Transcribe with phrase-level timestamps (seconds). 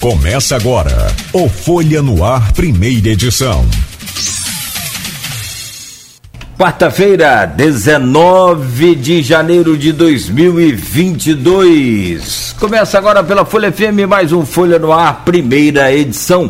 [0.00, 3.66] Começa agora o Folha no Ar, primeira edição.
[6.56, 12.54] Quarta-feira, 19 de janeiro de 2022.
[12.60, 16.48] Começa agora pela Folha FM, mais um Folha no Ar, primeira edição.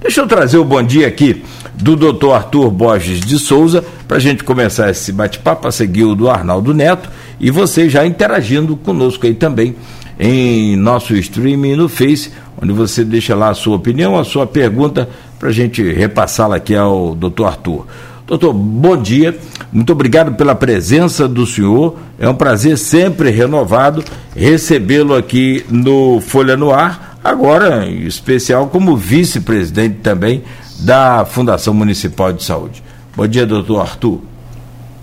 [0.00, 1.44] Deixa eu trazer o bom dia aqui
[1.76, 2.32] do Dr.
[2.32, 6.74] Arthur Borges de Souza, para a gente começar esse bate-papo, a seguir o do Arnaldo
[6.74, 9.76] Neto, e você já interagindo conosco aí também
[10.22, 15.08] em nosso streaming no Face, onde você deixa lá a sua opinião, a sua pergunta,
[15.38, 17.86] para a gente repassá-la aqui ao doutor Arthur.
[18.26, 19.36] Doutor, bom dia,
[19.72, 24.04] muito obrigado pela presença do senhor, é um prazer sempre renovado
[24.36, 30.44] recebê-lo aqui no Folha no Ar, agora em especial como vice-presidente também
[30.80, 32.84] da Fundação Municipal de Saúde.
[33.16, 34.29] Bom dia, doutor Arthur.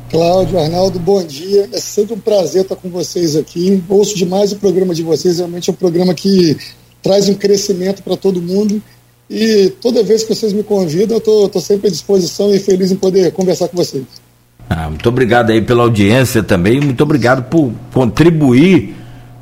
[0.09, 1.69] Cláudio, Arnaldo, bom dia.
[1.73, 3.83] É sempre um prazer estar com vocês aqui.
[3.89, 6.57] Ouço demais o programa de vocês, realmente é um programa que
[7.01, 8.81] traz um crescimento para todo mundo.
[9.29, 12.95] E toda vez que vocês me convidam, eu estou sempre à disposição e feliz em
[12.95, 14.05] poder conversar com vocês.
[14.69, 18.95] Ah, muito obrigado aí pela audiência também, muito obrigado por contribuir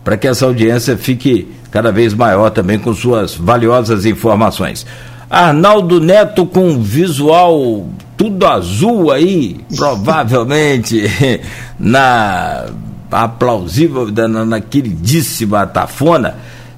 [0.03, 4.85] para que essa audiência fique cada vez maior também com suas valiosas informações.
[5.29, 11.03] Arnaldo Neto com visual tudo azul aí, provavelmente
[11.79, 12.65] na
[13.11, 16.35] aplausível, na, na queridíssima Tafona,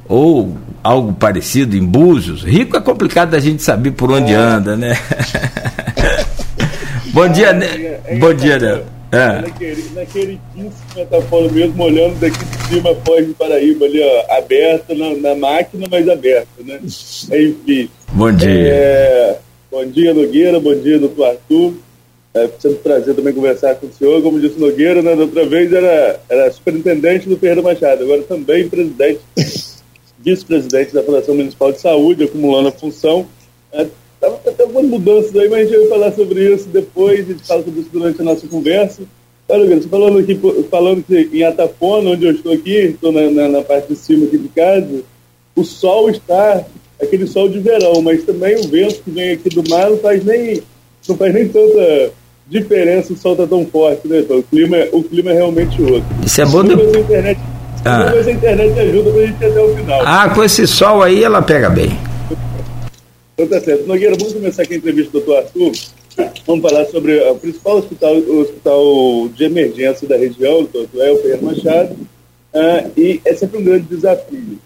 [0.08, 2.44] ou algo parecido em Búzios.
[2.44, 4.36] Rico é complicado da gente saber por onde é.
[4.36, 4.98] anda, né?
[7.12, 8.00] Bom dia, né?
[8.20, 8.82] Bom dia, né?
[9.12, 9.42] É.
[9.42, 14.94] Naquele, naquele 15 metafora mesmo, olhando daqui de cima, Foz do Paraíba, ali, ó, aberta
[14.94, 16.80] na, na, máquina, mas aberta, né?
[16.84, 17.90] Enfim.
[18.12, 18.50] Bom dia.
[18.50, 19.38] É,
[19.78, 21.73] bom dia, Nogueira, bom dia, doutor Arthur.
[22.33, 24.23] É sempre um prazer também conversar com o senhor.
[24.23, 28.67] Como disse Nogueira, né, da outra vez era, era superintendente do Ferreira Machado, agora também
[28.67, 29.20] presidente,
[30.17, 33.28] vice-presidente da Fundação Municipal de Saúde, acumulando a função.
[33.72, 37.33] É, Estava até algumas mudanças aí, mas a gente vai falar sobre isso depois, a
[37.33, 39.04] gente fala sobre isso durante a nossa conversa.
[39.48, 40.39] Olha, você falando aqui,
[40.71, 44.26] falando que em Atafona, onde eu estou aqui, estou na, na, na, parte de cima
[44.26, 45.04] aqui de casa,
[45.55, 46.66] o sol está
[47.02, 50.24] aquele sol de verão, mas também o vento que vem aqui do mar não faz
[50.24, 50.62] nem,
[51.08, 52.12] não faz nem tanta
[52.48, 54.20] diferença, o sol está tão forte, né?
[54.20, 56.08] Então, o clima, é, o clima é realmente outro.
[56.26, 56.74] Isso é bom de...
[56.74, 57.40] a internet,
[57.86, 58.12] ah.
[58.12, 60.02] a internet ajuda para a gente até o final.
[60.06, 61.90] Ah, com esse sol aí ela pega bem.
[63.34, 63.86] Então tá certo.
[63.86, 65.72] Nogueira, vamos começar aqui a entrevista do doutor Arthur.
[66.48, 71.44] Vamos falar sobre o principal hospital, o hospital de emergência da região, o doutor Elfer
[71.44, 74.58] Machado, uh, e é sempre um grande desafio.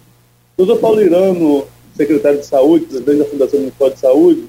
[0.55, 1.65] O doutor Paulo Irano,
[1.95, 4.43] secretário de Saúde, presidente da Fundação Municipal de Saúde,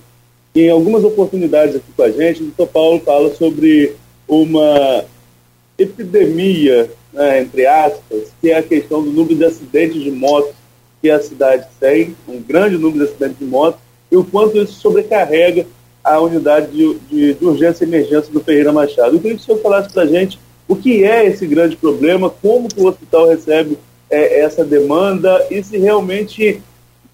[0.54, 3.94] em algumas oportunidades aqui com a gente, o doutor Paulo fala sobre
[4.28, 5.04] uma
[5.78, 10.54] epidemia, né, entre aspas, que é a questão do número de acidentes de moto
[11.00, 13.78] que a cidade tem, um grande número de acidentes de moto,
[14.10, 15.66] e o quanto isso sobrecarrega
[16.04, 19.16] a unidade de, de, de urgência e emergência do Ferreira Machado.
[19.16, 20.38] Eu queria que o senhor falasse para a gente
[20.69, 23.78] o que é esse grande problema, como o hospital recebe
[24.10, 26.60] é, essa demanda e se realmente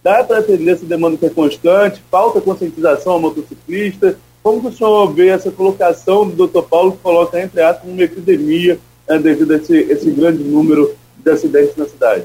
[0.03, 4.73] dá para atender essa demanda que é constante, falta conscientização ao motociclista, como que o
[4.73, 9.53] senhor vê essa colocação do doutor Paulo que coloca, entre aspas, uma epidemia né, devido
[9.53, 12.25] a esse, esse grande número de acidentes na cidade?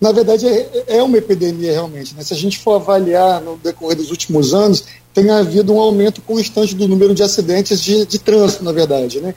[0.00, 2.14] na verdade, é, é uma epidemia realmente.
[2.14, 2.22] Né?
[2.22, 6.74] Se a gente for avaliar no decorrer dos últimos anos, tem havido um aumento constante
[6.74, 9.20] do número de acidentes de, de trânsito, na verdade.
[9.20, 9.34] Né?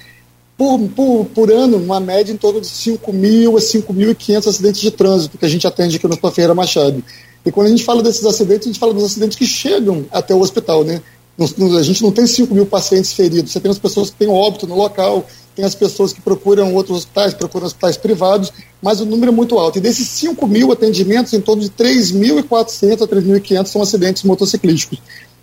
[0.61, 4.91] Por, por, por ano, uma média em torno de 5 mil a 5.500 acidentes de
[4.91, 7.03] trânsito que a gente atende aqui no Ferreira Machado.
[7.43, 10.35] E quando a gente fala desses acidentes, a gente fala dos acidentes que chegam até
[10.35, 10.83] o hospital.
[10.83, 11.01] Né?
[11.39, 14.67] A gente não tem 5 mil pacientes feridos, você tem as pessoas que têm óbito
[14.67, 19.31] no local, tem as pessoas que procuram outros hospitais, procuram hospitais privados, mas o número
[19.31, 19.79] é muito alto.
[19.79, 24.99] E desses 5 mil atendimentos, em torno de 3.400 a 3.500 são acidentes motociclísticos,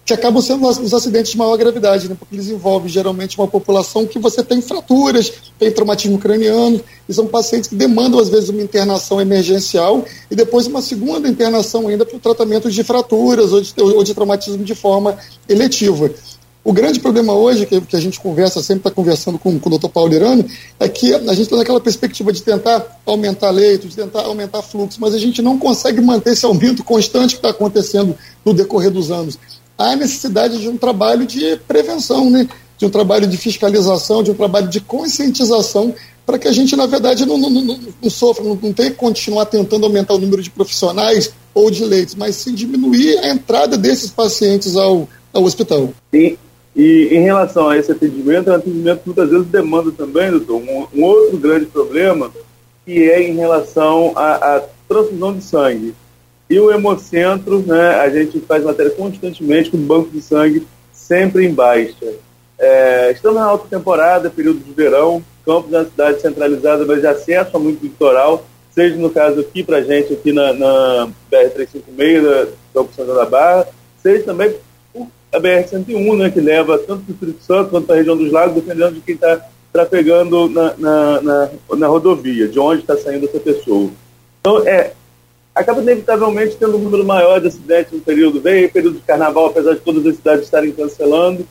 [0.09, 4.07] que acabam sendo os acidentes de maior gravidade, né, porque eles envolvem geralmente uma população
[4.07, 8.63] que você tem fraturas, tem traumatismo craniano, e são pacientes que demandam, às vezes, uma
[8.63, 13.75] internação emergencial e depois uma segunda internação ainda para o tratamento de fraturas ou de,
[13.79, 16.11] ou de traumatismo de forma eletiva.
[16.65, 19.71] O grande problema hoje, que, que a gente conversa, sempre está conversando com, com o
[19.71, 20.44] doutor Paulo Irano,
[20.81, 24.99] é que a gente está naquela perspectiva de tentar aumentar leitos, de tentar aumentar fluxo,
[25.00, 29.11] mas a gente não consegue manter esse aumento constante que está acontecendo no decorrer dos
[29.11, 29.38] anos.
[29.79, 32.49] Há necessidade de um trabalho de prevenção, né?
[32.77, 35.95] de um trabalho de fiscalização, de um trabalho de conscientização,
[36.25, 38.97] para que a gente, na verdade, não, não, não, não sofra, não, não tenha que
[38.97, 43.77] continuar tentando aumentar o número de profissionais ou de leitos, mas sim diminuir a entrada
[43.77, 45.91] desses pacientes ao, ao hospital.
[46.13, 46.37] Sim,
[46.77, 50.57] e em relação a esse atendimento, é um atendimento que muitas vezes demanda também, doutor,
[50.57, 52.31] um, um outro grande problema,
[52.87, 55.95] que é em relação à, transfusão de sangue.
[56.50, 61.47] E o Hemocentro, né, a gente faz matéria constantemente com o banco de sangue sempre
[61.47, 62.15] em baixa.
[62.59, 67.56] É, estamos na alta temporada, período de verão, Campos uma cidade centralizada, mas de acesso
[67.56, 72.49] a muito litoral, seja no caso aqui para a gente, aqui na, na BR-356, da
[72.75, 73.67] Campo Santa da Barra,
[74.03, 74.55] seja também
[75.33, 78.31] a BR-101, né, que leva tanto para o Espírito Santo quanto para a região dos
[78.31, 79.41] lagos, dependendo de quem está
[79.73, 83.91] trafegando na, na, na, na, rodovia, de onde está saindo essa pessoa.
[84.41, 84.93] Então, é,
[85.58, 89.75] acaba inevitavelmente tendo um número maior de acidentes no período, vem período de carnaval, apesar
[89.75, 91.46] de todas as cidades estarem cancelando.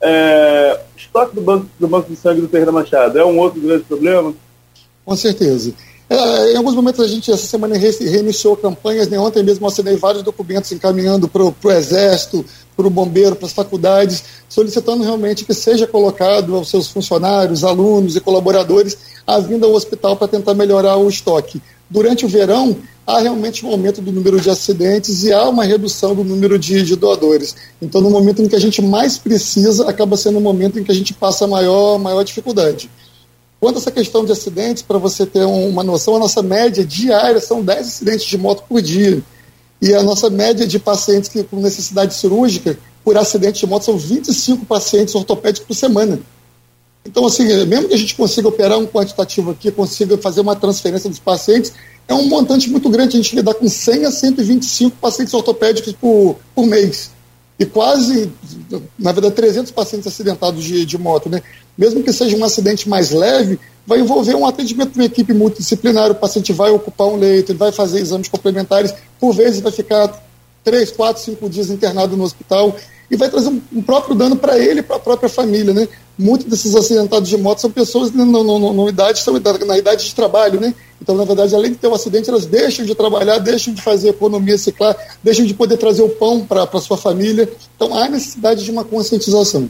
[0.00, 3.84] É, estoque do banco, do banco de sangue do Ferreira Machado é um outro grande
[3.84, 4.32] problema?
[5.04, 5.74] Com certeza.
[6.08, 9.18] É, em alguns momentos a gente, essa semana, reiniciou campanhas, né?
[9.18, 14.24] ontem mesmo assinei vários documentos encaminhando para o Exército, para o Bombeiro, para as faculdades,
[14.48, 18.96] solicitando realmente que seja colocado aos seus funcionários, alunos e colaboradores
[19.26, 21.60] a vinda ao hospital para tentar melhorar o estoque.
[21.90, 26.14] Durante o verão, há realmente um aumento do número de acidentes e há uma redução
[26.14, 27.56] do número de, de doadores.
[27.82, 30.92] Então, no momento em que a gente mais precisa, acaba sendo o momento em que
[30.92, 32.88] a gente passa maior, maior dificuldade.
[33.58, 37.40] Quanto a essa questão de acidentes, para você ter uma noção, a nossa média diária
[37.40, 39.20] são 10 acidentes de moto por dia.
[39.82, 43.98] E a nossa média de pacientes que, com necessidade cirúrgica por acidente de moto são
[43.98, 46.20] 25 pacientes ortopédicos por semana.
[47.04, 51.08] Então, assim, mesmo que a gente consiga operar um quantitativo aqui, consiga fazer uma transferência
[51.08, 51.72] dos pacientes,
[52.06, 53.16] é um montante muito grande.
[53.16, 57.10] A gente lidar com 100 a 125 pacientes ortopédicos por, por mês.
[57.58, 58.30] E quase,
[58.98, 61.42] na verdade, 300 pacientes acidentados de, de moto, né?
[61.76, 66.10] Mesmo que seja um acidente mais leve, vai envolver um atendimento de uma equipe multidisciplinar.
[66.10, 70.22] O paciente vai ocupar um leito, ele vai fazer exames complementares, por vezes vai ficar
[70.64, 72.76] três, quatro, cinco dias internado no hospital
[73.10, 75.88] e vai trazer um, um próprio dano para ele e para a própria família, né?
[76.20, 79.32] Muitos desses acidentados de moto são pessoas na, na, na, na, idade, são
[79.66, 80.74] na idade de trabalho, né?
[81.00, 84.10] Então, na verdade, além de ter um acidente, elas deixam de trabalhar, deixam de fazer
[84.10, 84.94] economia ciclar,
[85.24, 87.48] deixam de poder trazer o pão para a sua família.
[87.74, 89.66] Então, há necessidade de uma conscientização.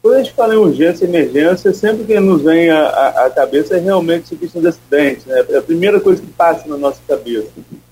[0.00, 3.78] Quando a gente fala em urgência e emergência, sempre que nos vem à, cabeça é
[3.78, 5.28] realmente essa questão de acidente.
[5.28, 5.44] Né?
[5.50, 7.48] É a primeira coisa que passa na nossa cabeça.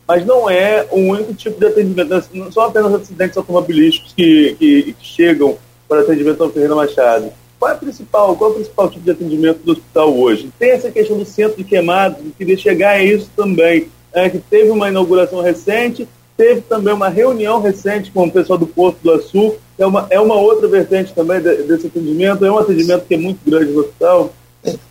[0.08, 2.24] Mas não é o único tipo de atendimento.
[2.32, 5.58] Não são apenas acidentes automobilísticos que, que, que chegam
[5.90, 7.32] para atendimento ao Ferreira Machado.
[7.58, 10.48] Qual é, a principal, qual é o principal tipo de atendimento do hospital hoje?
[10.56, 13.88] Tem essa questão do centro de queimados, eu queria chegar a isso também.
[14.12, 18.66] É, que teve uma inauguração recente, teve também uma reunião recente com o pessoal do
[18.66, 22.58] Porto do Açu, é uma, é uma outra vertente também de, desse atendimento, é um
[22.58, 24.32] atendimento que é muito grande no hospital.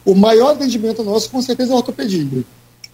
[0.06, 2.44] O maior atendimento nosso, com certeza, é a ortopedia.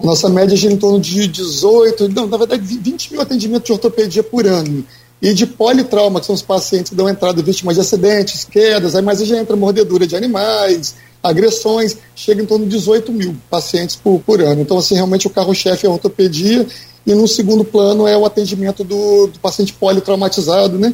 [0.02, 4.24] Nossa média gira em torno de 18, não, na verdade, 20 mil atendimentos de ortopedia
[4.24, 4.84] por ano.
[5.26, 9.02] E de politrauma, que são os pacientes que dão entrada vítimas de acidentes, quedas, aí
[9.02, 10.94] mais já entra mordedura de animais,
[11.24, 14.62] agressões, chega em torno de 18 mil pacientes por, por ano.
[14.62, 16.68] Então, assim, realmente o carro-chefe é a ortopedia,
[17.08, 20.94] e no segundo plano é o atendimento do, do paciente politraumatizado, né?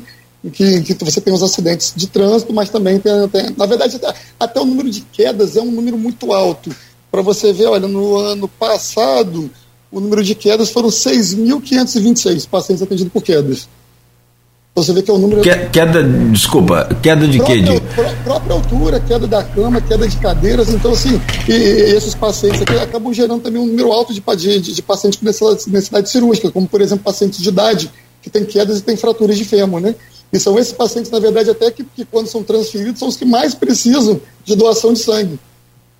[0.49, 3.99] que, que você tem os acidentes de trânsito, mas também tem, tem, na verdade,
[4.39, 6.73] até o número de quedas é um número muito alto.
[7.11, 9.51] Para você ver, olha, no ano passado,
[9.91, 13.67] o número de quedas foram 6.526 pacientes atendidos por quedas.
[14.73, 15.41] Você vê que é o número.
[15.41, 17.79] Que, queda, desculpa, queda de própria, quê?
[17.79, 18.23] De...
[18.23, 20.69] Própria altura, queda da cama, queda de cadeiras.
[20.69, 24.73] Então, assim, e, e esses pacientes aqui acabam gerando também um número alto de, de,
[24.73, 27.91] de pacientes com necessidade cirúrgica, como, por exemplo, pacientes de idade
[28.21, 29.93] que têm quedas e têm fraturas de fêmur, né?
[30.31, 33.25] E são esses pacientes, na verdade, até que, que quando ssão transferidos, são os que
[33.25, 35.37] mais precisam de doação de sangue.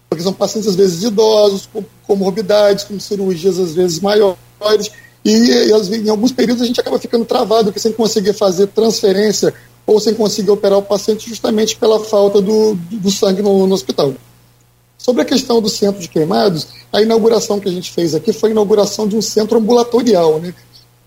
[0.10, 4.92] Porque são pacientes, às vezes, idosos, com comorbidades, com cirurgias, às vezes, maiores.
[5.24, 9.54] E, e em alguns períodos a gente acaba ficando travado, porque sem conseguir fazer transferência
[9.86, 14.14] ou sem conseguir operar o paciente justamente pela falta do, do sangue no, no hospital.
[14.98, 18.50] Sobre a questão do centro de queimados, a inauguração que a gente fez aqui foi
[18.50, 20.54] a inauguração de um centro ambulatorial, né?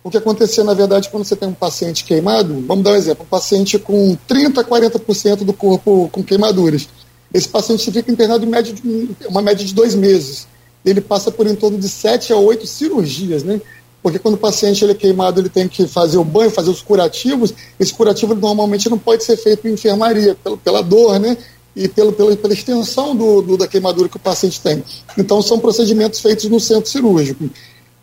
[0.03, 3.25] O que acontecia, na verdade, quando você tem um paciente queimado, vamos dar um exemplo,
[3.25, 6.89] um paciente com 30% a 40% do corpo com queimaduras.
[7.33, 10.47] Esse paciente fica internado em média de, uma média de dois meses.
[10.85, 13.61] Ele passa por em torno de sete a oito cirurgias, né?
[14.05, 16.83] Porque quando o paciente ele é queimado, ele tem que fazer o banho, fazer os
[16.83, 17.55] curativos.
[17.81, 21.39] Esse curativo normalmente não pode ser feito em enfermaria, pela, pela dor, né?
[21.75, 24.85] E pelo, pela, pela extensão do, do, da queimadura que o paciente tem.
[25.17, 27.49] Então, são procedimentos feitos no centro cirúrgico.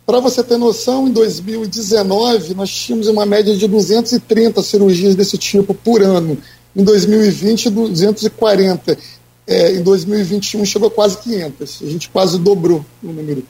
[0.04, 5.72] Para você ter noção, em 2019 nós tínhamos uma média de 230 cirurgias desse tipo
[5.72, 6.36] por ano.
[6.74, 8.98] Em 2020, 240.
[9.46, 11.80] É, em 2021 chegou a quase 500.
[11.80, 13.44] A gente quase dobrou o número.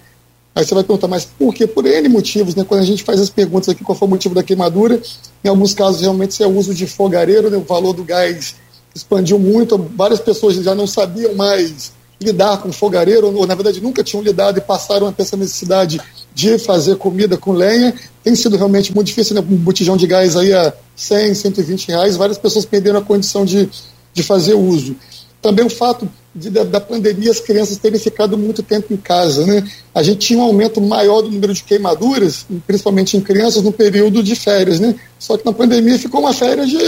[0.55, 1.67] Aí você vai perguntar, mas por quê?
[1.67, 2.65] Por N motivos, né?
[2.65, 5.01] Quando a gente faz as perguntas aqui, qual foi o motivo da queimadura,
[5.43, 7.57] em alguns casos realmente é o uso de fogareiro, né?
[7.57, 8.55] o valor do gás
[8.95, 14.05] expandiu muito, várias pessoas já não sabiam mais lidar com fogareiro, ou na verdade nunca
[14.05, 16.01] tinham lidado e passaram a ter essa necessidade
[16.35, 17.95] de fazer comida com lenha.
[18.23, 19.41] Tem sido realmente muito difícil, né?
[19.41, 23.69] Um botijão de gás aí a 100, 120 reais, várias pessoas perderam a condição de,
[24.13, 24.95] de fazer uso.
[25.43, 29.45] Também o fato de, da, da, pandemia as crianças terem ficado muito tempo em casa.
[29.45, 29.69] Né?
[29.93, 34.23] A gente tinha um aumento maior do número de queimaduras, principalmente em crianças, no período
[34.23, 34.79] de férias.
[34.79, 34.95] Né?
[35.19, 36.79] Só que na pandemia ficou uma férias de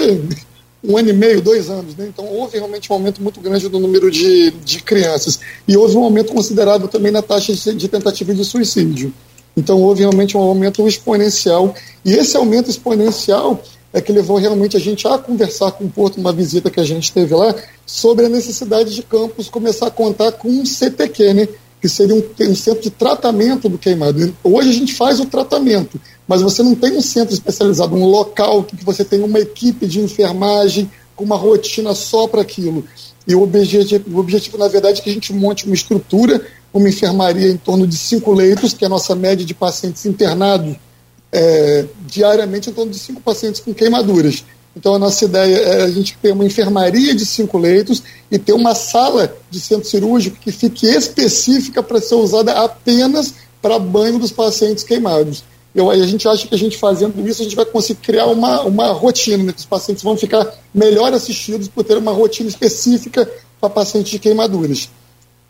[0.83, 1.97] um ano e meio, dois anos.
[1.97, 2.07] Né?
[2.09, 5.41] Então houve realmente um aumento muito grande do número de, de crianças.
[5.67, 9.13] E houve um aumento considerável também na taxa de, de tentativa de suicídio.
[9.57, 11.75] Então houve realmente um aumento exponencial.
[12.05, 13.61] E esse aumento exponencial
[13.95, 16.85] é que levou realmente a gente a conversar com o Porto, uma visita que a
[16.85, 17.55] gente teve lá,
[17.87, 21.49] sobre a necessidade de campos começar a contar com um CTQ, né?
[21.81, 24.35] que seria um, um, centro de tratamento do queimado.
[24.43, 28.65] Hoje a gente faz o tratamento, mas você não tem um centro especializado, um local
[28.65, 32.85] que você tem uma equipe de enfermagem com uma rotina só para aquilo.
[33.29, 36.89] E o objetivo, o objetivo, na verdade, é que a gente monte uma estrutura, uma
[36.89, 40.77] enfermaria em torno de cinco leitos, que é a nossa média de pacientes internados
[41.35, 44.45] é, diariamente em torno de cinco pacientes com queimaduras.
[44.77, 48.53] Então, a nossa ideia é a gente ter uma enfermaria de cinco leitos e ter
[48.53, 54.31] uma sala de centro cirúrgico que fique específica para ser usada apenas para banho dos
[54.31, 55.43] pacientes queimados.
[55.75, 58.63] Eu, a gente acha que a gente fazendo isso, a gente vai conseguir criar uma,
[58.63, 63.29] uma rotina, né, que os pacientes vão ficar melhor assistidos por ter uma rotina específica
[63.61, 64.89] para pacientes de queimaduras.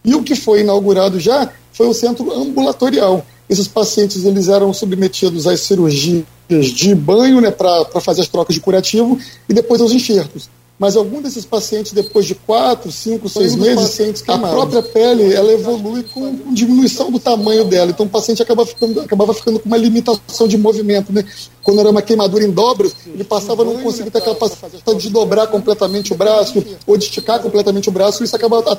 [0.03, 5.47] E o que foi inaugurado já foi o centro ambulatorial, esses pacientes eles eram submetidos
[5.47, 10.49] às cirurgias de banho né, para fazer as trocas de curativo e depois aos enxertos
[10.79, 16.03] mas algum desses pacientes, depois de quatro, cinco, seis meses, a própria pele ela evolui
[16.03, 17.91] com, com, diminuição do tamanho dela.
[17.91, 21.13] Então o paciente acaba ficando, acabava ficando com uma limitação de movimento.
[21.13, 21.25] Né?
[21.63, 25.11] Quando era uma queimadura em dobra, ele passava a não conseguir ter a capacidade de
[25.11, 28.73] dobrar completamente o braço ou de esticar completamente o braço, e isso acabava,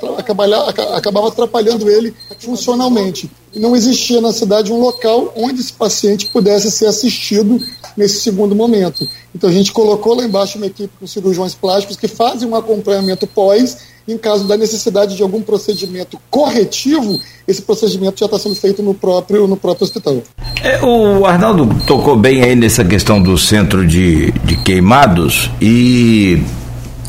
[0.96, 3.32] acabava atrapalhando ele funcionalmente.
[3.56, 7.60] E não existia na cidade um local onde esse paciente pudesse ser assistido
[7.96, 9.08] nesse segundo momento.
[9.34, 13.26] Então a gente colocou lá embaixo uma equipe com cirurgiões plásticos que fazem um acompanhamento
[13.26, 13.96] pós.
[14.08, 18.94] Em caso da necessidade de algum procedimento corretivo, esse procedimento já está sendo feito no
[18.94, 20.22] próprio, no próprio hospital.
[20.62, 26.40] É, o Arnaldo tocou bem aí nessa questão do centro de, de queimados e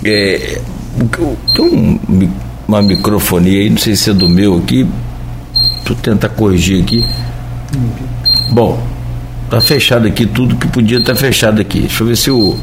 [0.03, 0.59] é,
[1.55, 2.31] tem um,
[2.67, 4.87] uma microfonia aí, não sei se é do meu aqui,
[5.87, 7.07] tu tentar corrigir aqui.
[8.51, 8.83] Bom,
[9.49, 11.81] Tá fechado aqui tudo que podia estar tá fechado aqui.
[11.81, 12.57] Deixa eu ver se o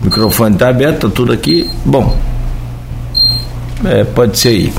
[0.00, 1.68] microfone está aberto, tá tudo aqui.
[1.84, 2.16] Bom,
[3.84, 4.72] é, pode ser aí.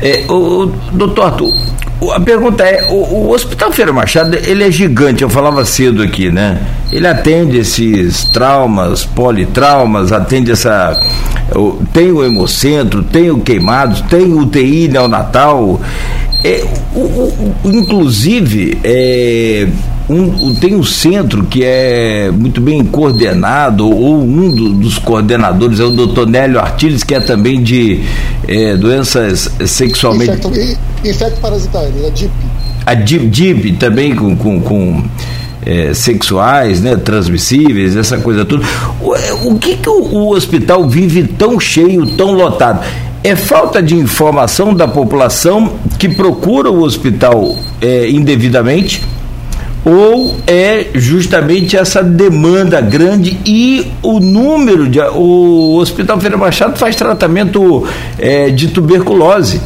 [0.00, 1.52] É, o, o, doutor Arthur,
[2.14, 6.30] a pergunta é, o, o, Hospital Feira Machado, ele é gigante, eu falava cedo aqui,
[6.30, 6.58] né?
[6.90, 10.98] Ele atende esses traumas, politraumas, atende essa...
[11.92, 15.80] Tem o hemocentro, tem o queimados, tem UTI neonatal,
[16.44, 16.64] é,
[16.94, 19.66] o, o, inclusive, é,
[20.08, 25.84] um, tem um centro que é muito bem coordenado, ou um do, dos coordenadores é
[25.84, 28.02] o doutor Nélio Artiles, que é também de
[28.46, 30.30] é, doenças sexualmente.
[30.30, 30.52] Infecto,
[31.04, 32.30] infecto parasitário, a DIP.
[32.86, 35.02] A DIP, DIP também com, com, com
[35.66, 38.64] é, sexuais, né, transmissíveis, essa coisa toda.
[39.00, 42.86] O, é, o que, que o, o hospital vive tão cheio, tão lotado?
[43.22, 49.02] É falta de informação da população que procura o hospital é, indevidamente?
[49.84, 55.00] Ou é justamente essa demanda grande e o número de.
[55.00, 57.86] O Hospital Feira Machado faz tratamento
[58.18, 59.60] é, de tuberculose.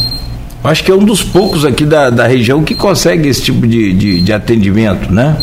[0.63, 3.93] Acho que é um dos poucos aqui da, da região que consegue esse tipo de,
[3.93, 5.37] de, de atendimento, né?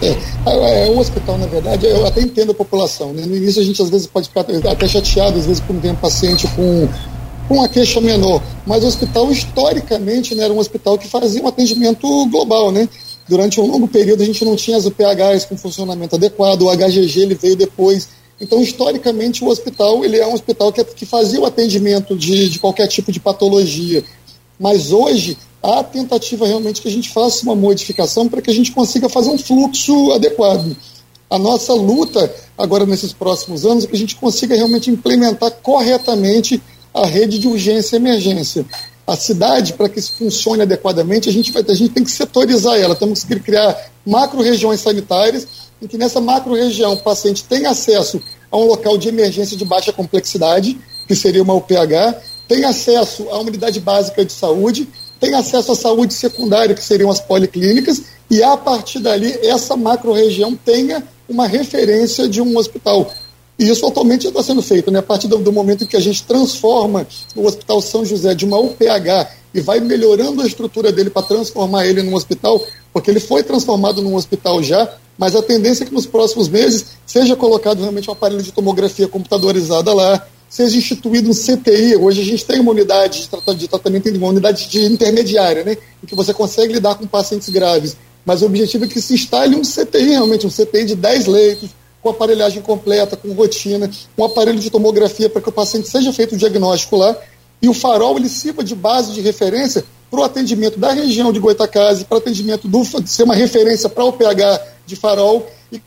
[0.00, 3.12] É, é, um hospital, na verdade, eu até entendo a população.
[3.12, 3.24] Né?
[3.26, 5.96] No início a gente às vezes pode ficar até chateado, às vezes, quando tem um
[5.96, 6.88] paciente com
[7.48, 8.42] com a queixa menor.
[8.66, 12.72] Mas o hospital, historicamente, né, era um hospital que fazia um atendimento global.
[12.72, 12.88] Né?
[13.28, 17.20] Durante um longo período, a gente não tinha as UPHs com funcionamento adequado, o HGG
[17.20, 18.08] ele veio depois.
[18.40, 22.58] Então, historicamente, o hospital ele é um hospital que, que fazia o atendimento de, de
[22.58, 24.02] qualquer tipo de patologia.
[24.58, 28.54] Mas hoje, há a tentativa realmente que a gente faça uma modificação para que a
[28.54, 30.76] gente consiga fazer um fluxo adequado.
[31.30, 36.62] A nossa luta agora nesses próximos anos é que a gente consiga realmente implementar corretamente
[36.94, 38.64] a rede de urgência e emergência.
[39.06, 42.78] A cidade, para que isso funcione adequadamente, a gente, vai, a gente tem que setorizar
[42.78, 45.46] ela, temos que criar macro-regiões sanitárias,
[45.82, 49.92] em que nessa macro-região o paciente tem acesso a um local de emergência de baixa
[49.92, 54.88] complexidade, que seria uma UPH, tem acesso à unidade básica de saúde,
[55.20, 60.54] tem acesso à saúde secundária, que seriam as policlínicas, e a partir dali, essa macro-região
[60.54, 63.10] tenha uma referência de um hospital.
[63.58, 64.98] E isso atualmente já está sendo feito, né?
[64.98, 67.06] A partir do, do, momento em que a gente transforma
[67.36, 71.86] o Hospital São José de uma UPH e vai melhorando a estrutura dele para transformar
[71.86, 72.60] ele num hospital,
[72.92, 76.86] porque ele foi transformado num hospital já, mas a tendência é que nos próximos meses
[77.06, 81.94] seja colocado realmente um aparelho de tomografia computadorizada lá, seja instituído um CTI.
[81.96, 86.16] Hoje a gente tem uma unidade de tratamento, uma unidade de intermediária, né, em que
[86.16, 87.96] você consegue lidar com pacientes graves.
[88.24, 91.70] Mas o objetivo é que se instale um CTI, realmente, um CTI de 10 leitos,
[92.04, 96.34] com aparelhagem completa, com rotina, um aparelho de tomografia para que o paciente seja feito
[96.34, 97.16] o diagnóstico lá.
[97.62, 101.40] E o farol ele sirva de base de referência para o atendimento da região de
[101.40, 105.80] Goitacazes, para atendimento do ser uma referência para o pH de farol e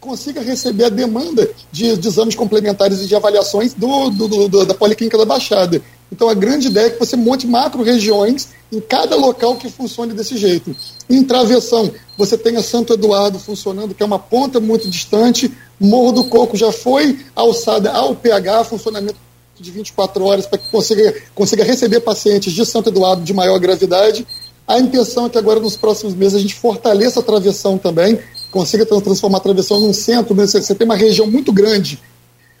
[0.00, 4.74] consiga receber a demanda de, de exames complementares e de avaliações do, do, do, da
[4.74, 5.80] Policlínica da Baixada.
[6.12, 10.36] Então a grande ideia é que você monte macro-regiões em cada local que funcione desse
[10.36, 10.74] jeito.
[11.08, 16.24] Em travessão, você tenha Santo Eduardo funcionando, que é uma ponta muito distante, Morro do
[16.24, 19.16] Coco já foi alçada ao pH, funcionamento
[19.58, 24.26] de 24 horas, para que consiga, consiga receber pacientes de Santo Eduardo de maior gravidade.
[24.66, 28.18] A intenção é que agora, nos próximos meses, a gente fortaleça a travessão também,
[28.50, 30.34] consiga transformar a travessão num centro.
[30.34, 32.00] Você tem uma região muito grande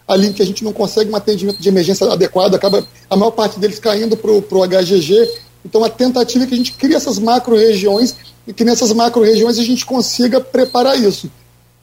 [0.06, 3.58] ali que a gente não consegue um atendimento de emergência adequado, acaba a maior parte
[3.58, 5.30] deles caindo para o HGG.
[5.64, 8.14] Então, a tentativa é que a gente crie essas macro-regiões
[8.46, 11.30] e que nessas macro-regiões a gente consiga preparar isso.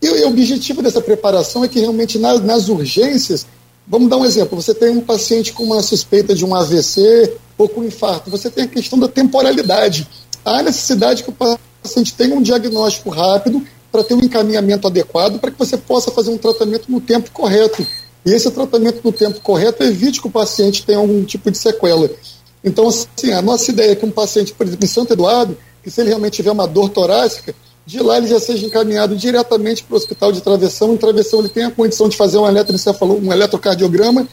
[0.01, 3.45] E, e, o objetivo dessa preparação é que realmente nas, nas urgências,
[3.87, 7.67] vamos dar um exemplo, você tem um paciente com uma suspeita de um AVC ou
[7.67, 10.07] com infarto, você tem a questão da temporalidade.
[10.43, 15.51] Há necessidade que o paciente tenha um diagnóstico rápido para ter um encaminhamento adequado para
[15.51, 17.85] que você possa fazer um tratamento no tempo correto.
[18.25, 22.09] E esse tratamento no tempo correto evite que o paciente tenha algum tipo de sequela.
[22.63, 25.89] Então, assim, a nossa ideia é que um paciente, por exemplo, em Santo Eduardo, que
[25.89, 29.95] se ele realmente tiver uma dor torácica, de lá ele já seja encaminhado diretamente para
[29.95, 30.93] o hospital de travessão.
[30.93, 34.27] Em travessão ele tem a condição de fazer um eletroencefalo, um eletrocardiograma,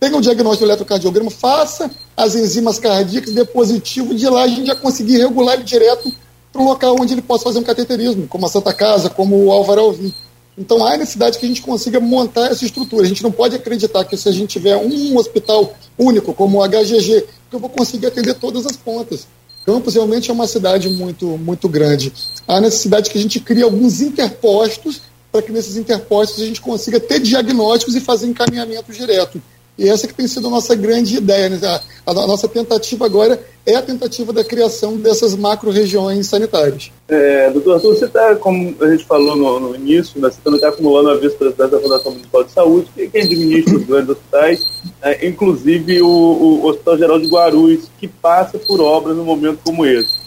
[0.00, 4.66] tenha o diagnóstico do eletrocardiograma, faça as enzimas cardíacas, dê positivo, de lá a gente
[4.66, 6.12] já conseguir regular ele direto
[6.52, 9.52] para um local onde ele possa fazer um cateterismo, como a Santa Casa, como o
[9.52, 10.12] Álvaro Alvim.
[10.58, 13.04] Então há necessidade que a gente consiga montar essa estrutura.
[13.04, 16.68] A gente não pode acreditar que se a gente tiver um hospital único, como o
[16.68, 19.26] HGG, que eu vou conseguir atender todas as pontas.
[19.64, 22.12] Campos realmente é uma cidade muito, muito grande.
[22.46, 26.98] Há necessidade que a gente crie alguns interpostos para que nesses interpostos a gente consiga
[26.98, 29.40] ter diagnósticos e fazer encaminhamento direto.
[29.78, 31.48] E essa que tem sido a nossa grande ideia.
[31.48, 31.60] Né?
[31.64, 36.90] A, a, nossa tentativa agora é a tentativa da criação dessas macro-regiões sanitárias.
[37.06, 40.70] É, doutor Arthur, você está, como a gente falou no, no início, né, você está
[40.70, 45.28] acumulando a vice-presidente da Fundação Municipal de Saúde, que quem administra os grandes hospitais, é,
[45.28, 50.18] inclusive o, o, Hospital Geral de Guarulhos, que passa por obras num momento como esse.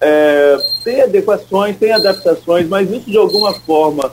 [0.00, 4.12] É, tem adequações, tem adaptações, mas isso de alguma forma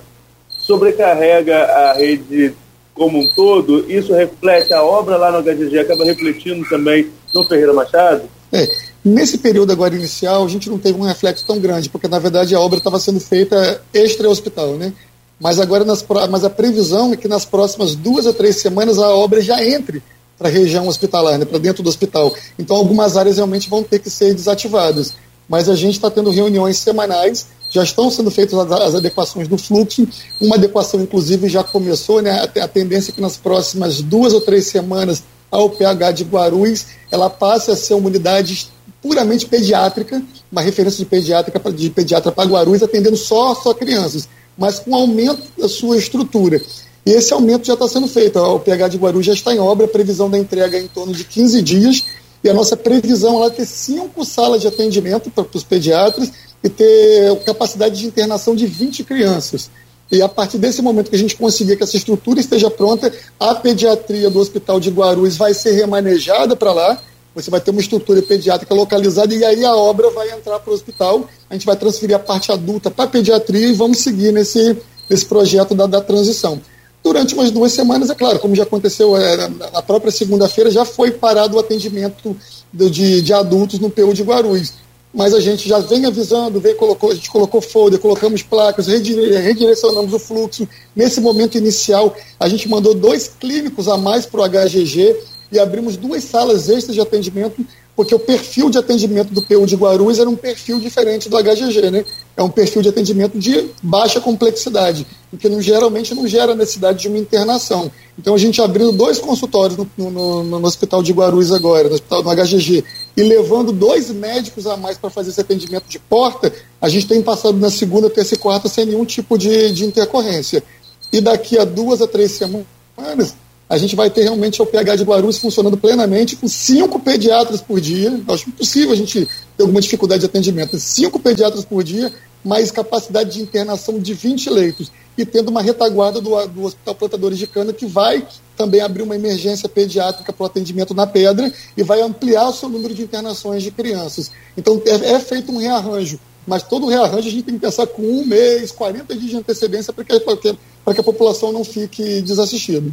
[0.49, 2.53] sobrecarrega a rede
[3.01, 7.73] como um todo, isso reflete a obra lá no HGG, acaba refletindo também no Ferreira
[7.73, 8.29] Machado?
[8.53, 8.69] É,
[9.03, 12.53] nesse período agora inicial, a gente não teve um reflexo tão grande, porque na verdade
[12.53, 14.93] a obra estava sendo feita extra-hospital, né?
[15.39, 19.09] Mas agora, nas, mas a previsão é que nas próximas duas a três semanas a
[19.09, 20.03] obra já entre
[20.37, 22.31] para a região hospitalar, né, para dentro do hospital.
[22.59, 25.15] Então algumas áreas realmente vão ter que ser desativadas.
[25.49, 30.05] Mas a gente está tendo reuniões semanais já estão sendo feitas as adequações do fluxo.
[30.39, 32.47] Uma adequação, inclusive, já começou, né?
[32.61, 37.29] A tendência é que nas próximas duas ou três semanas a UPH de Guarulhos ela
[37.29, 38.69] passe a ser uma unidade
[39.01, 44.79] puramente pediátrica, uma referência de pediátrica de pediatra para Guarulhos, atendendo só, só crianças, mas
[44.79, 46.61] com aumento da sua estrutura.
[47.05, 48.37] E esse aumento já está sendo feito.
[48.37, 51.13] A UPH de Guarulhos já está em obra, a previsão da entrega é em torno
[51.13, 52.05] de 15 dias,
[52.43, 56.31] e a nossa previsão é ter cinco salas de atendimento para os pediatras
[56.63, 59.69] e ter capacidade de internação de 20 crianças.
[60.11, 63.55] E a partir desse momento que a gente conseguir que essa estrutura esteja pronta, a
[63.55, 67.01] pediatria do Hospital de Guarulhos vai ser remanejada para lá.
[67.33, 70.73] Você vai ter uma estrutura pediátrica localizada e aí a obra vai entrar para o
[70.73, 71.25] hospital.
[71.49, 74.77] A gente vai transferir a parte adulta para a pediatria e vamos seguir nesse,
[75.09, 76.59] nesse projeto da, da transição.
[77.01, 81.09] Durante umas duas semanas, é claro, como já aconteceu é, na própria segunda-feira, já foi
[81.09, 82.35] parado o atendimento
[82.73, 84.73] de, de adultos no PU de Guarulhos
[85.13, 90.13] mas a gente já vem avisando, vem, colocou, a gente colocou folder, colocamos placas, redirecionamos
[90.13, 90.67] o fluxo.
[90.95, 95.15] Nesse momento inicial, a gente mandou dois clínicos a mais para o HGG
[95.51, 99.75] e abrimos duas salas extras de atendimento porque o perfil de atendimento do PU de
[99.75, 102.05] Guarulhos era um perfil diferente do HGG, né?
[102.35, 106.99] É um perfil de atendimento de baixa complexidade, o que não, geralmente não gera necessidade
[106.99, 107.91] de uma internação.
[108.17, 112.23] Então a gente abriu dois consultórios no, no, no Hospital de Guarulhos agora, no, hospital,
[112.23, 112.83] no HGG,
[113.15, 117.21] e levando dois médicos a mais para fazer esse atendimento de porta, a gente tem
[117.21, 120.63] passado na segunda, terça e quarta sem nenhum tipo de, de intercorrência.
[121.11, 123.35] E daqui a duas a três semanas,
[123.71, 127.79] a gente vai ter realmente o PH de Guarulhos funcionando plenamente com cinco pediatras por
[127.79, 128.19] dia.
[128.27, 130.77] Acho impossível a gente ter alguma dificuldade de atendimento.
[130.77, 132.11] Cinco pediatras por dia,
[132.43, 134.91] mais capacidade de internação de 20 leitos.
[135.17, 139.15] E tendo uma retaguarda do, do Hospital Plantadores de Cana, que vai também abrir uma
[139.15, 143.63] emergência pediátrica para o atendimento na pedra e vai ampliar o seu número de internações
[143.63, 144.33] de crianças.
[144.57, 148.01] Então é, é feito um rearranjo mas todo rearranjo a gente tem que pensar com
[148.01, 152.91] um mês, 40 dias de antecedência para que, que, que a população não fique desassistida.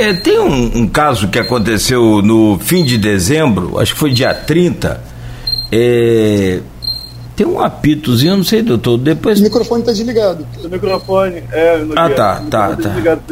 [0.00, 4.32] É, tem um, um, caso que aconteceu no fim de dezembro, acho que foi dia
[4.32, 4.98] 30.
[5.70, 6.60] É,
[7.36, 8.96] tem um apitozinho, não sei, doutor.
[8.96, 9.40] Depois.
[9.40, 10.46] O microfone está desligado.
[10.64, 11.84] O microfone é.
[11.96, 12.88] Ah, tá, tá, tá.
[12.88, 13.22] Desligado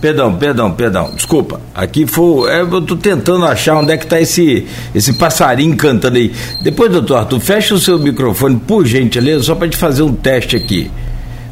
[0.00, 1.10] Perdão, perdão, perdão.
[1.14, 1.58] Desculpa.
[1.74, 2.50] Aqui foi.
[2.50, 6.32] É, eu tô tentando achar onde é que tá esse, esse passarinho cantando aí.
[6.62, 10.54] Depois, doutor Arthur, fecha o seu microfone, por gentileza, só para te fazer um teste
[10.54, 10.90] aqui.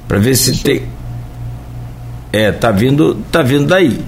[0.06, 0.82] para ver se tem.
[2.30, 3.98] É, tá vindo, tá vindo daí.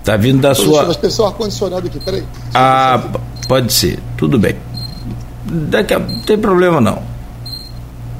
[0.00, 0.84] Está vindo da sua.
[0.94, 2.24] Deixa eu ar-condicionado aqui, peraí.
[2.54, 3.02] Ah,
[3.46, 4.56] pode ser, tudo bem.
[5.44, 5.98] Daqui a...
[5.98, 7.02] Não tem problema não.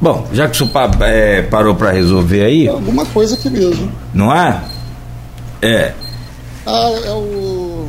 [0.01, 2.67] Bom, já que o senhor é, parou para resolver aí.
[2.67, 3.91] É alguma coisa aqui mesmo.
[4.15, 4.63] Não é?
[5.61, 5.93] É.
[6.65, 7.87] Ah, é o.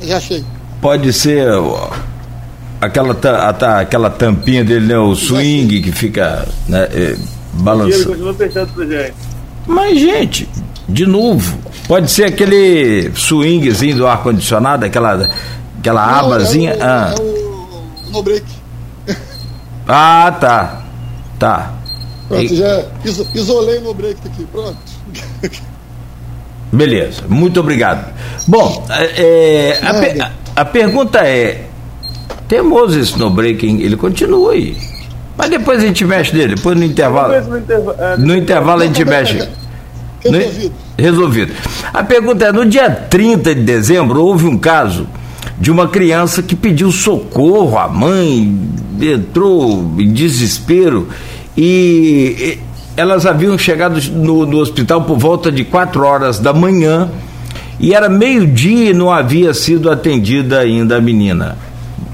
[0.00, 0.44] Já achei.
[0.80, 1.46] Pode ser
[2.80, 4.98] aquela, a, aquela tampinha dele, né?
[4.98, 7.16] O swing que fica né, é,
[7.52, 8.06] balançando.
[8.06, 9.14] continua fechado pra gente.
[9.66, 10.48] Mas, gente,
[10.88, 15.28] de novo, pode ser aquele swingzinho do ar-condicionado, aquela,
[15.78, 16.72] aquela Não, abazinha.
[16.72, 17.14] É o, ah.
[17.16, 18.44] é o no break.
[19.88, 20.82] Ah, tá.
[21.40, 21.72] Tá.
[22.28, 22.56] Pronto, e...
[22.56, 22.84] já
[23.34, 24.78] isolei no break aqui, pronto.
[26.72, 28.14] Beleza, muito obrigado.
[28.46, 31.66] Bom, é, é a, a, pergunta é:
[32.48, 34.76] teimoso esse no breaking, ele continua aí.
[35.36, 37.34] Mas depois a gente mexe nele, depois no intervalo.
[37.42, 37.56] No,
[37.98, 39.46] é, no intervalo a gente mexe.
[40.24, 40.72] Resolvido.
[40.96, 41.52] Resolvido.
[41.92, 45.06] A pergunta é: no dia 30 de dezembro, houve um caso
[45.58, 48.56] de uma criança que pediu socorro, a mãe
[49.00, 51.08] entrou em desespero
[51.56, 52.58] e
[52.96, 57.10] elas haviam chegado no, no hospital por volta de 4 horas da manhã
[57.78, 61.56] e era meio-dia e não havia sido atendida ainda a menina.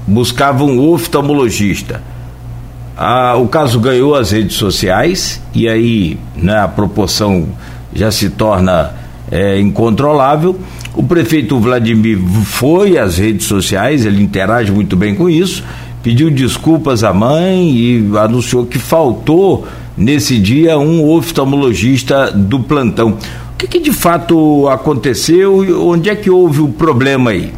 [0.07, 2.01] Buscava um oftalmologista.
[2.97, 7.47] Ah, o caso ganhou as redes sociais e aí né, a proporção
[7.93, 8.93] já se torna
[9.31, 10.59] é, incontrolável.
[10.95, 15.63] O prefeito Vladimir foi às redes sociais, ele interage muito bem com isso,
[16.01, 23.17] pediu desculpas à mãe e anunciou que faltou nesse dia um oftalmologista do plantão.
[23.53, 27.53] O que, que de fato aconteceu e onde é que houve o problema aí?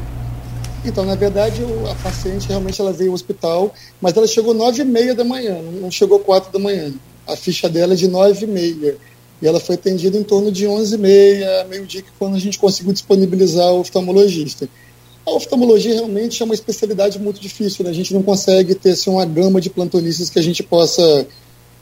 [0.84, 4.86] Então, na verdade, a paciente realmente ela veio ao hospital, mas ela chegou nove e
[4.86, 6.92] meia da manhã, não chegou quatro da manhã.
[7.28, 8.98] A ficha dela é de nove e meia.
[9.42, 13.74] E ela foi atendida em torno de 11h30, meio-dia, que quando a gente conseguiu disponibilizar
[13.74, 14.70] o oftalmologista.
[15.26, 17.92] A oftalmologia realmente é uma especialidade muito difícil, né?
[17.92, 21.28] a gente não consegue ter assim, uma gama de plantonistas que a gente possa,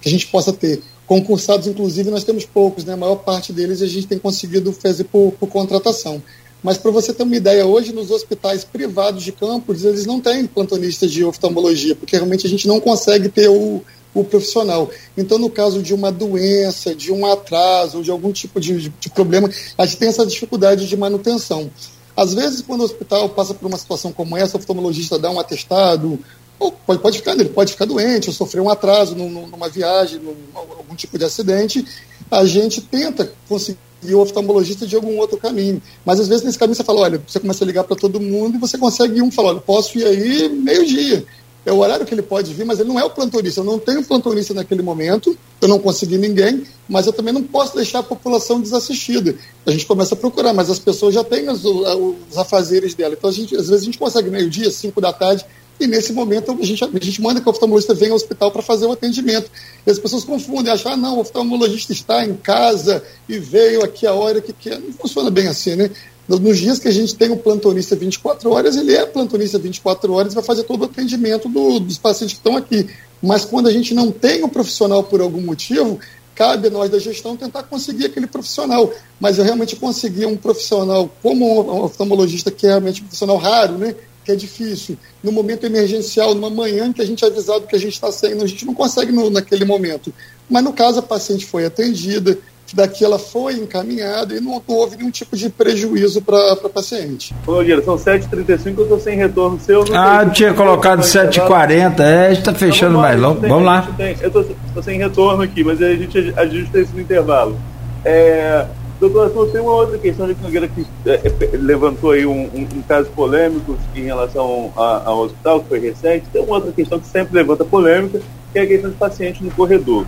[0.01, 0.81] que a gente possa ter.
[1.05, 2.93] Concursados, inclusive, nós temos poucos, né?
[2.93, 6.21] a maior parte deles a gente tem conseguido fazer por, por contratação.
[6.61, 10.45] Mas para você ter uma ideia, hoje nos hospitais privados de campos, eles não têm
[10.45, 13.81] plantonistas de oftalmologia, porque realmente a gente não consegue ter o,
[14.13, 14.89] o profissional.
[15.17, 19.49] Então, no caso de uma doença, de um atraso, de algum tipo de, de problema,
[19.77, 21.69] a gente tem essa dificuldade de manutenção.
[22.15, 25.39] Às vezes, quando o hospital passa por uma situação como essa, o oftalmologista dá um
[25.39, 26.19] atestado,
[26.57, 30.35] ou pode, pode ficar, ele pode ficar doente, ou sofrer um atraso numa viagem, num,
[30.53, 31.85] algum tipo de acidente,
[32.29, 33.79] a gente tenta conseguir
[34.11, 35.81] o oftalmologista de algum outro caminho.
[36.05, 38.55] Mas às vezes nesse caminho você fala, olha, você começa a ligar para todo mundo
[38.55, 41.25] e você consegue um falar, olha, posso ir aí meio-dia
[41.65, 43.59] é o horário que ele pode vir, mas ele não é o plantonista.
[43.59, 47.75] Eu não tenho plantonista naquele momento, eu não consegui ninguém, mas eu também não posso
[47.75, 49.35] deixar a população desassistida.
[49.65, 53.15] A gente começa a procurar, mas as pessoas já têm os, os afazeres dela.
[53.17, 55.45] Então, gente, às vezes, a gente consegue meio-dia, cinco da tarde,
[55.79, 58.61] e nesse momento a gente, a gente manda que o oftalmologista venha ao hospital para
[58.61, 59.49] fazer o atendimento.
[59.87, 64.05] E as pessoas confundem, acham, ah, não, o oftalmologista está em casa e veio aqui
[64.05, 64.77] a hora que quer.
[64.77, 65.89] Não funciona bem assim, né?
[66.27, 70.33] Nos dias que a gente tem o plantonista 24 horas, ele é plantonista 24 horas
[70.33, 72.87] e vai fazer todo o atendimento do, dos pacientes que estão aqui.
[73.21, 75.99] Mas quando a gente não tem o um profissional por algum motivo,
[76.35, 78.93] cabe a nós da gestão tentar conseguir aquele profissional.
[79.19, 83.77] Mas eu realmente consegui um profissional como um oftalmologista, que é realmente um profissional raro,
[83.77, 83.95] né?
[84.29, 84.95] Que é difícil.
[85.23, 88.43] No momento emergencial, numa manhã que a gente é avisado que a gente está saindo,
[88.43, 90.13] a gente não consegue no, naquele momento.
[90.47, 92.37] Mas no caso, a paciente foi atendida,
[92.73, 97.33] daqui ela foi encaminhada e não, não houve nenhum tipo de prejuízo para a paciente.
[97.47, 99.83] Ô, Nogueira, são 7h35, eu estou sem retorno seu.
[99.95, 103.41] Ah, tinha colocado 7h40, é, a gente está fechando então, mais longo.
[103.41, 103.91] Vamos lá.
[103.97, 107.59] Tem, eu estou sem retorno aqui, mas a gente ajusta isso no intervalo.
[108.05, 108.65] É,
[108.99, 112.67] Doutor Arthur, tem uma outra questão de Nogueira que é, é, levantou aí um, um,
[112.75, 116.25] um, caso polêmico em relação ao hospital, que foi recente.
[116.33, 118.19] Tem uma outra questão que sempre levanta polêmica,
[118.51, 120.05] que é a questão de paciente no corredor.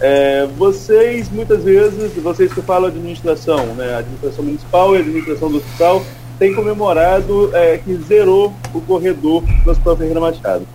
[0.00, 6.02] É, vocês, muitas vezes, vocês que falam administração, né, administração municipal e administração do hospital,
[6.40, 10.66] têm comemorado é, que zerou o corredor do Hospital Ferreira Machado.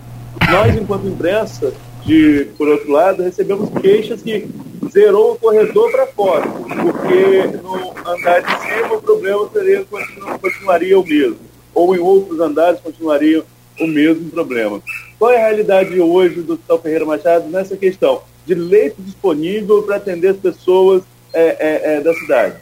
[0.49, 1.73] Nós, enquanto imprensa,
[2.07, 4.47] de, por outro lado, recebemos queixas que
[4.89, 10.97] zerou o corredor para fora, porque no andar de cima o problema seria, continu, continuaria
[10.97, 11.37] o mesmo,
[11.75, 13.43] ou em outros andares continuaria
[13.77, 14.81] o mesmo problema.
[15.19, 19.97] Qual é a realidade hoje do Hospital Ferreira Machado nessa questão de leito disponível para
[19.97, 22.55] atender as pessoas é, é, é, da cidade?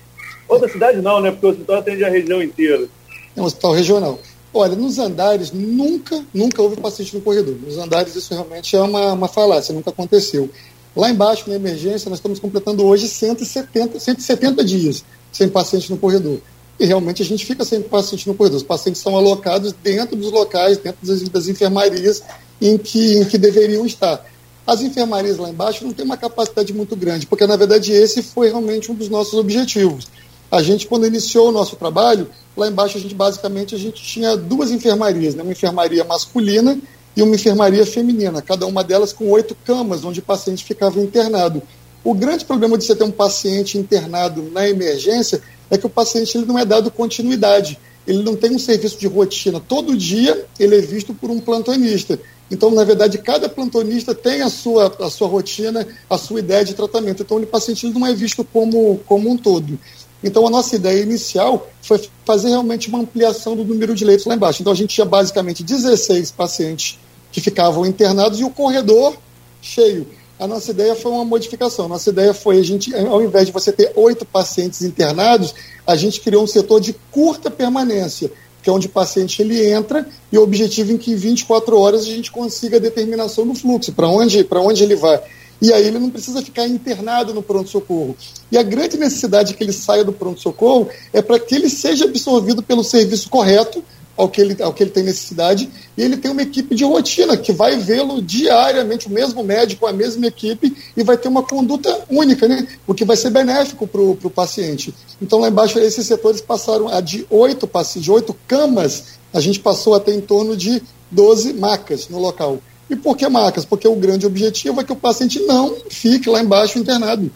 [0.47, 1.29] Ou da cidade não, né?
[1.29, 2.87] Porque o hospital atende a região inteira.
[3.35, 4.19] É um hospital regional.
[4.57, 7.57] Olha, nos andares nunca, nunca houve paciente no corredor.
[7.61, 10.49] Nos andares isso realmente é uma, uma falácia, nunca aconteceu.
[10.95, 16.39] Lá embaixo, na emergência, nós estamos completando hoje 170, 170 dias sem paciente no corredor.
[16.79, 18.55] E realmente a gente fica sem paciente no corredor.
[18.55, 22.23] Os pacientes são alocados dentro dos locais, dentro das, das enfermarias
[22.61, 24.25] em que, em que deveriam estar.
[24.65, 28.47] As enfermarias lá embaixo não têm uma capacidade muito grande, porque na verdade esse foi
[28.47, 30.07] realmente um dos nossos objetivos.
[30.55, 34.37] A gente, quando iniciou o nosso trabalho, lá embaixo a gente basicamente a gente tinha
[34.37, 35.43] duas enfermarias, né?
[35.43, 36.79] uma enfermaria masculina
[37.13, 41.61] e uma enfermaria feminina, cada uma delas com oito camas, onde o paciente ficava internado.
[42.05, 46.37] O grande problema de você ter um paciente internado na emergência é que o paciente
[46.37, 49.59] ele não é dado continuidade, ele não tem um serviço de rotina.
[49.59, 52.17] Todo dia ele é visto por um plantonista.
[52.49, 56.75] Então, na verdade, cada plantonista tem a sua, a sua rotina, a sua ideia de
[56.75, 57.23] tratamento.
[57.23, 59.77] Então, o paciente não é visto como, como um todo.
[60.25, 64.33] Então, a nossa ideia inicial foi fazer realmente uma ampliação do número de leitos lá
[64.33, 64.63] embaixo.
[64.63, 66.97] Então, a gente tinha basicamente 16 pacientes
[67.31, 69.15] que ficavam internados e o corredor
[69.61, 70.07] cheio.
[70.39, 71.85] A nossa ideia foi uma modificação.
[71.85, 75.53] A nossa ideia foi a gente, ao invés de você ter oito pacientes internados,
[75.85, 78.31] a gente criou um setor de curta permanência,
[78.63, 82.01] que é onde o paciente ele entra e o objetivo é que em 24 horas
[82.01, 85.21] a gente consiga a determinação do fluxo, para onde, onde ele vai.
[85.61, 88.15] E aí ele não precisa ficar internado no pronto-socorro.
[88.51, 92.61] E a grande necessidade que ele saia do pronto-socorro é para que ele seja absorvido
[92.61, 93.83] pelo serviço correto,
[94.17, 97.35] ao que, ele, ao que ele tem necessidade, e ele tem uma equipe de rotina
[97.35, 102.05] que vai vê-lo diariamente, o mesmo médico, a mesma equipe, e vai ter uma conduta
[102.09, 102.67] única, né?
[102.87, 104.93] o que vai ser benéfico para o paciente.
[105.21, 109.93] Então, lá embaixo, esses setores passaram a de oito de oito camas, a gente passou
[109.95, 112.59] a ter em torno de 12 macas no local.
[112.89, 113.65] E por que macas?
[113.65, 117.31] Porque o grande objetivo é que o paciente não fique lá embaixo internado.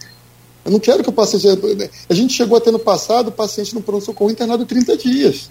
[0.64, 1.46] Eu não quero que o paciente.
[2.08, 5.50] A gente chegou a ter no passado o paciente no pronto-socorro internado 30 dias.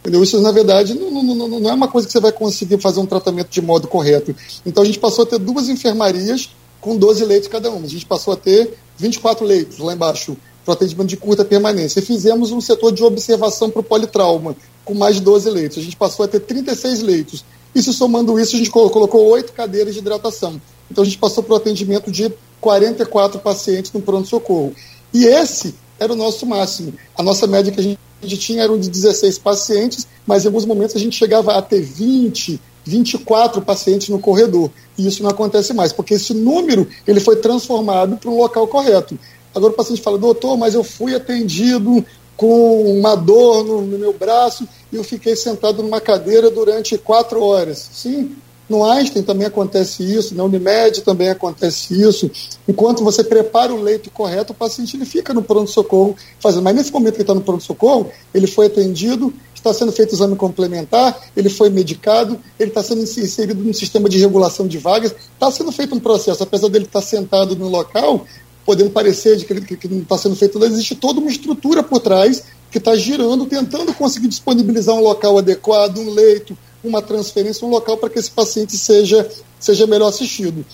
[0.00, 0.22] Entendeu?
[0.22, 3.06] Isso, na verdade, não, não, não, é uma coisa que você vai conseguir fazer um
[3.06, 4.34] tratamento de modo correto.
[4.64, 6.50] Então, a gente passou a ter duas enfermarias
[6.80, 7.84] com 12 leitos cada uma.
[7.84, 11.98] A gente passou a ter 24 leitos lá embaixo para atendimento de curta permanência.
[11.98, 14.54] E fizemos um setor de observação para o politrauma,
[14.84, 15.78] com mais de 12 leitos.
[15.78, 17.44] A gente passou a ter 36 leitos.
[17.74, 20.60] E se somando isso, a gente colocou oito cadeiras de hidratação.
[20.90, 24.74] Então, a gente passou para o atendimento de 44 pacientes no pronto-socorro.
[25.12, 26.94] E esse era o nosso máximo.
[27.16, 30.96] A nossa média que a gente tinha eram de 16 pacientes, mas em alguns momentos
[30.96, 34.70] a gente chegava a ter 20, 24 pacientes no corredor.
[34.96, 39.18] E isso não acontece mais, porque esse número ele foi transformado para um local correto.
[39.54, 42.04] Agora o paciente fala, doutor, mas eu fui atendido
[42.38, 47.42] com uma dor no, no meu braço e eu fiquei sentado numa cadeira durante quatro
[47.42, 47.90] horas.
[47.92, 48.36] Sim,
[48.68, 52.30] no Einstein também acontece isso, na Unimed também acontece isso.
[52.68, 56.62] Enquanto você prepara o leito correto, o paciente ele fica no pronto-socorro fazendo.
[56.62, 61.20] Mas nesse momento que está no pronto-socorro, ele foi atendido, está sendo feito exame complementar,
[61.36, 65.72] ele foi medicado, ele está sendo inserido no sistema de regulação de vagas, está sendo
[65.72, 68.24] feito um processo, apesar dele estar sentado no local,
[68.68, 72.00] podendo parecer de que, que, que não está sendo feito, existe toda uma estrutura por
[72.00, 76.54] trás que está girando, tentando conseguir disponibilizar um local adequado, um leito,
[76.84, 79.26] uma transferência, um local para que esse paciente seja,
[79.58, 80.66] seja melhor assistido.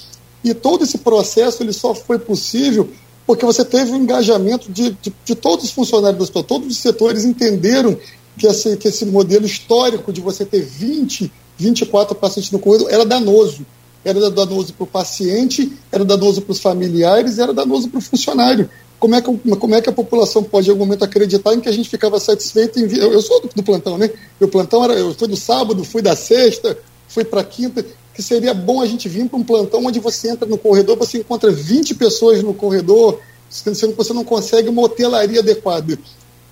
[0.42, 2.90] E todo esse processo ele só foi possível
[3.24, 6.66] porque você teve o um engajamento de, de, de, todos os funcionários do hospital, todos
[6.66, 7.96] os setores entenderam
[8.36, 13.06] que esse, que esse modelo histórico de você ter 20, 24 pacientes no corredor era
[13.06, 13.64] danoso.
[14.04, 18.68] Era danoso para o paciente, era danoso para os familiares, era danoso para o funcionário
[19.04, 21.68] como é, que, como é que a população pode, em algum momento, acreditar em que
[21.68, 22.90] a gente ficava satisfeito em.
[22.96, 24.10] Eu, eu sou do, do, plantão, né?
[24.40, 24.94] Meu plantão era.
[24.94, 27.84] Eu fui do sábado, fui da sexta, fui para quinta.
[28.14, 31.18] Que seria bom a gente vir para um plantão onde você entra no corredor, você
[31.18, 35.98] encontra 20 pessoas no corredor, sendo que você não consegue uma hotelaria adequada.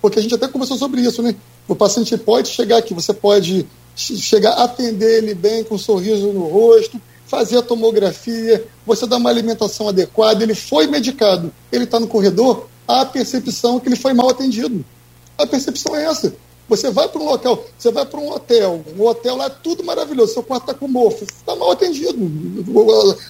[0.02, 1.34] Porque a gente até conversou sobre isso, né?
[1.66, 6.48] O paciente pode chegar aqui, você pode chegar, atender ele bem, com um sorriso no
[6.48, 7.00] rosto,
[7.32, 12.68] fazer a tomografia, você dá uma alimentação adequada, ele foi medicado, ele está no corredor,
[12.86, 14.84] há a percepção que ele foi mal atendido.
[15.38, 16.36] A percepção é essa.
[16.68, 19.82] Você vai para um local, você vai para um hotel, um hotel lá é tudo
[19.82, 22.18] maravilhoso, seu quarto está com mofo, está mal atendido.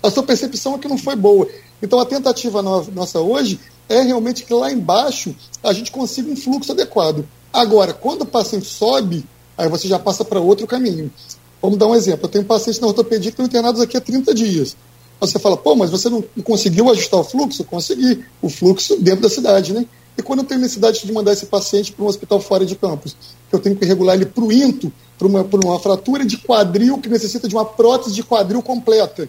[0.03, 1.47] A sua percepção é que não foi boa.
[1.81, 6.73] Então a tentativa nossa hoje é realmente que lá embaixo a gente consiga um fluxo
[6.73, 7.25] adequado.
[7.53, 9.25] Agora, quando o paciente sobe,
[9.57, 11.09] aí você já passa para outro caminho.
[11.63, 12.27] Vamos dar um exemplo.
[12.27, 14.77] Eu tenho pacientes na ortopedia que estão internados aqui há 30 dias.
[15.21, 17.63] Você fala, pô, mas você não conseguiu ajustar o fluxo?
[17.63, 18.25] Consegui.
[18.43, 19.87] O fluxo dentro da cidade, né?
[20.19, 23.17] E quando eu tenho necessidade de mandar esse paciente para um hospital fora de campus,
[23.49, 26.99] que eu tenho que regular ele para o INTO, para uma, uma fratura de quadril
[26.99, 29.29] que necessita de uma prótese de quadril completa.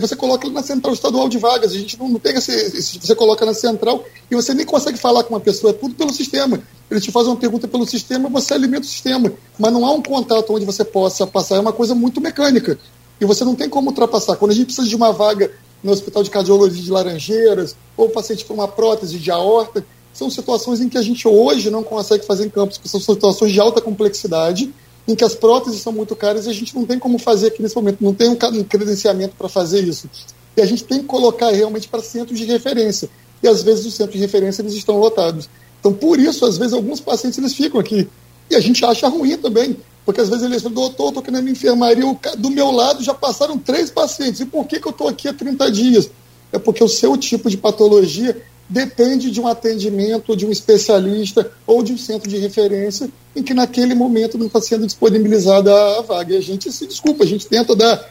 [0.00, 2.98] Você coloca ele na central estadual de vagas, a gente não, não pega esse, esse,
[2.98, 6.12] Você coloca na central e você nem consegue falar com uma pessoa, é tudo pelo
[6.12, 6.60] sistema.
[6.90, 9.32] Ele te faz uma pergunta pelo sistema, você alimenta o sistema.
[9.58, 12.78] Mas não há um contato onde você possa passar, é uma coisa muito mecânica.
[13.20, 14.36] E você não tem como ultrapassar.
[14.36, 18.10] Quando a gente precisa de uma vaga no Hospital de Cardiologia de Laranjeiras, ou o
[18.10, 22.26] paciente com uma prótese de aorta, são situações em que a gente hoje não consegue
[22.26, 24.72] fazer em campos, porque são situações de alta complexidade,
[25.06, 27.62] em que as próteses são muito caras e a gente não tem como fazer aqui
[27.62, 30.10] nesse momento, não tem um credenciamento para fazer isso.
[30.56, 33.08] E a gente tem que colocar realmente para centros de referência.
[33.42, 35.48] E às vezes os centros de referência eles estão lotados.
[35.80, 38.06] Então, por isso, às vezes, alguns pacientes eles ficam aqui.
[38.50, 41.40] E a gente acha ruim também, porque às vezes eles falam, doutor, estou aqui na
[41.40, 42.04] minha enfermaria,
[42.36, 44.40] do meu lado já passaram três pacientes.
[44.40, 46.10] E por que, que eu estou aqui há 30 dias?
[46.52, 51.82] É porque o seu tipo de patologia depende de um atendimento de um especialista ou
[51.82, 56.34] de um centro de referência em que naquele momento não está sendo disponibilizada a vaga.
[56.34, 58.08] E a gente se desculpa, a gente tenta dar,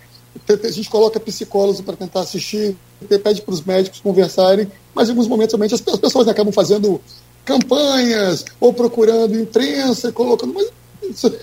[0.47, 2.75] a gente coloca psicólogos para tentar assistir,
[3.23, 7.01] pede para os médicos conversarem, mas em alguns momentos realmente as pessoas acabam fazendo
[7.45, 10.53] campanhas ou procurando imprensa, colocando.
[10.53, 10.67] Mas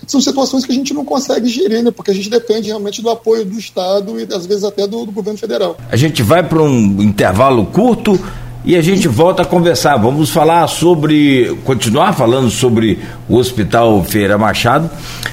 [0.05, 1.91] são situações que a gente não consegue gerir, né?
[1.91, 5.11] porque a gente depende realmente do apoio do Estado e às vezes até do, do
[5.11, 5.77] governo federal.
[5.91, 8.19] A gente vai para um intervalo curto
[8.63, 9.97] e a gente volta a conversar.
[9.97, 14.89] Vamos falar sobre, continuar falando sobre o Hospital Feira Machado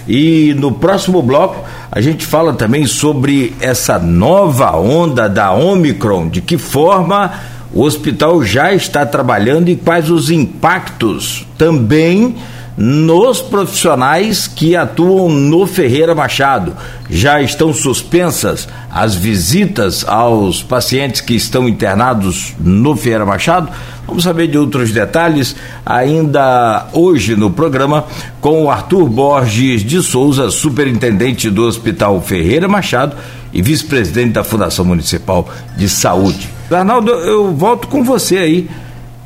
[0.09, 6.41] e no próximo bloco a gente fala também sobre essa nova onda da Omicron, de
[6.41, 7.33] que forma
[7.75, 12.37] o hospital já está trabalhando e quais os impactos também
[12.77, 16.73] nos profissionais que atuam no Ferreira Machado.
[17.11, 23.71] Já estão suspensas as visitas aos pacientes que estão internados no Ferreira Machado?
[24.07, 28.05] Vamos saber de outros detalhes ainda hoje no programa
[28.41, 33.17] com o Arthur Borges de Souza, superintendente do Hospital Ferreira Machado
[33.53, 36.54] e vice-presidente da Fundação Municipal de Saúde.
[36.71, 38.69] Arnaldo, eu volto com você aí,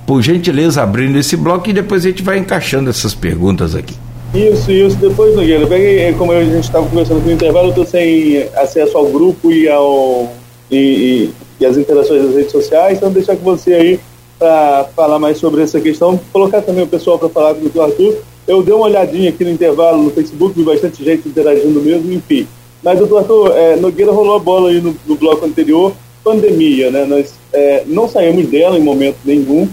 [0.06, 3.94] por gentileza, abrindo esse bloco e depois a gente vai encaixando essas perguntas aqui.
[4.34, 4.96] Isso, isso.
[4.96, 9.06] Depois, Nogueira, peguei, como a gente estava conversando no intervalo, eu estou sem acesso ao
[9.06, 10.32] grupo e, ao,
[10.70, 14.00] e, e, e as interações das redes sociais, então deixar com você aí
[14.38, 18.16] para falar mais sobre essa questão, colocar também o pessoal para falar com o Arthur.
[18.46, 22.46] Eu dei uma olhadinha aqui no intervalo no Facebook, vi bastante gente interagindo mesmo, enfim.
[22.82, 25.92] Mas, doutor Arthur, é, Nogueira rolou a bola aí no, no bloco anterior,
[26.28, 27.06] pandemia, né?
[27.06, 29.66] Nós é, não saímos dela em momento nenhum,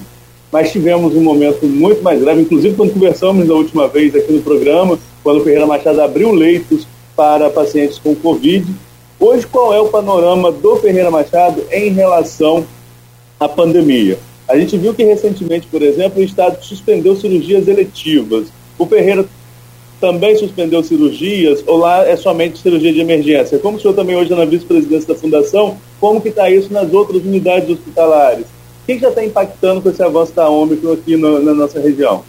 [0.50, 4.41] mas tivemos um momento muito mais grave, inclusive quando conversamos na última vez aqui no
[4.41, 8.65] programa, quando o Ferreira Machado abriu leitos para pacientes com Covid.
[9.20, 12.65] Hoje, qual é o panorama do Ferreira Machado em relação
[13.38, 14.18] à pandemia?
[14.48, 18.48] A gente viu que recentemente, por exemplo, o Estado suspendeu cirurgias eletivas.
[18.78, 19.26] O Ferreira
[20.00, 23.58] também suspendeu cirurgias ou lá é somente cirurgia de emergência?
[23.60, 26.91] Como o senhor também hoje é na vice-presidência da Fundação, como que está isso nas
[26.93, 28.45] outras unidades hospitalares?
[28.45, 32.23] O que já está impactando com esse avanço da Ômicron aqui no, na nossa região?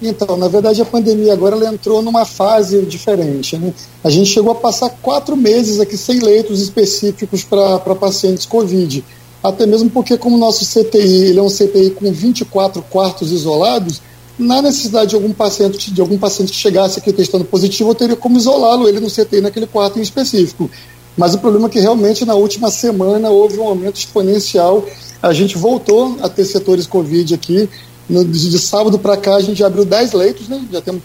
[0.00, 3.56] Então, na verdade, a pandemia agora ela entrou numa fase diferente.
[3.56, 3.74] Né?
[4.04, 9.04] A gente chegou a passar quatro meses aqui sem leitos específicos para pacientes Covid.
[9.42, 14.00] Até mesmo porque, como o nosso CTI ele é um CTI com 24 quartos isolados,
[14.38, 18.16] na necessidade de algum paciente, de algum paciente que chegasse aqui testando positivo, eu teria
[18.16, 20.70] como isolá-lo ele no CTI naquele quarto em específico.
[21.18, 24.86] Mas o problema é que realmente na última semana houve um aumento exponencial.
[25.20, 27.68] A gente voltou a ter setores Covid aqui.
[28.08, 30.64] No, de sábado para cá a gente já abriu 10 leitos, né?
[30.72, 31.02] Já temos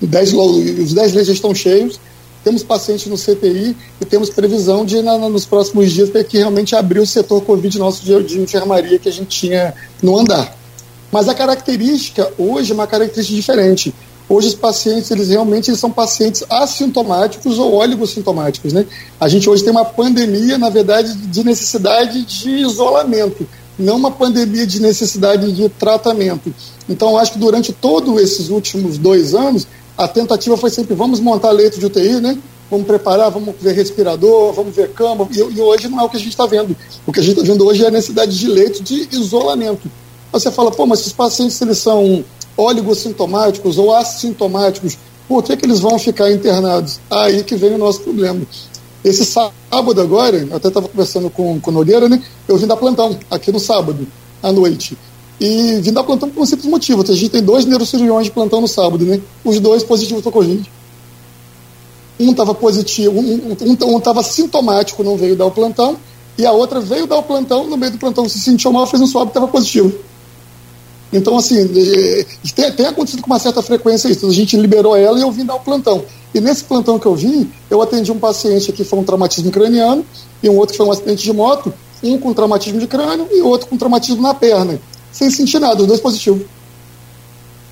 [0.00, 1.98] 10, os 10 leitos já estão cheios.
[2.44, 6.76] Temos pacientes no CTI e temos previsão de, na, nos próximos dias, ter que realmente
[6.76, 10.56] abrir o setor Covid nosso de, de enfermaria que a gente tinha no andar.
[11.10, 13.92] Mas a característica hoje é uma característica diferente.
[14.28, 18.84] Hoje os pacientes, eles realmente eles são pacientes assintomáticos ou oligossintomáticos, né?
[19.18, 23.48] A gente hoje tem uma pandemia, na verdade, de necessidade de isolamento,
[23.78, 26.54] não uma pandemia de necessidade de tratamento.
[26.86, 29.66] Então, acho que durante todos esses últimos dois anos,
[29.96, 32.36] a tentativa foi sempre, vamos montar leito de UTI, né?
[32.70, 36.18] Vamos preparar, vamos ver respirador, vamos ver cama, e, e hoje não é o que
[36.18, 36.76] a gente está vendo.
[37.06, 39.90] O que a gente está vendo hoje é a necessidade de leito de isolamento
[40.30, 42.22] Você fala, pô, mas esses pacientes eles são
[42.58, 44.98] oligossintomáticos ou assintomáticos,
[45.28, 46.98] por que, que eles vão ficar internados?
[47.08, 48.40] Aí que vem o nosso problema.
[49.04, 52.20] Esse sábado agora, eu até estava conversando com, com o Nogueira, né?
[52.48, 54.06] Eu vim dar plantão aqui no sábado,
[54.42, 54.98] à noite.
[55.40, 57.02] E vim dar plantão por um simples motivo.
[57.02, 59.20] A gente tem dois neurocirurgiões de plantão no sábado, né?
[59.44, 60.68] Os dois positivos para Covid.
[62.18, 65.96] Um estava positivo, um estava um, um, sintomático, não veio dar o plantão,
[66.36, 69.00] e a outra veio dar o plantão, no meio do plantão se sentiu mal, fez
[69.00, 69.92] um swab e estava positivo.
[71.12, 74.26] Então, assim, é, tem, tem, acontecido com uma certa frequência isso.
[74.26, 76.04] A gente liberou ela e eu vim dar o plantão.
[76.34, 80.04] E nesse plantão que eu vim, eu atendi um paciente que foi um traumatismo craniano
[80.42, 83.40] e um outro que foi um acidente de moto, um com traumatismo de crânio e
[83.40, 84.78] outro com traumatismo na perna,
[85.10, 86.42] sem sentir nada, os dois positivos.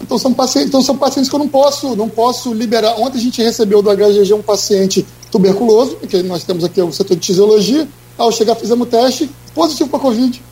[0.00, 2.98] Então são pacientes, então são pacientes que eu não posso, não posso liberar.
[2.98, 7.14] Ontem a gente recebeu do HGG um paciente tuberculoso, que nós temos aqui o setor
[7.14, 7.88] de tisiologia.
[8.16, 10.42] Ao chegar, fizemos o teste, positivo para Covid.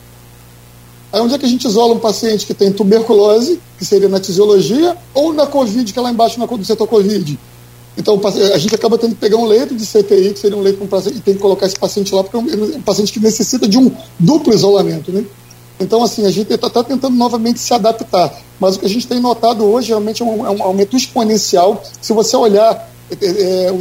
[1.15, 4.19] Aí onde é que a gente isola um paciente que tem tuberculose, que seria na
[4.19, 7.39] tisiologia, ou na Covid, que é lá embaixo na, do setor Covid?
[7.97, 8.19] Então
[8.53, 10.87] a gente acaba tendo que pegar um leito de CTI, que seria um leito com
[10.87, 13.77] paciente, e tem que colocar esse paciente lá, porque é um, paciente que necessita de
[13.77, 13.89] um
[14.19, 15.23] duplo isolamento, né?
[15.79, 18.33] Então, assim, a gente está tá tentando novamente se adaptar.
[18.59, 21.81] Mas o que a gente tem notado hoje realmente é um, é um aumento exponencial.
[22.01, 23.75] Se você olhar é, é, o,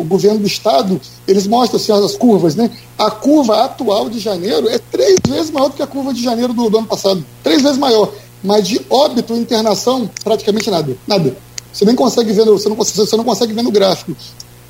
[0.00, 2.70] o, governo do estado, eles mostram assim, as curvas, né?
[2.96, 6.52] A curva atual de janeiro é três vezes maior do que a curva de janeiro
[6.52, 7.24] do, do ano passado.
[7.42, 8.12] Três vezes maior.
[8.42, 10.96] Mas de óbito, internação, praticamente nada.
[11.06, 11.36] Nada.
[11.72, 14.16] Você nem consegue ver, você, não, você não consegue ver no gráfico.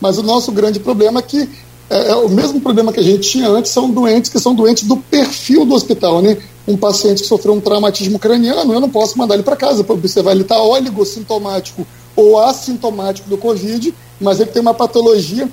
[0.00, 1.48] Mas o nosso grande problema é que
[1.90, 4.84] é, é, o mesmo problema que a gente tinha antes, são doentes que são doentes
[4.84, 6.38] do perfil do hospital, né?
[6.66, 9.94] Um paciente que sofreu um traumatismo craniano, eu não posso mandar ele para casa para
[9.94, 11.84] observar, ele está oligossintomático
[12.20, 15.48] ou assintomático do Covid, mas ele tem uma patologia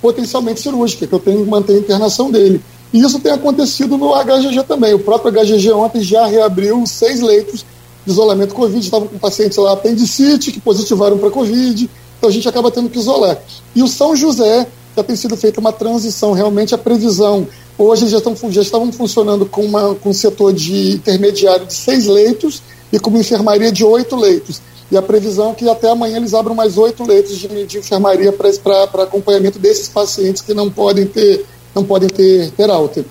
[0.00, 2.60] potencialmente cirúrgica, que eu tenho que manter a internação dele.
[2.92, 4.92] E isso tem acontecido no HGG também.
[4.92, 7.64] O próprio HGG ontem já reabriu seis leitos
[8.04, 12.48] de isolamento Covid, estavam com pacientes lá apendicite, que positivaram para Covid, então a gente
[12.48, 13.38] acaba tendo que isolar.
[13.74, 14.66] E o São José
[14.96, 17.46] já tem sido feita uma transição, realmente a previsão.
[17.78, 22.06] Hoje já, estão, já estavam funcionando com, uma, com um setor de intermediário de seis
[22.06, 22.62] leitos
[22.92, 24.60] e com uma enfermaria de oito leitos.
[24.92, 28.30] E a previsão é que até amanhã eles abram mais oito leitos de, de enfermaria
[28.30, 33.02] para acompanhamento desses pacientes que não podem ter, não podem ter, ter alta.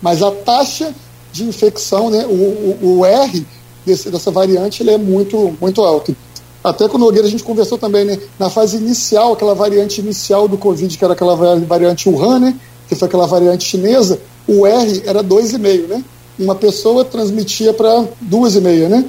[0.00, 0.94] Mas a taxa
[1.30, 3.46] de infecção, né, o, o, o R
[3.84, 6.16] desse, dessa variante, ele é muito, muito alto.
[6.64, 8.18] Até com o Nogueira a gente conversou também, né?
[8.38, 12.54] Na fase inicial, aquela variante inicial do Covid, que era aquela variante Wuhan, né?
[12.88, 16.02] Que foi aquela variante chinesa, o R era 2,5, né?
[16.38, 19.04] Uma pessoa transmitia para 2,5, né?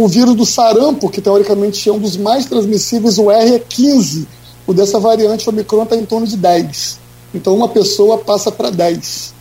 [0.00, 4.26] O vírus do sarampo, que teoricamente é um dos mais transmissíveis, o R é 15.
[4.66, 6.98] O dessa variante Omicron está em torno de 10.
[7.34, 9.34] Então uma pessoa passa para 10.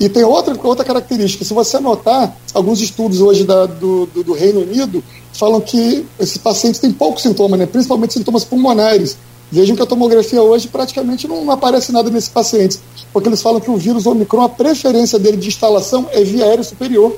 [0.00, 1.44] E tem outra, outra característica.
[1.44, 6.36] Se você notar, alguns estudos hoje da, do, do, do, Reino Unido falam que esses
[6.36, 7.66] pacientes têm poucos sintomas, né?
[7.66, 9.16] principalmente sintomas pulmonares.
[9.52, 12.80] Vejam que a tomografia hoje praticamente não, não, aparece nada nesses pacientes,
[13.12, 16.64] porque eles falam que o vírus Omicron, a preferência dele de instalação é via aérea
[16.64, 17.16] superior.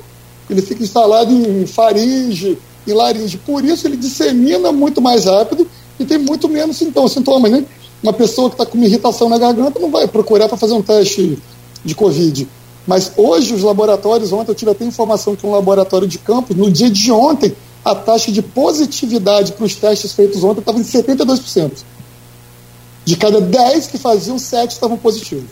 [0.50, 3.38] Ele fica instalado em faringe, em laringe.
[3.38, 5.66] Por isso ele dissemina muito mais rápido
[5.98, 7.64] e tem muito menos sintomas, sintomas né?
[8.02, 10.82] Uma pessoa que está com uma irritação na garganta não vai procurar para fazer um
[10.82, 11.38] teste
[11.84, 12.46] de Covid.
[12.86, 16.70] Mas hoje os laboratórios, ontem eu tive até informação que um laboratório de campo, no
[16.70, 17.54] dia de ontem,
[17.84, 21.72] a taxa de positividade para os testes feitos ontem estava em 72%.
[23.04, 25.50] De cada 10 que faziam, 7 estavam positivos.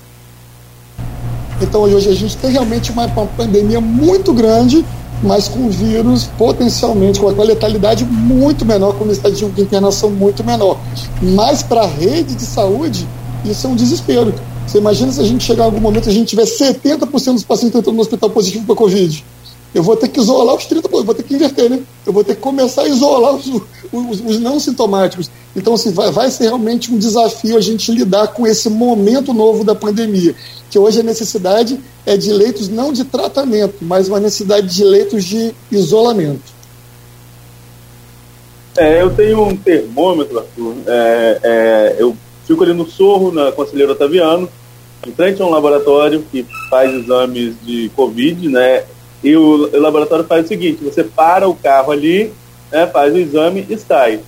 [1.61, 4.85] Então hoje a gente tem realmente uma pandemia muito grande,
[5.23, 10.79] mas com vírus potencialmente, com uma letalidade muito menor, com necessidade de internação muito menor.
[11.23, 13.07] Mas para a rede de saúde,
[13.45, 14.35] isso é um desespero.
[14.67, 17.79] Você imagina se a gente chegar em algum momento a gente tiver 70% dos pacientes
[17.79, 19.25] entrando no hospital positivo para Covid.
[19.75, 21.81] Eu vou ter que isolar os 30%, eu vou ter que inverter, né?
[22.05, 25.31] Eu vou ter que começar a isolar os, os, os não sintomáticos.
[25.57, 29.65] Então, assim, vai, vai ser realmente um desafio a gente lidar com esse momento novo
[29.65, 30.35] da pandemia,
[30.73, 35.25] que hoje a necessidade é de leitos não de tratamento, mas uma necessidade de leitos
[35.25, 36.51] de isolamento.
[38.77, 40.75] É, eu tenho um termômetro, Arthur.
[40.87, 42.17] É, é, eu
[42.47, 44.49] Fico ali no Sorro, na Conselheiro Otaviano,
[45.07, 48.85] em frente a um laboratório que faz exames de Covid, né?
[49.23, 52.33] E o, o laboratório faz o seguinte: você para o carro ali,
[52.71, 54.21] né, faz o exame e sai.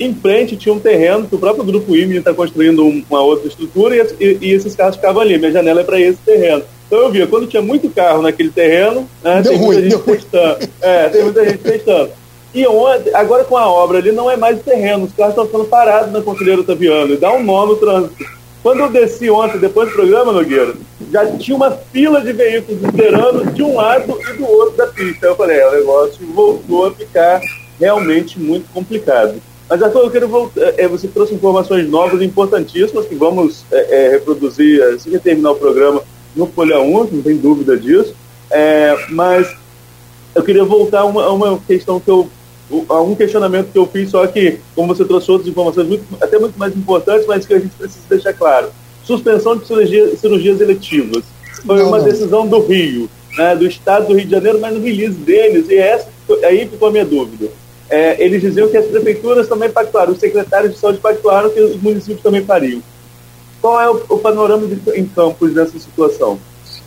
[0.00, 3.96] Em frente tinha um terreno que o próprio grupo IME está construindo uma outra estrutura
[3.96, 5.38] e, e, e, esses carros ficavam ali.
[5.38, 6.62] Minha janela é para esse terreno.
[6.86, 10.68] Então eu via, quando tinha muito carro naquele terreno, né, tem muita gente testando.
[10.80, 12.10] É, tem muita gente testando.
[12.54, 15.64] E ontem, agora com a obra ali, não é mais terreno, os carros estão ficando
[15.66, 18.16] parados na Conselheiro Otaviano, e dá um nó no trânsito.
[18.62, 20.74] Quando eu desci ontem, depois do programa, Nogueira,
[21.12, 25.26] já tinha uma fila de veículos esperando de um lado e do outro da pista.
[25.26, 27.40] Eu falei, é, o negócio voltou a ficar
[27.78, 29.40] realmente muito complicado.
[29.68, 30.60] Mas, Arthur, eu quero voltar.
[30.62, 35.52] É, é, você trouxe informações novas importantíssimas que vamos é, é, reproduzir assim que terminar
[35.52, 36.02] o programa
[36.34, 38.14] no Folha 1, não tem dúvida disso.
[38.50, 39.54] É, mas
[40.34, 42.28] eu queria voltar a uma, a uma questão que eu
[42.88, 46.38] a um questionamento que eu fiz, só que, como você trouxe outras informações muito, até
[46.38, 48.68] muito mais importantes, mas que a gente precisa deixar claro.
[49.04, 51.24] Suspensão de cirurgia, cirurgias eletivas.
[51.64, 53.08] Foi uma decisão do Rio,
[53.38, 56.08] né, do Estado do Rio de Janeiro, mas no release deles, e essa,
[56.44, 57.48] aí ficou a minha dúvida.
[57.90, 61.80] É, eles diziam que as prefeituras também pactuaram, os secretários de saúde pactuaram que os
[61.80, 62.82] municípios também fariam.
[63.60, 66.38] Qual é o, o panorama de, em campos dessa situação?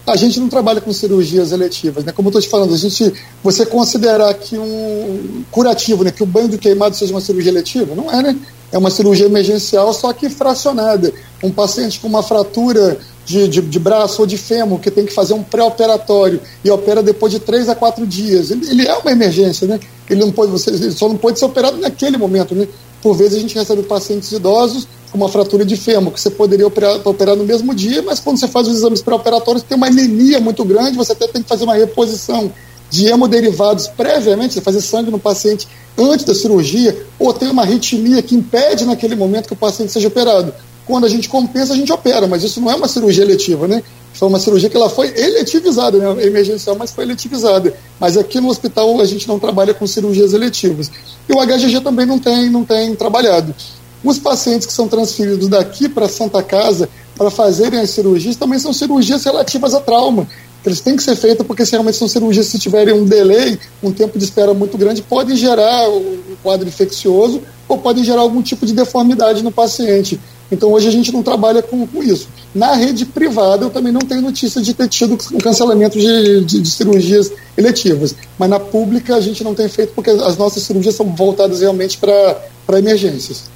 [0.08, 2.12] a gente não trabalha com cirurgias eletivas, né?
[2.12, 6.26] Como eu estou te falando, a gente, você considerar que um curativo, né, que o
[6.26, 8.38] banho de queimado seja uma cirurgia eletiva, não é, né?
[8.72, 11.14] É uma cirurgia emergencial, só que fracionada.
[11.44, 12.98] Um paciente com uma fratura
[13.32, 17.02] de, de, de braço ou de fêmur, que tem que fazer um pré-operatório e opera
[17.02, 19.80] depois de três a quatro dias, ele, ele, é uma emergência, né?
[20.10, 22.68] Ele, não pode, você, ele só não pode ser operado naquele momento, né?
[23.02, 26.68] Por vezes a gente recebe pacientes idosos com uma fratura de fêmur, que você poderia
[26.68, 30.40] operar, operar no mesmo dia, mas quando você faz os exames pré-operatórios, tem uma anemia
[30.40, 32.52] muito grande, você até tem que fazer uma reposição
[32.90, 35.68] de hemoderivados previamente, você fazer sangue no paciente
[35.98, 40.10] antes da cirurgia, ou tem uma arritmia que impede naquele momento que o paciente seja
[40.10, 40.54] operado.
[40.86, 43.84] Quando a gente compensa, a gente opera, mas isso não é uma cirurgia eletiva, né?
[44.14, 46.26] Foi uma cirurgia que ela foi eletivizada, né?
[46.26, 47.74] emergencial, mas foi eletivizada.
[48.00, 50.92] Mas aqui no hospital a gente não trabalha com cirurgias eletivas.
[51.30, 53.56] E o HGG também não tem, não tem trabalhado.
[54.04, 58.74] Os pacientes que são transferidos daqui para Santa Casa para fazerem as cirurgias também são
[58.74, 60.28] cirurgias relativas a trauma.
[60.66, 63.92] Eles têm que ser feitos porque se realmente são cirurgias, se tiverem um delay, um
[63.92, 68.66] tempo de espera muito grande, podem gerar um quadro infeccioso ou podem gerar algum tipo
[68.66, 70.20] de deformidade no paciente.
[70.52, 72.28] Então hoje a gente não trabalha com, com isso.
[72.54, 76.60] Na rede privada eu também não tenho notícia de ter tido um cancelamento de, de,
[76.60, 78.14] de, cirurgias eletivas.
[78.38, 81.98] Mas na pública a gente não tem feito porque as nossas cirurgias são voltadas realmente
[81.98, 83.50] para emergências.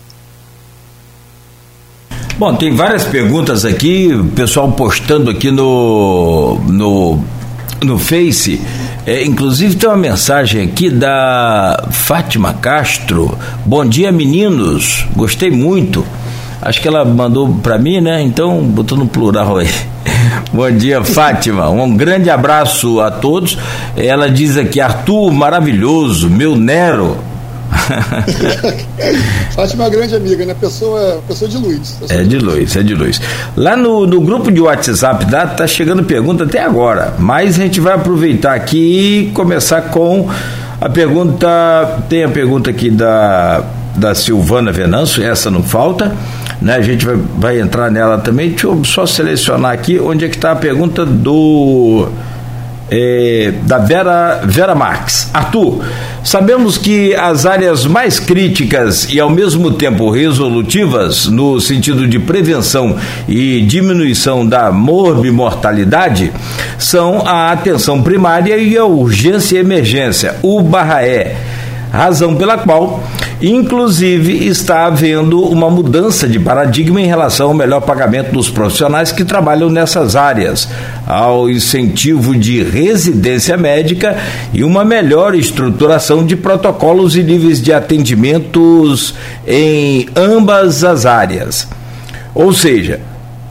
[2.38, 7.24] Bom, tem várias perguntas aqui, o pessoal postando aqui no, no,
[7.82, 8.60] no Face.
[9.06, 13.38] É, inclusive tem uma mensagem aqui da Fátima Castro.
[13.66, 15.06] Bom dia, meninos.
[15.16, 16.06] Gostei muito.
[16.62, 18.22] Acho que ela mandou para mim, né?
[18.22, 19.70] Então, botou no plural aí.
[20.52, 21.70] Bom dia, Fátima.
[21.70, 23.58] Um grande abraço a todos.
[23.96, 27.18] Ela diz aqui: Arthur, maravilhoso, meu Nero.
[29.56, 30.56] Fátima é uma grande amiga, né?
[30.60, 31.98] Pessoa, pessoa de luz.
[32.00, 33.22] Pessoa é de luz, é de luz.
[33.56, 37.80] Lá no, no grupo de WhatsApp tá, tá chegando pergunta até agora, mas a gente
[37.80, 40.30] vai aproveitar aqui e começar com
[40.80, 41.48] a pergunta.
[42.10, 43.64] Tem a pergunta aqui da,
[43.96, 46.16] da Silvana Venâncio, essa não falta.
[46.62, 48.50] Né, a gente vai, vai entrar nela também.
[48.50, 52.08] Deixa eu só selecionar aqui onde é que está a pergunta do
[52.90, 55.30] é, da Vera, Vera Marques.
[55.34, 55.84] Arthur,
[56.24, 62.96] sabemos que as áreas mais críticas e ao mesmo tempo resolutivas no sentido de prevenção
[63.28, 66.32] e diminuição da morbimortalidade
[66.78, 71.36] são a atenção primária e a urgência e emergência, o barra E
[71.92, 73.04] razão pela qual,
[73.42, 79.26] inclusive, está havendo uma mudança de paradigma em relação ao melhor pagamento dos profissionais que
[79.26, 80.68] trabalham nessas áreas,
[81.06, 84.18] ao incentivo de residência médica
[84.54, 89.16] e uma melhor estruturação de protocolos e níveis de atendimentos
[89.46, 91.68] em ambas as áreas.
[92.34, 93.00] Ou seja,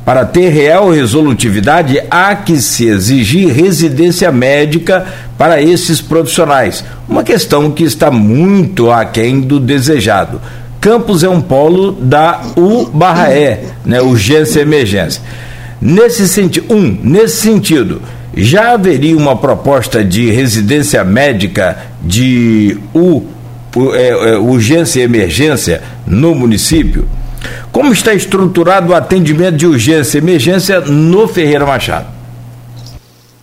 [0.05, 5.07] para ter real resolutividade, há que se exigir residência médica
[5.39, 10.41] para esses profissionais, uma questão que está muito aquém do desejado.
[10.81, 15.23] Campos é um polo da U/E, né, urgência e emergência.
[15.81, 18.03] Nesse sentido, um, nesse sentido,
[18.37, 23.23] já haveria uma proposta de residência médica de U,
[23.95, 27.07] é, é, urgência e emergência no município?
[27.73, 32.07] Como está estruturado o atendimento de urgência e emergência no Ferreira Machado?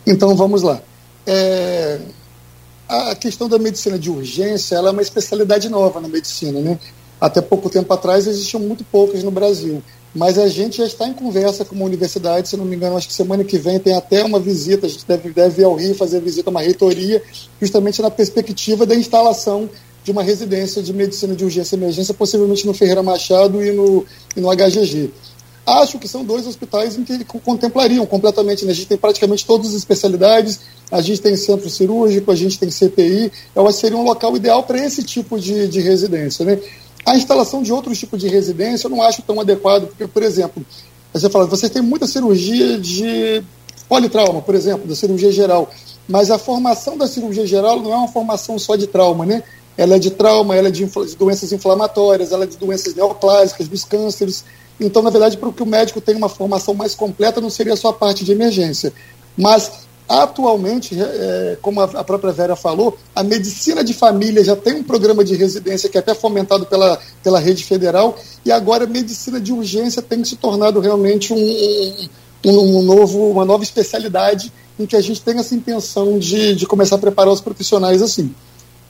[0.06, 0.80] Então vamos lá.
[1.26, 2.00] É,
[2.88, 6.60] a questão da medicina de urgência é uma especialidade nova na medicina.
[6.60, 6.80] Né?
[7.20, 9.82] Até pouco tempo atrás existiam muito poucas no Brasil.
[10.14, 13.08] Mas a gente já está em conversa com uma universidade, se não me engano, acho
[13.08, 15.96] que semana que vem tem até uma visita, a gente deve, deve ir ao Rio
[15.96, 17.24] fazer visita a uma reitoria,
[17.62, 19.70] justamente na perspectiva da instalação
[20.04, 24.06] de uma residência de medicina de urgência e emergência, possivelmente no Ferreira Machado e no,
[24.36, 25.12] e no HGG.
[25.66, 28.66] Acho que são dois hospitais em que contemplariam completamente.
[28.66, 28.72] Né?
[28.72, 30.60] A gente tem praticamente todas as especialidades,
[30.92, 33.32] a gente tem centro cirúrgico, a gente tem CTI.
[33.56, 36.44] Eu acho que seria um local ideal para esse tipo de, de residência.
[36.44, 36.60] Né?
[37.06, 40.66] A instalação de outros tipos de residência eu não acho tão adequado, porque, por exemplo,
[41.14, 43.44] Você fala, você tem muita cirurgia de
[43.90, 45.70] politrauma, por exemplo, da cirurgia geral,
[46.08, 49.44] mas a formação da cirurgia geral não é uma formação só de trauma, né?
[49.78, 53.68] Ela é de trauma, ela é de, de doenças inflamatórias, ela é de doenças neoplásicas,
[53.68, 54.44] dos cânceres.
[54.80, 57.90] Então, na verdade, para que o médico tenha uma formação mais completa, não seria só
[57.90, 58.94] a parte de emergência.
[59.38, 59.72] Mas
[60.12, 65.24] Atualmente, é, como a própria Vera falou, a medicina de família já tem um programa
[65.24, 69.54] de residência que é até fomentado pela, pela rede federal, e agora a medicina de
[69.54, 72.10] urgência tem se tornado realmente um,
[72.46, 76.68] um, um novo, uma nova especialidade em que a gente tem essa intenção de, de
[76.68, 78.36] começar a preparar os profissionais assim.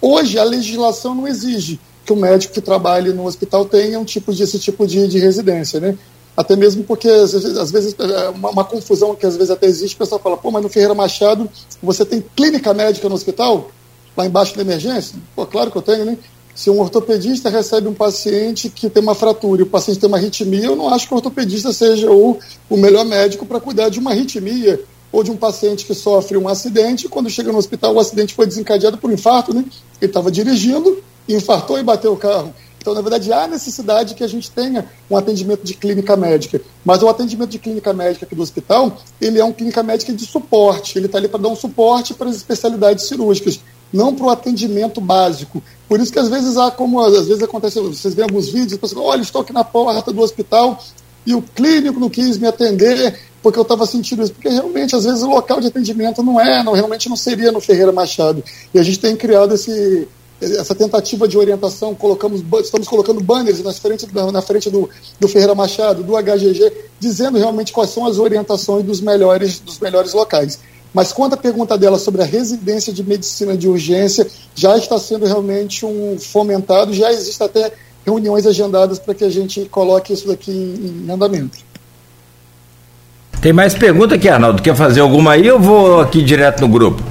[0.01, 4.33] Hoje, a legislação não exige que o médico que trabalhe no hospital tenha um tipo
[4.33, 5.97] de, esse tipo de, de residência, né?
[6.35, 9.95] até mesmo porque às vezes, vezes é uma, uma, confusão que às vezes até existe,
[9.95, 11.49] o pessoal fala, pô, mas no Ferreira Machado
[11.81, 13.69] você tem clínica médica no hospital?
[14.15, 15.17] Lá embaixo da emergência?
[15.35, 16.17] Pô, claro que eu tenho, né?
[16.53, 20.17] Se um ortopedista recebe um paciente que tem uma fratura e o paciente tem uma
[20.17, 22.37] arritmia, eu não acho que o ortopedista seja o,
[22.69, 24.79] o melhor médico para cuidar de uma arritmia
[25.11, 28.45] ou de um paciente que sofre um acidente, quando chega no hospital o acidente foi
[28.45, 29.65] desencadeado por um infarto, né?
[29.99, 32.53] Ele estava dirigindo, infartou e bateu o carro.
[32.81, 36.59] Então, na verdade, há necessidade que a gente tenha um atendimento de clínica médica.
[36.83, 40.25] Mas o atendimento de clínica médica aqui do hospital, ele é um clínica médica de
[40.25, 40.97] suporte.
[40.97, 43.59] Ele está ali para dar um suporte para as especialidades cirúrgicas,
[43.93, 45.61] não para o atendimento básico.
[45.87, 49.05] Por isso que às vezes há, como às vezes acontece, vocês veem alguns vídeos, pessoas
[49.05, 50.81] olha, estou aqui na porta do hospital
[51.25, 54.33] e o clínico não quis me atender porque eu estava sentindo isso.
[54.33, 57.59] Porque realmente, às vezes, o local de atendimento não é, não, realmente não seria no
[57.59, 58.43] Ferreira Machado.
[58.73, 60.07] E a gente tem criado esse,
[60.39, 65.55] essa tentativa de orientação, colocamos, estamos colocando banners na frente, na frente do, do Ferreira
[65.55, 70.59] Machado, do HGG, dizendo realmente quais são as orientações dos melhores, dos melhores locais.
[70.93, 75.25] Mas quanto à pergunta dela sobre a residência de medicina de urgência, já está sendo
[75.25, 77.71] realmente um fomentado, já existe até
[78.05, 81.57] reuniões agendadas para que a gente coloque isso daqui em, em andamento.
[83.41, 84.61] Tem mais pergunta aqui, Arnaldo?
[84.61, 87.01] Quer fazer alguma aí ou vou aqui direto no grupo?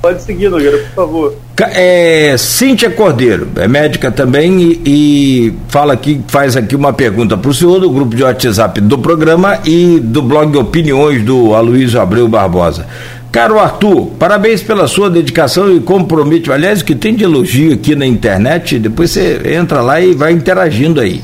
[0.00, 1.34] Pode seguir, Nogueira, por favor.
[1.74, 7.48] É, Cíntia Cordeiro, é médica também e, e fala aqui, faz aqui uma pergunta para
[7.48, 12.26] o senhor do grupo de WhatsApp do programa e do blog Opiniões do Aloysio Abreu
[12.26, 12.86] Barbosa.
[13.32, 16.52] Caro Arthur, parabéns pela sua dedicação e comprometimento.
[16.52, 21.00] Aliás, que tem de elogio aqui na internet, depois você entra lá e vai interagindo
[21.00, 21.22] aí.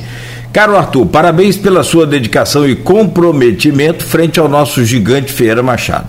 [0.50, 6.06] Caro Arthur, parabéns pela sua dedicação e comprometimento frente ao nosso gigante Feira Machado.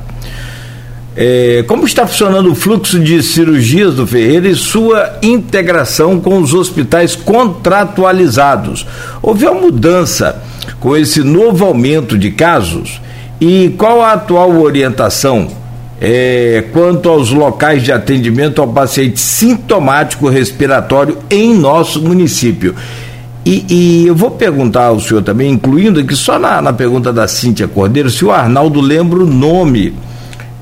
[1.17, 6.53] É, como está funcionando o fluxo de cirurgias do Ferreira e sua integração com os
[6.53, 8.87] hospitais contratualizados?
[9.21, 10.41] Houve uma mudança
[10.79, 13.01] com esse novo aumento de casos?
[13.41, 15.58] E qual a atual orientação
[16.01, 22.73] é, quanto aos locais de atendimento ao paciente sintomático respiratório em nosso município?
[23.45, 27.27] E, e, eu vou perguntar ao senhor também, incluindo aqui só na, na pergunta da
[27.27, 29.93] Cíntia Cordeiro, se o Arnaldo lembra o nome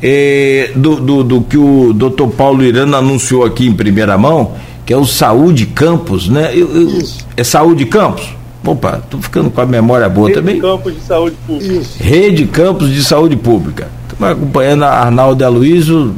[0.02, 4.54] é, do, do, do, que o doutor Paulo Irano anunciou aqui em primeira mão,
[4.86, 6.52] que é o Saúde Campos, né?
[6.54, 7.00] Eu, eu,
[7.36, 8.30] é Saúde Campos?
[8.64, 10.56] Opa, tô ficando com a memória boa Rede também.
[10.56, 11.86] Rede Campos de Saúde Pública.
[12.00, 13.88] Rede Campos de Saúde Pública.
[14.20, 15.52] Acompanhando a Arnaldo e a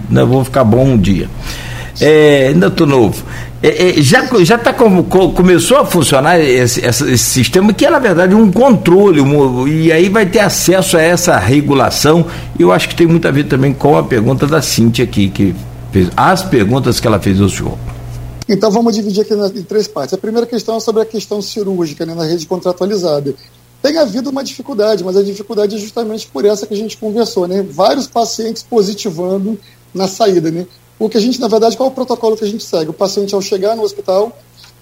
[0.10, 0.24] né?
[0.24, 1.30] Vou ficar bom um dia.
[2.00, 3.24] É, ainda estou novo.
[3.62, 7.90] É, é, já já tá com, com, começou a funcionar esse, esse, sistema que é
[7.90, 12.26] na verdade um controle um, e aí vai ter acesso a essa regulação
[12.58, 15.54] eu acho que tem muito a ver também com a pergunta da Cintia aqui que
[15.92, 17.78] fez as perguntas que ela fez ao senhor.
[18.48, 20.14] Então vamos dividir aqui em três partes.
[20.14, 23.36] A primeira questão é sobre a questão cirúrgica né, na rede contratualizada.
[23.82, 27.48] Tem havido uma dificuldade, mas a dificuldade é justamente por essa que a gente conversou,
[27.48, 27.62] né?
[27.62, 29.58] Vários pacientes positivando
[29.94, 30.68] na saída, né?
[30.98, 32.90] O que a gente, na verdade, qual é o protocolo que a gente segue?
[32.90, 34.38] O paciente, ao chegar no hospital,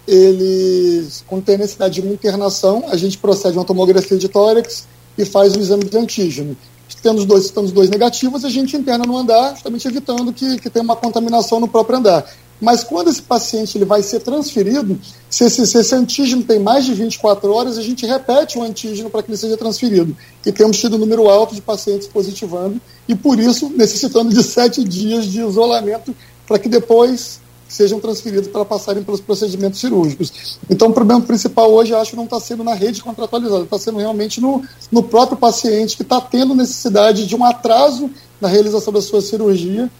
[0.07, 5.25] ele, quando tem necessidade de uma internação, a gente procede uma tomografia de tórax e
[5.25, 6.57] faz o exame de antígeno.
[7.03, 10.83] Temos dois, estamos dois negativos, a gente interna no andar, justamente evitando que, que tenha
[10.83, 12.25] uma contaminação no próprio andar.
[12.59, 14.99] Mas quando esse paciente ele vai ser transferido,
[15.29, 19.09] se esse, se esse antígeno tem mais de 24 horas, a gente repete o antígeno
[19.09, 20.15] para que ele seja transferido.
[20.45, 24.83] E temos tido um número alto de pacientes positivando, e por isso necessitando de sete
[24.83, 26.15] dias de isolamento
[26.47, 30.57] para que depois sejam transferidos para passarem pelos procedimentos cirúrgicos.
[30.69, 34.39] Então, o problema principal hoje, acho, não está sendo na rede contratualizada, está sendo realmente
[34.39, 39.21] no, no próprio paciente que está tendo necessidade de um atraso na realização da sua
[39.21, 39.91] cirurgia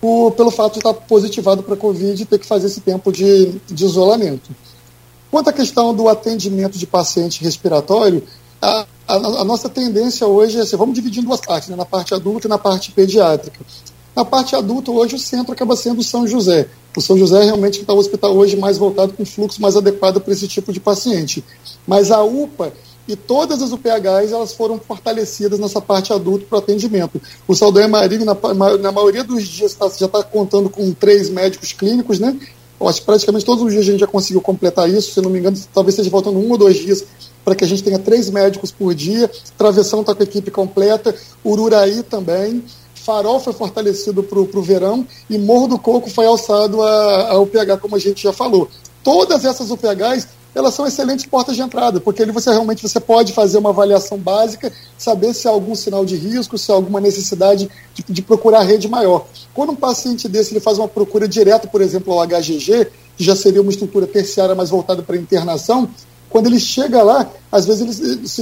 [0.00, 3.12] por, pelo fato de estar positivado para a Covid e ter que fazer esse tempo
[3.12, 4.50] de, de isolamento.
[5.30, 8.24] Quanto à questão do atendimento de paciente respiratório,
[8.60, 11.84] a, a, a nossa tendência hoje é assim, vamos dividir em duas partes, né, na
[11.84, 13.60] parte adulta e na parte pediátrica.
[14.14, 16.68] Na parte adulta, hoje o centro acaba sendo o São José.
[16.96, 20.32] O São José realmente está o hospital hoje mais voltado com fluxo mais adequado para
[20.32, 21.44] esse tipo de paciente.
[21.86, 22.72] Mas a UPA
[23.12, 27.20] e todas as UPHs elas foram fortalecidas nessa parte adulto para atendimento.
[27.46, 28.36] O Saldanha Marinho, na,
[28.78, 32.38] na maioria dos dias, tá, já está contando com três médicos clínicos, né?
[32.80, 35.28] Eu acho que praticamente todos os dias a gente já conseguiu completar isso, se não
[35.28, 37.04] me engano, talvez esteja faltando um ou dois dias
[37.44, 39.30] para que a gente tenha três médicos por dia.
[39.58, 42.64] Travessão está com a equipe completa, Ururaí também.
[42.94, 47.80] Farol foi fortalecido para o verão e Morro do Coco foi alçado a, a UPH,
[47.80, 48.68] como a gente já falou.
[49.02, 53.32] Todas essas UPHs elas são excelentes portas de entrada, porque ali você realmente você pode
[53.32, 57.70] fazer uma avaliação básica, saber se há algum sinal de risco, se há alguma necessidade
[57.94, 59.26] de, de procurar rede maior.
[59.54, 63.36] Quando um paciente desse ele faz uma procura direta, por exemplo, ao HGG, que já
[63.36, 65.88] seria uma estrutura terciária mais voltada para internação,
[66.30, 68.00] quando ele chega lá, às vezes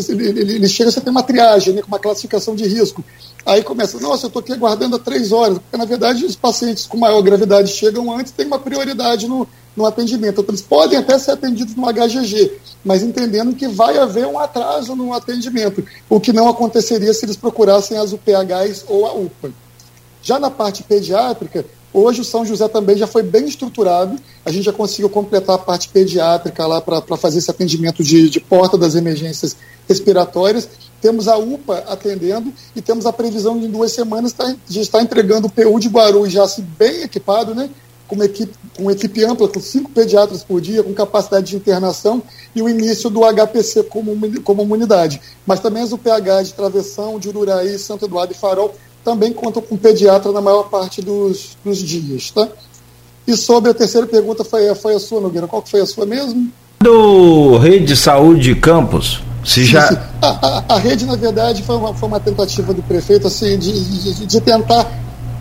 [0.09, 3.03] ele, ele, ele, ele chega, você tem uma triagem, né, com uma classificação de risco.
[3.47, 6.87] Aí começa, nossa, eu estou aqui aguardando há três horas, porque na verdade os pacientes
[6.87, 9.49] com maior gravidade chegam antes, tem uma prioridade no,
[9.79, 10.41] no atendimento.
[10.41, 12.53] Então, eles podem até ser atendidos no HGG,
[12.85, 17.37] mas entendendo que vai haver um atraso no atendimento, o que não aconteceria se eles
[17.37, 19.51] procurassem as UPHs ou a UPA.
[20.21, 21.65] Já na parte pediátrica,
[21.95, 25.59] hoje o São José também já foi bem estruturado, a gente já conseguiu completar a
[25.59, 29.57] parte pediátrica lá para fazer esse atendimento de, de porta das emergências
[29.89, 30.69] respiratórias.
[31.01, 34.35] Temos a UPA atendendo e temos a previsão de em duas semanas
[34.69, 37.71] de estar entregando o PU de Guarulhos já assim, bem equipado, né?
[38.09, 41.57] Com uma equipe, com uma equipe ampla, com cinco pediatras por dia, com capacidade de
[41.57, 42.23] internação
[42.55, 45.21] e o início do HPC como, como unidade.
[45.47, 49.77] Mas também as UPH de Travessão, de Ururaí, Santo Eduardo e Farol também contam com
[49.77, 52.31] pediatra na maior parte dos, dos dias.
[52.31, 52.49] Tá?
[53.27, 55.47] E sobre a terceira pergunta, foi, foi a sua, Nogueira.
[55.47, 56.51] Qual que foi a sua mesmo?
[56.81, 59.21] Do Rede de Saúde Campos.
[59.45, 59.89] Se já...
[60.21, 63.73] A, a, a, rede, na verdade, foi uma, foi uma tentativa do prefeito assim, de,
[63.73, 64.91] de, de tentar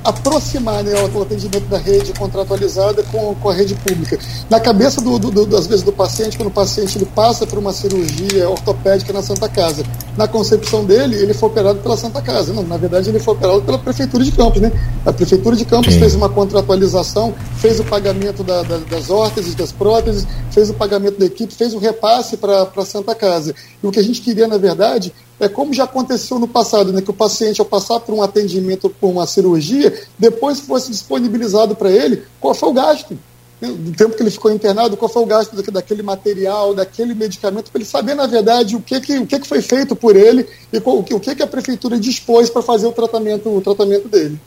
[0.08, 4.18] aproximar né, o atendimento da rede contratualizada com, com a rede pública.
[4.50, 7.60] Na cabeça, do, do, do, às vezes, do paciente, quando o paciente ele passa por
[7.60, 9.84] uma cirurgia ortopédica na Santa Casa,
[10.16, 12.54] na concepção dele, ele foi operado pela Santa Casa.
[12.54, 14.62] Não, na verdade, ele foi operado pela Prefeitura de Campos.
[14.62, 14.72] Né?
[15.06, 16.00] A Prefeitura de Campos Sim.
[16.00, 21.20] fez uma contratualização, fez o pagamento da, da, das órteses, das próteses, fez o pagamento
[21.20, 23.54] da equipe, fez o repasse para a Santa Casa.
[23.84, 27.02] E o que a gente queria, na verdade, é como já aconteceu no passado, né,
[27.02, 31.92] que o paciente, ao passar por um atendimento, por uma cirurgia, depois fosse disponibilizado para
[31.92, 33.18] ele qual foi o gasto.
[33.62, 37.72] Né, do tempo que ele ficou internado, qual foi o gasto daquele material, daquele medicamento,
[37.72, 40.48] para ele saber, na verdade, o que, que, o que, que foi feito por ele
[40.72, 44.40] e qual, o que, que a prefeitura dispôs para fazer o tratamento, o tratamento dele.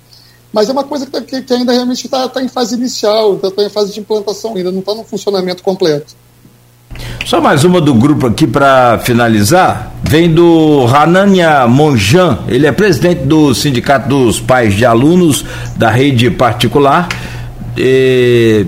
[0.53, 3.37] Mas é uma coisa que, tá, que, que ainda realmente está tá em fase inicial,
[3.37, 6.17] está tá em fase de implantação, ainda não está no funcionamento completo.
[7.25, 9.93] Só mais uma do grupo aqui para finalizar.
[10.03, 15.45] Vem do Ranania Monjan, ele é presidente do Sindicato dos Pais de Alunos
[15.77, 17.09] da rede particular
[17.77, 18.67] e,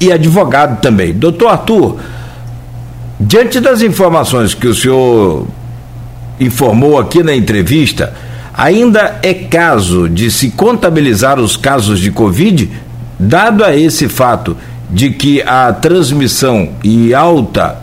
[0.00, 1.12] e advogado também.
[1.12, 1.98] Doutor Arthur,
[3.18, 5.46] diante das informações que o senhor
[6.38, 8.14] informou aqui na entrevista,
[8.54, 12.70] ainda é caso de se contabilizar os casos de Covid,
[13.18, 14.56] dado a esse fato
[14.92, 17.78] de que a transmissão e alta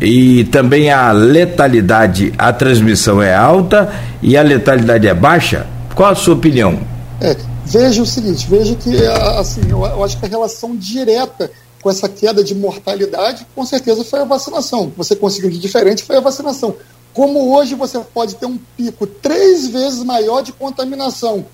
[0.00, 5.66] e também a letalidade, a transmissão é alta e a letalidade é baixa?
[5.94, 6.78] Qual a sua opinião?
[7.20, 7.34] É,
[7.64, 8.94] veja o seguinte, veja que
[9.38, 11.50] assim, eu, eu acho que a relação direta
[11.82, 14.92] com essa queda de mortalidade, com certeza foi a vacinação.
[14.96, 16.74] Você conseguiu de diferente foi a vacinação.
[17.14, 21.46] Como hoje você pode ter um pico três vezes maior de contaminação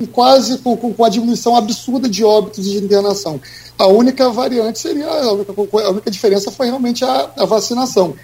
[0.00, 3.40] com quase com, com, a diminuição absurda de óbitos de internação.
[3.78, 8.14] A única variante seria, a única, a única diferença foi realmente a, a vacinação.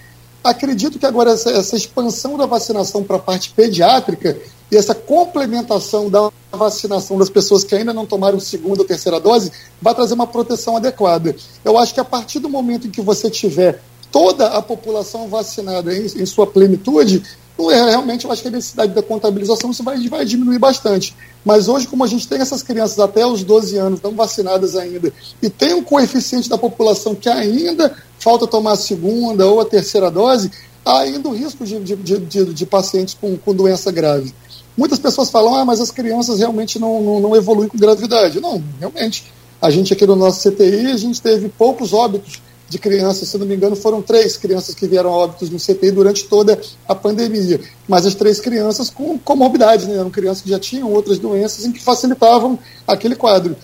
[0.43, 4.39] Acredito que agora essa, essa expansão da vacinação para a parte pediátrica
[4.71, 9.53] e essa complementação da vacinação das pessoas que ainda não tomaram segunda ou terceira dose
[9.83, 11.37] vai trazer uma proteção adequada.
[11.65, 15.95] Eu acho que a partir do momento em que você tiver toda a população vacinada
[15.95, 17.23] em, em sua plenitude,
[17.59, 21.17] é, realmente eu acho que a necessidade da contabilização isso vai, vai diminuir bastante.
[21.45, 25.13] Mas hoje, como a gente tem essas crianças até os 12 anos, não vacinadas ainda,
[25.41, 30.11] e tem um coeficiente da população que ainda falta tomar a segunda ou a terceira
[30.11, 30.51] dose,
[30.85, 34.35] há ainda o risco de, de, de, de pacientes com, com doença grave.
[34.77, 38.39] Muitas pessoas falam, ah, mas as crianças realmente não, não, não evoluem com gravidade.
[38.41, 39.25] Não, realmente.
[39.61, 43.47] A gente aqui no nosso CTI, a gente teve poucos óbitos de crianças, se não
[43.47, 47.61] me engano, foram três crianças que vieram a óbitos no CTI durante toda a pandemia.
[47.87, 49.95] Mas as três crianças com comorbidades, né?
[49.95, 53.57] eram crianças que já tinham outras doenças em que facilitavam aquele quadro.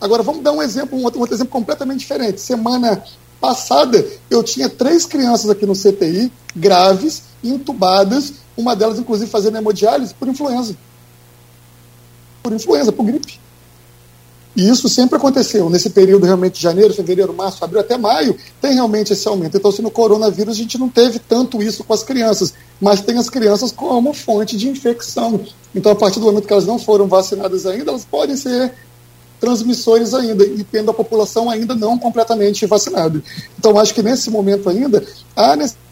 [0.00, 2.40] Agora, vamos dar um exemplo, um outro, um outro exemplo completamente diferente.
[2.40, 3.02] Semana
[3.40, 10.14] passada, eu tinha três crianças aqui no CTI, graves, intubadas, uma delas, inclusive, fazendo hemodiálise
[10.14, 10.76] por influenza.
[12.42, 13.38] Por influenza, por gripe.
[14.56, 15.68] E isso sempre aconteceu.
[15.68, 19.56] Nesse período realmente de janeiro, fevereiro, março, abril até maio, tem realmente esse aumento.
[19.56, 23.18] Então, se no coronavírus a gente não teve tanto isso com as crianças, mas tem
[23.18, 25.40] as crianças como fonte de infecção.
[25.74, 28.72] Então, a partir do momento que elas não foram vacinadas ainda, elas podem ser
[29.38, 33.22] transmissores ainda, e tendo a população ainda não completamente vacinada.
[33.58, 35.04] Então, acho que nesse momento ainda,
[35.36, 35.85] há necessidade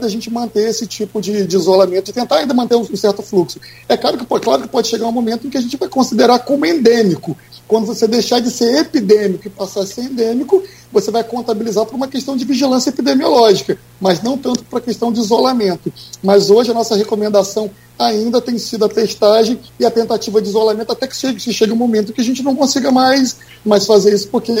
[0.00, 3.22] da gente manter esse tipo de, de isolamento, de tentar ainda manter um, um, certo
[3.22, 3.60] fluxo.
[3.88, 5.88] É claro que, pode, claro que pode chegar um momento em que a gente vai
[5.88, 7.36] considerar como endêmico.
[7.66, 11.94] Quando você deixar de ser epidêmico e passar a ser endêmico, você vai contabilizar por
[11.94, 15.92] uma questão de vigilância epidemiológica, mas não tanto para a questão de isolamento.
[16.22, 20.92] Mas hoje a nossa recomendação ainda tem sido a testagem e a tentativa de isolamento
[20.92, 24.28] até que chegue, chegue um momento que a gente não consiga mais, mais fazer isso,
[24.28, 24.52] porque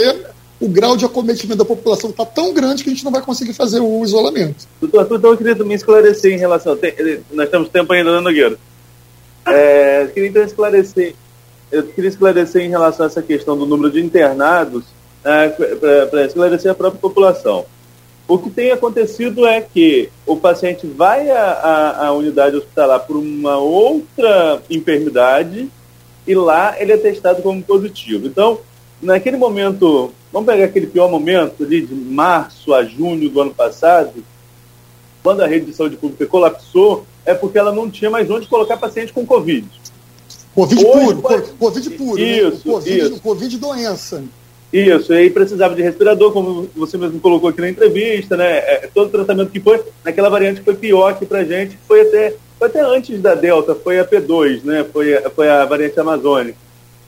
[0.58, 3.52] o grau de acometimento da população está tão grande que a gente não vai conseguir
[3.52, 4.66] fazer o isolamento.
[4.80, 6.76] Doutor, então eu queria também esclarecer em relação.
[6.76, 6.94] Tem,
[7.30, 8.56] nós temos tempo ainda, né, Nogueira?
[9.46, 11.14] É, eu queria então esclarecer.
[11.70, 14.84] Eu queria esclarecer em relação a essa questão do número de internados,
[15.22, 15.48] né,
[16.10, 17.66] para esclarecer a própria população.
[18.28, 23.56] O que tem acontecido é que o paciente vai à, à unidade hospitalar por uma
[23.58, 25.68] outra enfermidade
[26.26, 28.26] e lá ele é testado como positivo.
[28.26, 28.58] Então,
[29.02, 34.22] naquele momento Vamos pegar aquele pior momento ali de março a junho do ano passado,
[35.22, 38.76] quando a rede de saúde pública colapsou, é porque ela não tinha mais onde colocar
[38.76, 39.66] paciente com Covid.
[40.54, 41.50] Covid Hoje, puro, pode...
[41.52, 42.20] Covid puro.
[42.20, 42.38] Né?
[42.38, 42.74] Isso, né?
[42.74, 43.20] COVID, isso.
[43.22, 44.24] Covid doença.
[44.70, 48.58] Isso, e aí precisava de respirador, como você mesmo colocou aqui na entrevista, né?
[48.58, 52.02] É, todo o tratamento que foi, naquela variante que foi pior aqui pra gente, foi
[52.02, 54.84] até, foi até antes da Delta, foi a P2, né?
[54.92, 56.58] Foi, foi a variante amazônica.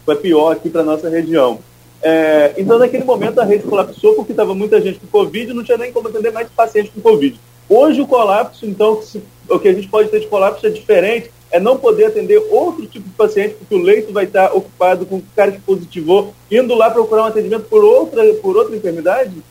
[0.06, 1.58] Foi pior aqui para nossa região.
[2.02, 5.64] É, então, naquele momento, a rede colapsou porque estava muita gente com Covid e não
[5.64, 7.38] tinha nem como atender mais pacientes com Covid.
[7.68, 11.30] Hoje, o colapso, então, se, o que a gente pode ter de colapso é diferente,
[11.50, 15.16] é não poder atender outro tipo de paciente, porque o leito vai estar ocupado com
[15.16, 19.42] o cara que positivou, indo lá procurar um atendimento por outra, por outra enfermidade?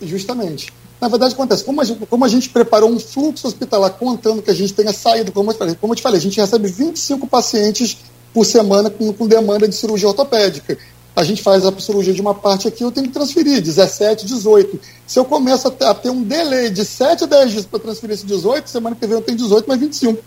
[0.00, 0.72] Justamente.
[1.00, 4.50] Na verdade, acontece, como a, gente, como a gente preparou um fluxo hospitalar contando que
[4.50, 7.26] a gente tenha saído, como eu, falei, como eu te falei, a gente recebe 25
[7.26, 7.98] pacientes
[8.32, 10.78] por semana com, com demanda de cirurgia ortopédica
[11.16, 14.78] a gente faz a cirurgia de uma parte aqui, eu tenho que transferir 17, 18.
[15.06, 18.26] Se eu começo a ter um delay de 7 a 10 dias para transferir esse
[18.26, 20.18] 18, semana que vem eu tenho 18 mais 21.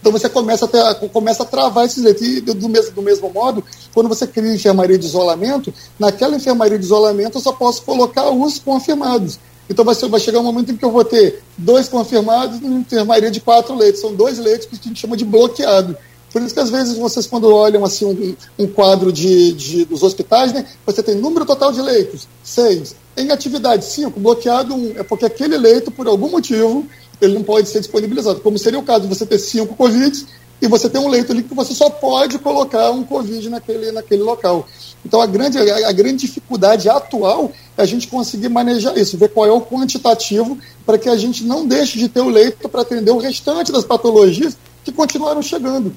[0.00, 2.26] Então você começa a, ter, começa a travar esses leitos.
[2.26, 3.62] E do mesmo, do mesmo modo,
[3.94, 8.58] quando você cria enfermaria de isolamento, naquela enfermaria de isolamento eu só posso colocar os
[8.58, 9.38] confirmados.
[9.70, 12.80] Então vai, ser, vai chegar um momento em que eu vou ter dois confirmados numa
[12.80, 14.00] enfermaria de quatro leitos.
[14.00, 15.96] São dois leitos que a gente chama de bloqueado.
[16.32, 20.02] Por isso que às vezes vocês, quando olham assim um, um quadro de, de, dos
[20.02, 22.94] hospitais, né, você tem número total de leitos, seis.
[23.16, 24.20] Em atividade, cinco.
[24.20, 24.92] Bloqueado, um.
[24.96, 26.86] É porque aquele leito, por algum motivo,
[27.20, 28.40] ele não pode ser disponibilizado.
[28.40, 30.26] Como seria o caso de você ter cinco Covid
[30.60, 34.22] e você tem um leito ali que você só pode colocar um Covid naquele, naquele
[34.22, 34.66] local.
[35.04, 39.46] Então, a grande, a grande dificuldade atual é a gente conseguir manejar isso, ver qual
[39.46, 43.10] é o quantitativo para que a gente não deixe de ter o leito para atender
[43.12, 44.56] o restante das patologias
[44.88, 45.94] que continuaram chegando.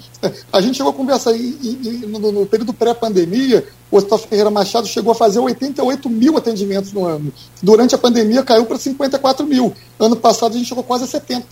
[0.51, 5.15] A gente chegou a conversar no, no, período pré-pandemia, o Hospital Ferreira Machado chegou a
[5.15, 7.31] fazer 88 mil atendimentos no ano.
[7.61, 9.73] Durante a pandemia caiu para 54 mil.
[9.99, 11.45] Ano passado a gente chegou quase a 70.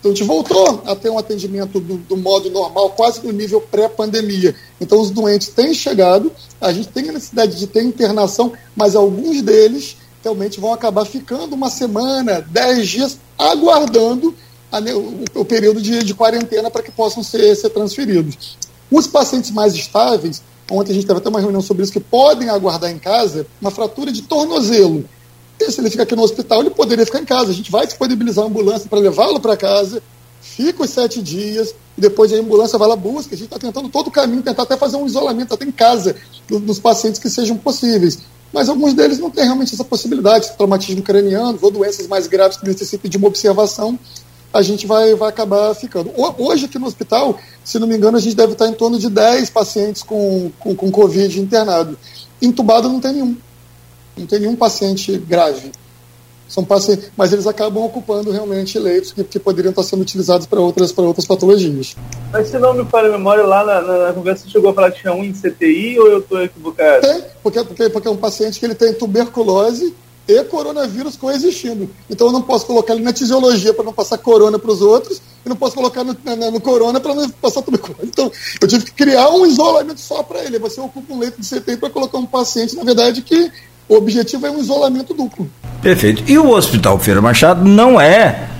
[0.00, 3.60] Então a gente voltou a ter um atendimento do, do modo normal, quase no nível
[3.60, 4.54] pré-pandemia.
[4.80, 9.42] Então os doentes têm chegado, a gente tem a necessidade de ter internação, mas alguns
[9.42, 14.34] deles realmente vão acabar ficando uma semana, dez dias, aguardando
[14.70, 18.56] a, o, o, período de, de quarentena para que possam ser, ser transferidos.
[18.90, 22.48] Os pacientes mais estáveis, ontem a gente teve até uma reunião sobre isso, que podem
[22.48, 25.04] aguardar em casa uma fratura de tornozelo.
[25.60, 27.50] E se ele fica aqui no hospital, ele poderia ficar em casa.
[27.50, 30.02] A gente vai disponibilizar uma ambulância para levá-lo para casa,
[30.40, 33.34] fica os sete dias, e depois a ambulância vai lá busca.
[33.34, 36.14] A gente está tentando todo o caminho, tentar até fazer um isolamento até em casa
[36.48, 38.20] dos pacientes que sejam possíveis.
[38.52, 42.66] Mas alguns deles não têm realmente essa possibilidade, traumatismo craniano ou doenças mais graves que
[42.66, 43.98] necessitem de uma observação
[44.52, 46.10] a gente vai, vai acabar ficando.
[46.38, 49.10] Hoje, aqui no hospital, se não me engano, a gente deve estar em torno de
[49.10, 51.98] 10 pacientes com, com, com Covid internado.
[52.40, 53.36] Entubado não tem nenhum.
[54.16, 55.70] Não tem nenhum paciente grave.
[56.48, 60.58] São pacientes, mas eles acabam ocupando realmente leitos que, que poderiam estar sendo utilizados para
[60.58, 61.94] outras, para outras patologias.
[62.32, 64.74] Mas se não me falha a memória, lá na, na, na, conversa você chegou a
[64.74, 67.02] falar que tinha um em CTI ou eu estou equivocado?
[67.02, 69.94] Tem, porque, porque, porque é um paciente que ele tem tuberculose
[70.28, 71.88] e coronavírus coexistindo.
[72.10, 75.22] Então eu não posso colocar ele na tisiologia para não passar corona para os outros,
[75.44, 78.04] e não posso colocar no, no, no corona para não passar tuberculose.
[78.04, 80.58] Então eu tive que criar um isolamento só para ele.
[80.58, 83.50] Você ocupa um leito de CTI para colocar um paciente, na verdade, que
[83.88, 85.50] o objetivo é um isolamento duplo.
[85.80, 86.22] Perfeito.
[86.26, 88.50] E o Hospital Feira Machado não é,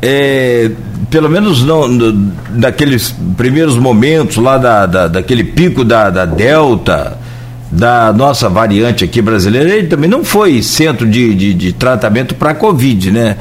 [0.00, 0.70] é
[1.10, 7.18] pelo menos não, no, naqueles primeiros momentos lá da, da, daquele pico da, da Delta,
[7.72, 12.54] da nossa variante aqui brasileira, ele também não foi centro de, de, de tratamento para
[12.54, 13.38] Covid, né?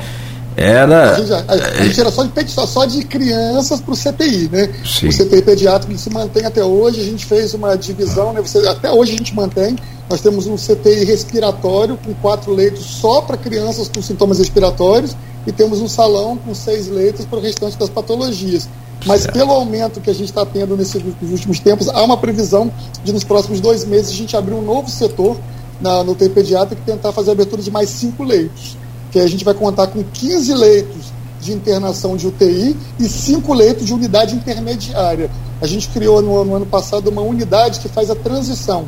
[0.55, 1.15] Era.
[1.15, 4.69] A gente, a, a gente era só de, só de crianças para o CTI, né?
[4.85, 5.07] Sim.
[5.07, 8.41] O CTI pediátrico se mantém até hoje, a gente fez uma divisão, né?
[8.41, 9.75] Você, até hoje a gente mantém.
[10.09, 15.15] Nós temos um CTI respiratório com quatro leitos só para crianças com sintomas respiratórios
[15.47, 18.67] e temos um salão com seis leitos para o restante das patologias.
[19.05, 19.33] Mas certo.
[19.33, 22.71] pelo aumento que a gente está tendo nesses últimos tempos, há uma previsão
[23.03, 25.37] de nos próximos dois meses a gente abrir um novo setor
[25.79, 28.77] na, no UTI pediátrico e tentar fazer a abertura de mais cinco leitos
[29.11, 33.85] que a gente vai contar com 15 leitos de internação de UTI e 5 leitos
[33.85, 35.29] de unidade intermediária.
[35.59, 38.85] A gente criou no, no ano passado uma unidade que faz a transição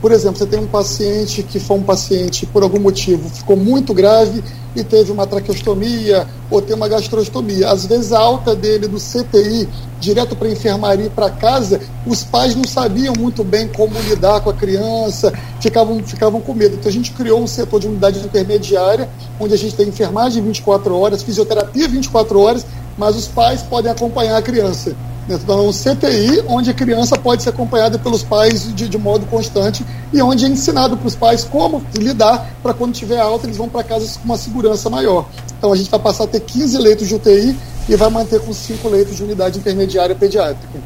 [0.00, 3.92] por exemplo, você tem um paciente que foi um paciente por algum motivo ficou muito
[3.92, 4.42] grave
[4.74, 7.68] e teve uma traqueostomia ou tem uma gastrostomia.
[7.68, 12.24] Às vezes a alta dele do CTI direto para a enfermaria e para casa, os
[12.24, 16.76] pais não sabiam muito bem como lidar com a criança, ficavam, ficavam com medo.
[16.76, 20.96] Então a gente criou um setor de unidade intermediária, onde a gente tem enfermagem 24
[20.96, 22.64] horas, fisioterapia 24 horas,
[23.00, 24.94] mas os pais podem acompanhar a criança.
[25.26, 29.82] Então, um CTI, onde a criança pode ser acompanhada pelos pais de, de modo constante
[30.12, 33.70] e onde é ensinado para os pais como lidar para quando tiver alta, eles vão
[33.70, 35.26] para casa com uma segurança maior.
[35.56, 37.56] Então, a gente vai passar a ter 15 leitos de UTI
[37.88, 40.78] e vai manter com 5 leitos de unidade intermediária pediátrica.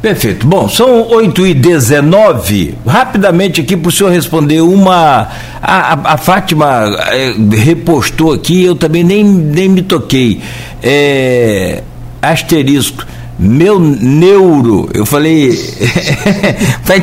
[0.00, 0.46] Perfeito.
[0.46, 5.28] Bom, são 8 e 19 Rapidamente aqui para o senhor responder uma.
[5.60, 10.40] A, a Fátima é, repostou aqui, eu também nem, nem me toquei.
[10.82, 11.82] É,
[12.22, 13.04] asterisco
[13.42, 15.48] meu neuro, eu falei,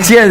[0.06, 0.28] tinha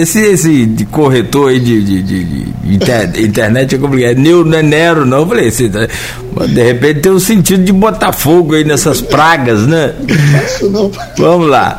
[0.00, 4.62] esse, esse corretor aí de, de, de, de inter, internet é complicado, neuro não é
[4.62, 9.02] nero não, eu falei, assim, de repente tem um sentido de botar fogo aí nessas
[9.02, 9.92] pragas, né?
[11.18, 11.76] Vamos lá.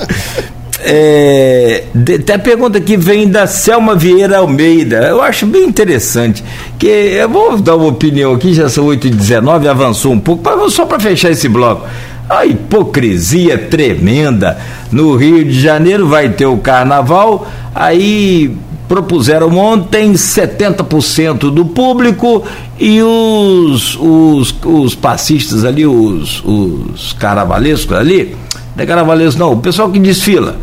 [0.84, 1.84] É,
[2.20, 5.08] até a pergunta que vem da Selma Vieira Almeida.
[5.08, 6.44] Eu acho bem interessante.
[6.80, 11.00] Que eu vou dar uma opinião aqui, já são 8h19, avançou um pouco, só para
[11.00, 11.88] fechar esse bloco.
[12.32, 14.58] A hipocrisia tremenda.
[14.92, 18.56] No Rio de Janeiro vai ter o carnaval, aí
[18.88, 22.44] propuseram ontem 70% do público
[22.78, 28.36] e os, os, os passistas ali, os, os carnavalescos ali,
[28.76, 30.58] não é carnavalesco não, o pessoal que desfila,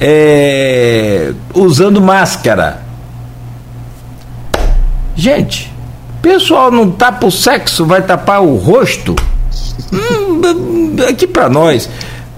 [0.00, 2.82] é, usando máscara.
[5.14, 5.70] Gente,
[6.22, 9.16] pessoal não tapa o sexo, vai tapar o rosto?
[9.92, 11.88] Hum, aqui para nós,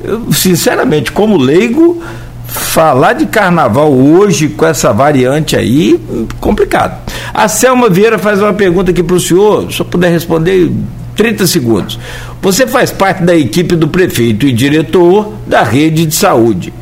[0.02, 2.02] eu, sinceramente, como leigo,
[2.46, 6.00] falar de carnaval hoje com essa variante aí,
[6.40, 7.00] complicado.
[7.32, 10.70] A Selma Vieira faz uma pergunta aqui para o senhor, se eu puder responder
[11.16, 11.98] 30 segundos.
[12.40, 16.72] Você faz parte da equipe do prefeito e diretor da rede de saúde.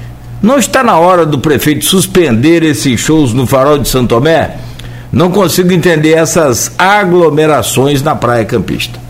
[0.41, 4.57] Não está na hora do prefeito suspender esses shows no farol de Santo Tomé?
[5.11, 9.01] Não consigo entender essas aglomerações na praia campista.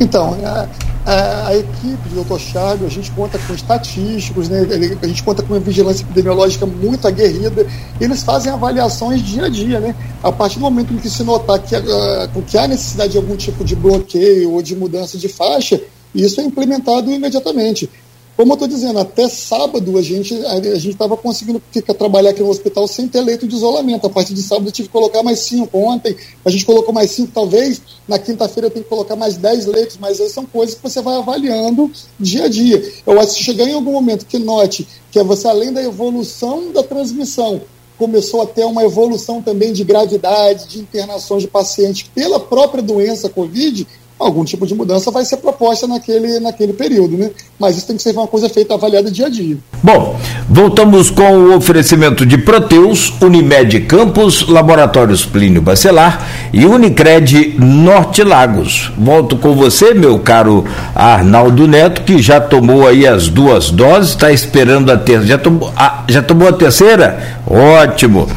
[0.00, 0.68] Então, a,
[1.06, 2.38] a, a equipe do Dr.
[2.38, 4.66] Chagas, a gente conta com estatísticos, né,
[5.00, 7.66] a gente conta com uma vigilância epidemiológica muito aguerrida,
[8.00, 9.78] eles fazem avaliações dia a dia.
[9.78, 9.94] Né?
[10.22, 13.36] A partir do momento em que se notar que, uh, que há necessidade de algum
[13.36, 15.80] tipo de bloqueio ou de mudança de faixa,
[16.14, 17.88] isso é implementado imediatamente.
[18.36, 22.42] Como eu estou dizendo, até sábado a gente a, gente estava conseguindo ficar, trabalhar aqui
[22.42, 24.06] no hospital sem ter leito de isolamento.
[24.06, 25.78] A partir de sábado eu tive que colocar mais cinco.
[25.78, 29.66] Ontem a gente colocou mais cinco, talvez na quinta-feira eu tenho que colocar mais dez
[29.66, 32.82] leitos, mas aí são coisas que você vai avaliando dia a dia.
[33.06, 36.72] Eu acho que chegar em algum momento que note que é você, além da evolução
[36.72, 37.60] da transmissão,
[37.96, 43.28] começou a ter uma evolução também de gravidade, de internações de pacientes pela própria doença
[43.28, 43.86] Covid,
[44.18, 47.30] algum tipo de mudança vai ser proposta naquele, naquele período, né?
[47.58, 49.56] Mas isso tem que ser uma coisa feita, avaliada dia a dia.
[49.82, 58.22] Bom, voltamos com o oferecimento de Proteus, Unimed Campos, Laboratórios Plínio Bacelar e Unicred Norte
[58.22, 58.92] Lagos.
[58.96, 64.32] Volto com você, meu caro Arnaldo Neto, que já tomou aí as duas doses, está
[64.32, 65.26] esperando a terceira.
[65.26, 67.40] Já tomou, a, já tomou a terceira?
[67.46, 68.28] Ótimo.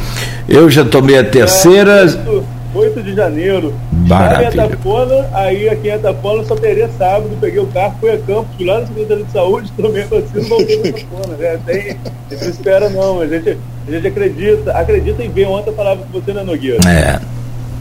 [0.48, 2.04] Eu já tomei a terceira.
[2.04, 3.74] É, 8 de janeiro.
[3.92, 4.48] Maravilha.
[4.48, 8.18] Estava em Atapona, aí aqui em Atapona só teria sábado, peguei o carro, fui a
[8.18, 11.36] campo, fui lá no Secretaria de Saúde, tomei a vacina e voltei para Atapona.
[11.36, 11.60] Né?
[11.66, 11.96] Tem,
[12.30, 15.46] a gente espera não, a gente, a gente acredita, acredita em ver.
[15.46, 16.78] Ontem eu falava com você, né, Nogueira?
[16.88, 17.20] É.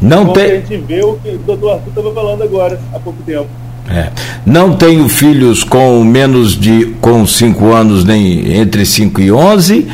[0.02, 0.52] Não tem.
[0.52, 3.48] A gente vê o que o doutor Arthur estava falando agora, há pouco tempo.
[3.90, 4.10] É.
[4.46, 9.88] Não tenho filhos com menos de com 5 anos, nem entre 5 e 11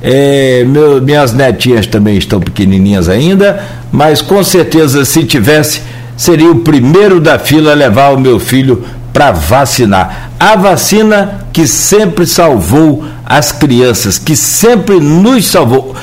[0.00, 5.82] é, meu, minhas netinhas também estão pequenininhas ainda, mas com certeza, se tivesse,
[6.16, 10.30] seria o primeiro da fila a levar o meu filho para vacinar.
[10.38, 15.96] A vacina que sempre salvou as crianças, que sempre nos salvou.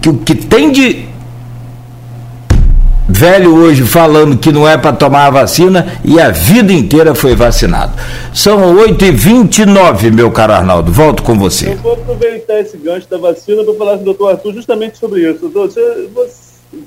[0.00, 1.06] Que o que tem de
[3.08, 7.34] velho hoje falando que não é para tomar a vacina e a vida inteira foi
[7.34, 7.92] vacinado.
[8.34, 10.92] São 8h29, meu caro Arnaldo.
[10.92, 11.72] Volto com você.
[11.72, 15.28] Eu vou aproveitar esse gancho da vacina para falar com o doutor Arthur justamente sobre
[15.28, 15.48] isso.
[15.50, 16.08] Você,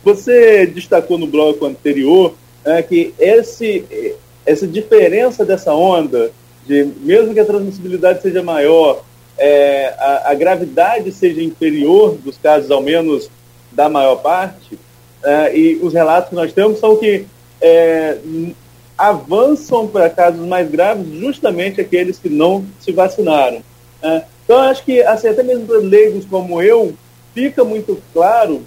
[0.04, 6.32] você, destacou no bloco anterior é, que esse, essa diferença dessa onda,
[6.66, 9.04] de mesmo que a transmissibilidade seja maior,
[9.38, 13.30] é, a, a gravidade seja inferior dos casos, ao menos
[13.72, 14.80] da maior parte,
[15.26, 17.26] é, e os relatos que nós temos são que
[17.60, 18.18] é,
[18.96, 23.62] avançam para casos mais graves justamente aqueles que não se vacinaram.
[24.02, 26.94] É, então, acho que, assim, até mesmo para leigos como eu,
[27.34, 28.62] fica muito claro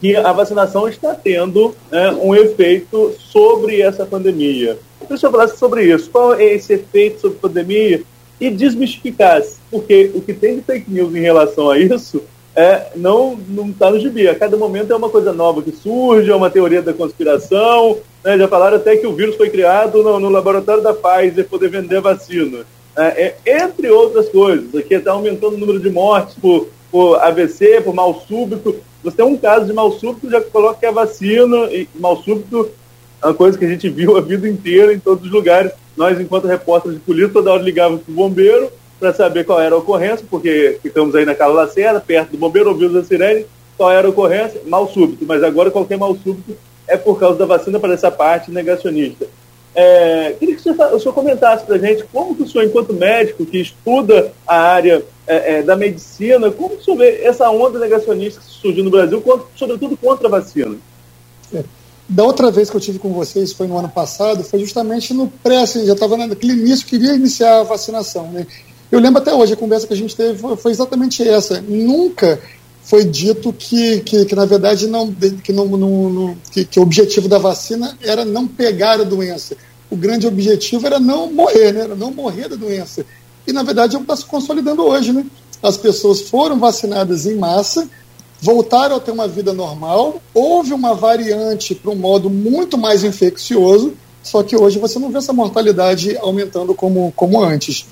[0.00, 4.78] que a vacinação está tendo né, um efeito sobre essa pandemia.
[5.06, 6.10] Deixa eu falar sobre isso.
[6.10, 8.02] Qual é esse efeito sobre a pandemia?
[8.40, 12.22] E desmistificar, porque o que tem de fake news em relação a isso
[12.56, 13.38] é, não
[13.68, 14.26] está no gibi.
[14.26, 17.98] A cada momento é uma coisa nova que surge, é uma teoria da conspiração.
[18.24, 18.38] Né?
[18.38, 22.00] Já falaram até que o vírus foi criado no, no laboratório da Pfizer poder vender
[22.00, 22.64] vacina.
[22.96, 24.74] É, é, entre outras coisas.
[24.74, 28.76] Aqui está aumentando o número de mortes por, por AVC, por mal súbito.
[29.04, 32.70] Você tem um caso de mal súbito, já coloca que é vacina, e mal súbito
[33.22, 35.72] é uma coisa que a gente viu a vida inteira em todos os lugares.
[35.94, 39.74] Nós, enquanto repórteres de polícia, toda hora ligávamos para o bombeiro, para saber qual era
[39.74, 43.92] a ocorrência, porque ficamos aí na Carla Lacerda, perto do bombeiro, ouvimos a sirene, qual
[43.92, 46.56] era a ocorrência, mal súbito, mas agora qualquer mal súbito
[46.88, 49.26] é por causa da vacina para essa parte negacionista.
[49.74, 52.64] É, queria que o senhor, o senhor comentasse para a gente como que o senhor,
[52.64, 57.22] enquanto médico que estuda a área é, é, da medicina, como que o senhor vê
[57.22, 60.76] essa onda negacionista que surgiu no Brasil, contra, sobretudo contra a vacina?
[61.52, 61.62] É.
[62.08, 65.28] Da outra vez que eu tive com vocês, foi no ano passado, foi justamente no
[65.28, 68.46] pré, assim, já estava naquele início, queria iniciar a vacinação, né?
[68.90, 71.60] Eu lembro até hoje, a conversa que a gente teve foi, foi exatamente essa.
[71.60, 72.40] Nunca
[72.82, 76.82] foi dito que, que, que, na verdade, não, que, não, não, não que, que, o
[76.82, 79.56] objetivo da vacina era não pegar a doença.
[79.90, 81.80] O grande objetivo era não morrer, né?
[81.80, 83.04] era não morrer da doença.
[83.44, 85.12] E, na verdade, é o que está se consolidando hoje.
[85.12, 85.26] Né?
[85.60, 87.88] As pessoas foram vacinadas em massa,
[88.40, 93.94] voltaram a ter uma vida normal, houve uma variante para um modo muito mais infeccioso,
[94.22, 97.86] só que hoje você não vê essa mortalidade aumentando como, como antes.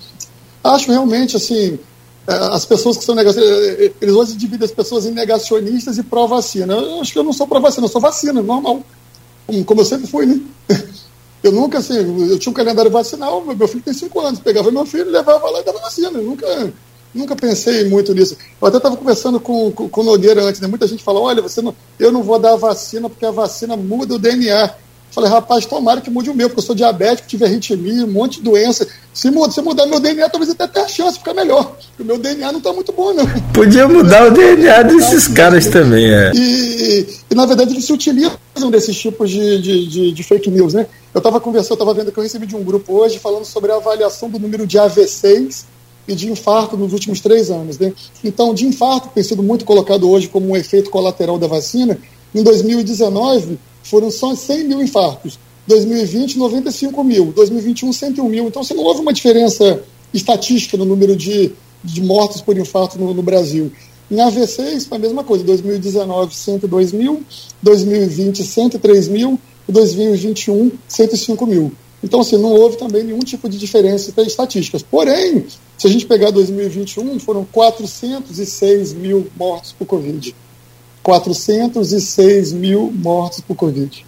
[0.64, 1.78] Acho realmente, assim,
[2.26, 5.98] é, as pessoas que são negacionistas, é, é, eles hoje dividem as pessoas em negacionistas
[5.98, 6.72] e pró-vacina.
[6.72, 8.82] Eu acho que eu não sou pró-vacina, eu sou vacina, normal.
[9.66, 10.40] Como eu sempre fui, né?
[11.42, 11.94] Eu nunca, assim,
[12.30, 15.60] eu tinha um calendário vacinal, meu filho tem cinco anos, pegava meu filho, levava lá
[15.60, 16.16] e dava vacina.
[16.16, 16.72] Eu nunca,
[17.12, 18.34] nunca pensei muito nisso.
[18.58, 20.66] Eu até estava conversando com, com, com o Nogueira antes, né?
[20.66, 24.14] Muita gente fala, olha, você não, eu não vou dar vacina porque a vacina muda
[24.14, 24.74] o DNA.
[25.14, 28.38] Falei, rapaz, tomara que mude o meu, porque eu sou diabético, tive arritmia, um monte
[28.38, 28.84] de doença.
[29.12, 31.76] Se, muda, se mudar meu DNA, talvez até tenha chance de ficar melhor.
[31.88, 33.24] Porque o meu DNA não está muito bom, não.
[33.52, 36.32] Podia mudar o DNA desses caras também, é.
[36.34, 38.36] E, e, na verdade, eles se utilizam
[38.72, 40.84] desses tipos de, de, de, de fake news, né?
[41.14, 43.70] Eu estava conversando, eu estava vendo que eu recebi de um grupo hoje falando sobre
[43.70, 45.64] a avaliação do número de AVCs
[46.08, 47.78] e de infarto nos últimos três anos.
[47.78, 47.92] Né?
[48.24, 51.96] Então, de infarto, tem sido muito colocado hoje como um efeito colateral da vacina.
[52.34, 55.38] Em 2019, foram só 100 mil infartos.
[55.66, 57.32] 2020, 95 mil.
[57.32, 58.46] 2021, 101 mil.
[58.48, 59.82] Então, você não houve uma diferença
[60.12, 63.70] estatística no número de, de mortos por infarto no, no Brasil.
[64.10, 65.44] Em AVCs, foi a mesma coisa.
[65.44, 67.22] 2019, 102 mil.
[67.62, 69.38] 2020, 103 mil.
[69.66, 71.72] E 2021, 105 mil.
[72.02, 74.82] Então, assim, não houve também nenhum tipo de diferença em estatísticas.
[74.82, 75.46] Porém,
[75.78, 80.34] se a gente pegar 2021, foram 406 mil mortos por Covid.
[81.04, 84.04] 406 mil mortos por Covid.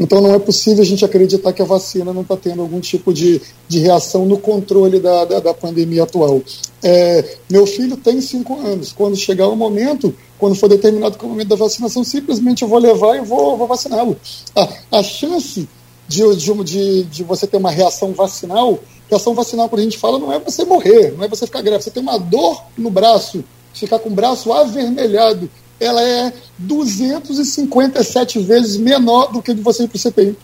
[0.00, 3.14] Então não é possível a gente acreditar que a vacina não está tendo algum tipo
[3.14, 6.42] de, de reação no controle da, da, da pandemia atual.
[6.82, 8.92] É, meu filho tem cinco anos.
[8.92, 13.16] Quando chegar o momento, quando for determinado o momento da vacinação, simplesmente eu vou levar
[13.16, 14.16] e vou, vou vaciná-lo.
[14.56, 15.68] A, a chance
[16.08, 20.18] de, de, de, de você ter uma reação vacinal, reação vacinal, quando a gente fala,
[20.18, 23.44] não é você morrer, não é você ficar grave, você tem uma dor no braço,
[23.72, 25.48] ficar com o braço avermelhado,
[25.82, 30.36] ela é 257 vezes menor do que você para CPI,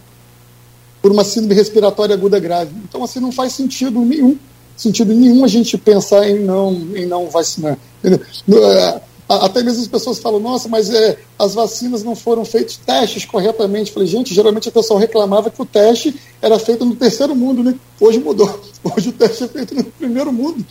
[1.00, 2.72] por uma síndrome respiratória aguda grave.
[2.88, 4.36] Então, assim, não faz sentido nenhum,
[4.76, 7.78] sentido nenhum a gente pensar em não, em não vacinar.
[8.04, 13.26] É, até mesmo as pessoas falam, nossa, mas é, as vacinas não foram feitos testes
[13.26, 13.92] corretamente.
[13.92, 17.74] falei, gente, geralmente a pessoa reclamava que o teste era feito no terceiro mundo, né?
[18.00, 18.60] Hoje mudou.
[18.96, 20.64] Hoje o teste é feito no primeiro mundo.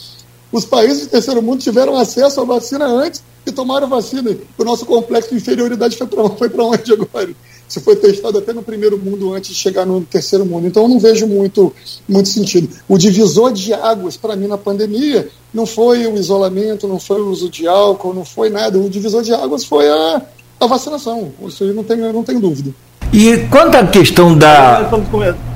[0.52, 4.36] Os países do terceiro mundo tiveram acesso à vacina antes e tomaram a vacina.
[4.58, 7.30] O nosso complexo de inferioridade foi para onde agora?
[7.68, 10.68] Isso foi testado até no primeiro mundo antes de chegar no terceiro mundo.
[10.68, 11.74] Então eu não vejo muito,
[12.08, 12.70] muito sentido.
[12.88, 17.28] O divisor de águas para mim na pandemia não foi o isolamento, não foi o
[17.30, 18.78] uso de álcool, não foi nada.
[18.78, 20.22] O divisor de águas foi a,
[20.62, 21.34] a vacinação.
[21.46, 22.74] Isso aí não tenho, não tenho dúvida.
[23.12, 24.90] E quanto à questão da.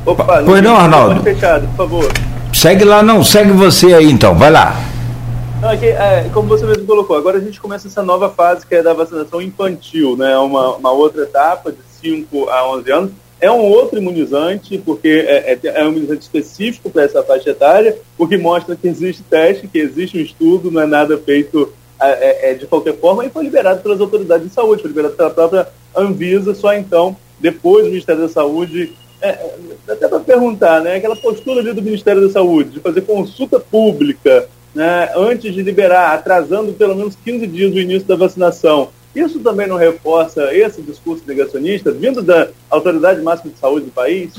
[0.05, 1.21] Opa, pois não, Arnaldo.
[1.23, 2.30] Fechado, por favor.
[2.61, 4.75] Segue lá, não, segue você aí então, vai lá.
[5.59, 8.75] Não, aqui, é, como você mesmo colocou, agora a gente começa essa nova fase que
[8.75, 10.37] é da vacinação infantil, né?
[10.37, 13.11] Uma, uma outra etapa de 5 a 11 anos.
[13.39, 17.97] É um outro imunizante, porque é, é, é um imunizante específico para essa faixa etária,
[18.15, 22.51] o que mostra que existe teste, que existe um estudo, não é nada feito é,
[22.51, 25.67] é, de qualquer forma, e foi liberado pelas autoridades de saúde, foi liberado pela própria
[25.97, 31.15] Anvisa, só então, depois do Ministério da Saúde é, é até para perguntar, né, aquela
[31.15, 36.73] postura ali do Ministério da Saúde de fazer consulta pública né, antes de liberar, atrasando
[36.73, 38.89] pelo menos 15 dias o início da vacinação.
[39.13, 44.31] Isso também não reforça esse discurso negacionista vindo da autoridade máxima de saúde do país?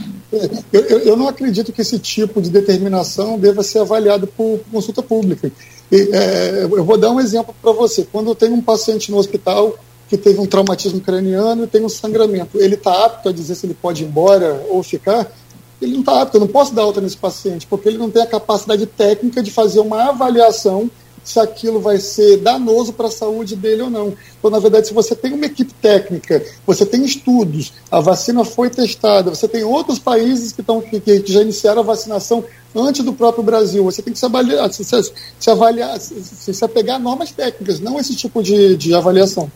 [0.73, 5.03] Eu, eu, eu não acredito que esse tipo de determinação deva ser avaliado por consulta
[5.03, 5.53] pública.
[5.91, 8.07] E, é, eu vou dar um exemplo para você.
[8.11, 9.79] Quando tem um paciente no hospital
[10.13, 13.65] que teve um traumatismo craniano e tem um sangramento, ele está apto a dizer se
[13.65, 15.33] ele pode ir embora ou ficar?
[15.81, 18.23] Ele não está apto, eu não posso dar alta nesse paciente, porque ele não tem
[18.23, 20.91] a capacidade técnica de fazer uma avaliação
[21.25, 24.13] se aquilo vai ser danoso para a saúde dele ou não.
[24.39, 28.69] Então, na verdade, se você tem uma equipe técnica, você tem estudos, a vacina foi
[28.69, 32.45] testada, você tem outros países que, estão, que, que já iniciaram a vacinação
[32.77, 36.65] antes do próprio Brasil, você tem que se avaliar, se, se, se avaliar, se, se
[36.65, 39.51] apegar a normas técnicas, não esse tipo de, de avaliação.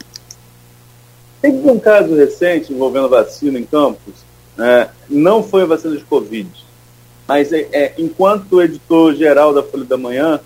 [1.40, 4.14] Teve um caso recente envolvendo vacina em campos,
[4.56, 4.88] né?
[5.08, 6.48] não foi a vacina de Covid,
[7.28, 10.40] mas é, é enquanto editor-geral da Folha da Manhã,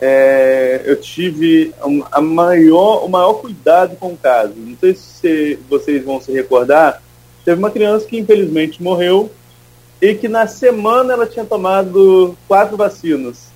[0.00, 4.54] é, eu tive um, a maior, o maior cuidado com o caso.
[4.56, 7.02] Não sei se vocês vão se recordar,
[7.44, 9.30] teve uma criança que infelizmente morreu
[10.00, 13.50] e que na semana ela tinha tomado quatro vacinas.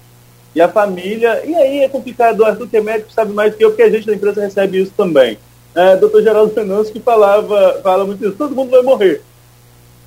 [0.54, 3.58] E a família, e aí é complicado, o Arthur que é médico sabe mais do
[3.58, 5.38] que eu, porque a gente da empresa recebe isso também.
[5.74, 6.22] É, Dr.
[6.22, 9.22] Geraldo Fernandes que falava, fala muito isso, todo mundo vai morrer.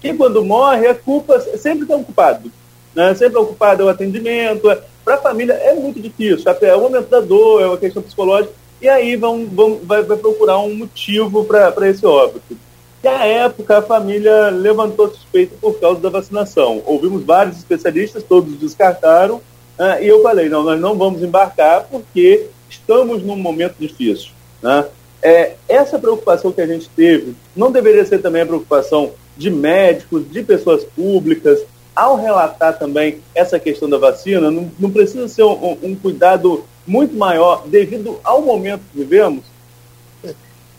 [0.04, 2.52] E quando morre, a culpa sempre está ocupado.
[2.96, 3.14] Né?
[3.16, 6.82] Sempre é ocupado é o atendimento, é, para a família é muito difícil, é o
[6.82, 10.76] momento da dor, é uma questão psicológica, e aí vão, vão, vai, vai procurar um
[10.76, 12.58] motivo para esse óbito.
[13.04, 16.82] E à época a família levantou suspeita por causa da vacinação.
[16.86, 22.48] Ouvimos vários especialistas, todos descartaram, uh, e eu falei, não, nós não vamos embarcar porque
[22.70, 24.32] estamos num momento difícil.
[24.62, 24.86] Né?
[25.22, 30.30] É, essa preocupação que a gente teve não deveria ser também a preocupação de médicos,
[30.32, 31.60] de pessoas públicas,
[31.96, 37.16] ao relatar também essa questão da vacina, não, não precisa ser um, um, cuidado muito
[37.16, 39.44] maior devido ao momento que vivemos?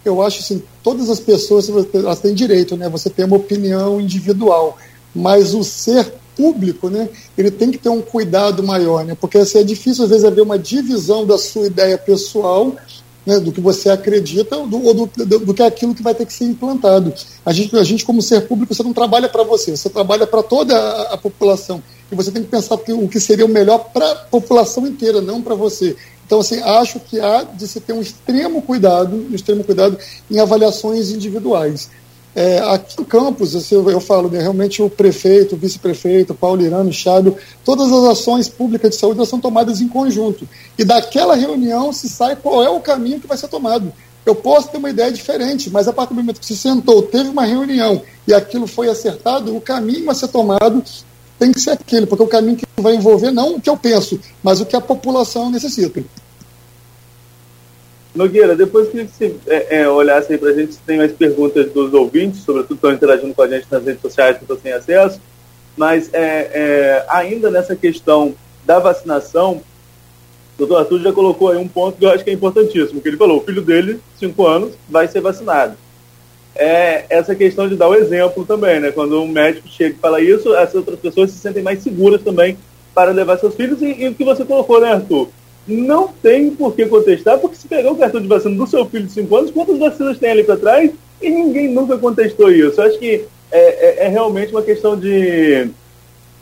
[0.04, 2.88] Eu acho assim, todas as pessoas elas têm direito, né?
[2.88, 4.78] Você tem uma opinião individual,
[5.12, 7.08] mas o ser público, né?
[7.36, 9.16] Ele tem que ter um cuidado maior, né?
[9.20, 12.76] Porque assim, é difícil às vezes haver uma divisão da sua ideia pessoal
[13.28, 16.14] né, do que você acredita do, ou do, do, do, que é aquilo que vai
[16.14, 17.12] ter que ser implantado.
[17.44, 20.42] A gente, a gente como ser público, você não trabalha para você, você trabalha para
[20.42, 21.82] toda a, a, população.
[22.10, 25.20] E você tem que pensar que, o que seria o melhor para a população inteira,
[25.20, 25.94] não para você.
[26.24, 29.98] Então, assim, acho que há de se ter um extremo cuidado, um extremo cuidado
[30.30, 31.90] em avaliações individuais.
[32.40, 36.62] É, aqui em Campos, assim, eu, eu, falo, né, realmente o prefeito, o vice-prefeito, Paulo
[36.62, 40.48] Irano, Chábio, todas as ações públicas de saúde são tomadas em conjunto.
[40.78, 43.92] E daquela reunião se sai qual é o caminho que vai ser tomado.
[44.24, 47.28] Eu posso ter uma ideia diferente, mas a partir do momento que se sentou, teve
[47.28, 50.80] uma reunião e aquilo foi acertado, o caminho a ser tomado
[51.40, 54.20] tem que ser aquele, porque o caminho que vai envolver não o que eu penso,
[54.44, 56.04] mas o que a população necessita.
[58.18, 61.94] Nogueira, depois que você é, é, olhasse aí para a gente, tem mais perguntas dos
[61.94, 65.20] ouvintes, sobretudo estão interagindo com a gente nas redes sociais que estão sem acesso,
[65.76, 68.34] mas é, é, ainda nessa questão
[68.66, 69.62] da vacinação,
[70.56, 73.08] o doutor Arthur já colocou aí um ponto que eu acho que é importantíssimo, que
[73.08, 75.76] ele falou, o filho dele, 5 anos, vai ser vacinado.
[76.56, 78.90] É essa questão de dar o exemplo também, né?
[78.90, 82.58] Quando um médico chega e fala isso, essas outras pessoas se sentem mais seguras também
[82.92, 85.28] para levar seus filhos, e, e o que você colocou, né, Arthur?
[85.68, 89.06] Não tem por que contestar, porque se pegar o cartão de vacina do seu filho
[89.06, 90.90] de 5 anos, quantas vacinas tem ali para trás?
[91.20, 92.80] E ninguém nunca contestou isso.
[92.80, 95.68] Eu acho que é, é, é realmente uma questão de,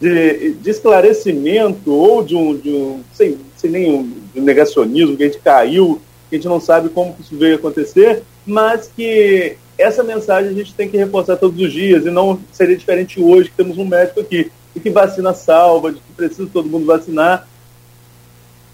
[0.00, 6.00] de, de, esclarecimento ou de um, de um sem, de negacionismo, que a gente caiu,
[6.28, 10.74] que a gente não sabe como isso veio acontecer, mas que essa mensagem a gente
[10.74, 14.20] tem que reforçar todos os dias, e não seria diferente hoje que temos um médico
[14.20, 17.48] aqui, e que vacina salva, de que precisa todo mundo vacinar,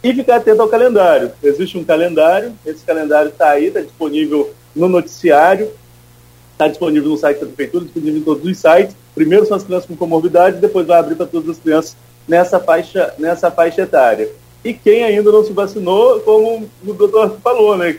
[0.03, 1.33] e ficar atento ao calendário.
[1.43, 5.71] Existe um calendário, esse calendário está aí, está disponível no noticiário,
[6.53, 8.97] está disponível no site da prefeitura, disponível em todos os sites.
[9.15, 11.97] Primeiro são as crianças com comorbidade, depois vai abrir para todas as crianças
[12.27, 14.29] nessa faixa, nessa faixa etária.
[14.65, 17.99] E quem ainda não se vacinou, como o doutor falou, né,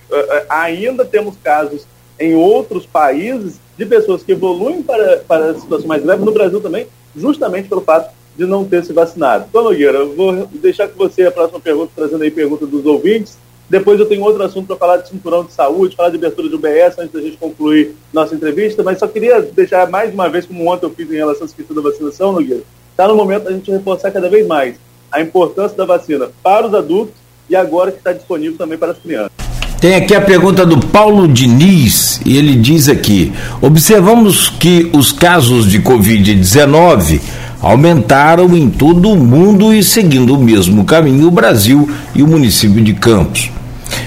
[0.49, 1.85] ainda temos casos
[2.19, 6.61] em outros países de pessoas que evoluem para, para a situação mais grave, no Brasil
[6.61, 9.45] também, justamente pelo fato de não ter se vacinado.
[9.49, 13.37] Então, Nogueira, eu vou deixar com você a próxima pergunta, trazendo aí pergunta dos ouvintes.
[13.69, 16.55] Depois eu tenho outro assunto para falar de cinturão de saúde, falar de abertura de
[16.55, 20.69] UBS, antes da gente concluir nossa entrevista, mas só queria deixar mais uma vez, como
[20.71, 23.71] ontem eu fiz em relação à questão da vacinação, Nogueira, está no momento da gente
[23.71, 24.75] reforçar cada vez mais
[25.11, 27.15] a importância da vacina para os adultos
[27.49, 29.31] e agora que está disponível também para as crianças.
[29.79, 35.69] Tem aqui a pergunta do Paulo Diniz, e ele diz aqui: observamos que os casos
[35.69, 37.19] de Covid-19
[37.63, 42.83] aumentaram em todo o mundo e seguindo o mesmo caminho o Brasil e o município
[42.83, 43.49] de Campos.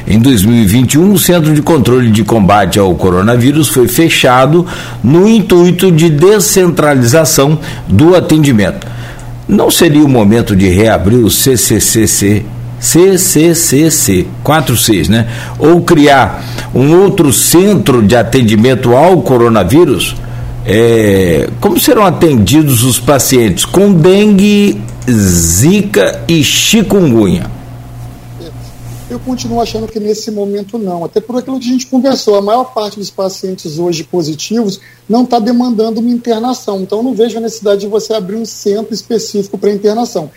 [0.07, 4.67] Em 2021, o Centro de Controle de Combate ao Coronavírus foi fechado
[5.03, 7.59] no intuito de descentralização
[7.89, 8.87] do atendimento.
[9.49, 12.45] Não seria o momento de reabrir o CCCC,
[12.79, 15.27] CCCC, 46, né?
[15.59, 20.15] Ou criar um outro centro de atendimento ao coronavírus?
[20.69, 27.49] É, como serão atendidos os pacientes com dengue, zika e chikungunya?
[29.09, 32.43] Eu continuo achando que nesse momento não, até por aquilo que a gente conversou, a
[32.43, 37.41] maior parte dos pacientes hoje positivos não está demandando uma internação, então não vejo a
[37.41, 40.29] necessidade de você abrir um centro específico para internação.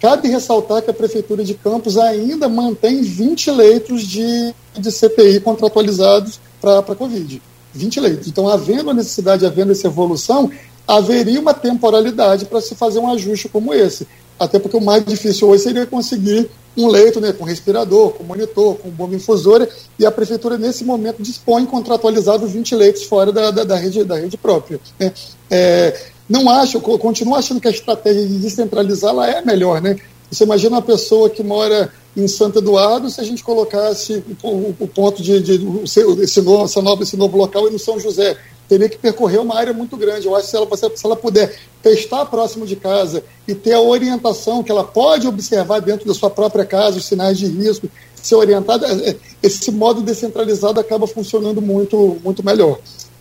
[0.00, 6.40] Cabe ressaltar que a Prefeitura de Campos ainda mantém 20 leitos de, de CPI contratualizados
[6.60, 7.42] para a Covid.
[7.72, 8.28] 20 leitos.
[8.28, 10.50] Então, havendo a necessidade, havendo essa evolução,
[10.86, 14.06] haveria uma temporalidade para se fazer um ajuste como esse.
[14.38, 18.76] Até porque o mais difícil hoje seria conseguir um leito né, com respirador, com monitor,
[18.76, 19.68] com bomba infusora,
[19.98, 24.16] e a prefeitura, nesse momento, dispõe contratualizados 20 leitos fora da, da, da rede, da
[24.16, 24.80] rede própria.
[24.98, 25.12] Né.
[25.50, 29.82] É, não acho, continuo achando que a estratégia de descentralizá-la é melhor.
[29.82, 29.96] Né?
[30.32, 34.88] Você imagina uma pessoa que mora em Santo Eduardo, se a gente colocasse o, o
[34.88, 38.88] ponto de, de, de esse, novo, essa nova, esse novo local no São José, teria
[38.88, 40.26] que percorrer uma área muito grande.
[40.26, 43.80] Eu acho que se ela, se ela puder testar próximo de casa e ter a
[43.82, 48.36] orientação que ela pode observar dentro da sua própria casa, os sinais de risco, ser
[48.36, 52.78] orientada, é, é, esse modo descentralizado acaba funcionando muito, muito melhor.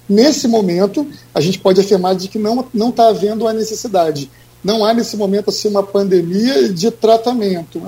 [0.08, 1.06] Nesse momento,
[1.36, 4.32] a gente pode afirmar de que não está havendo a necessidade.
[4.64, 7.82] Não há nesse momento assim, uma pandemia de tratamento.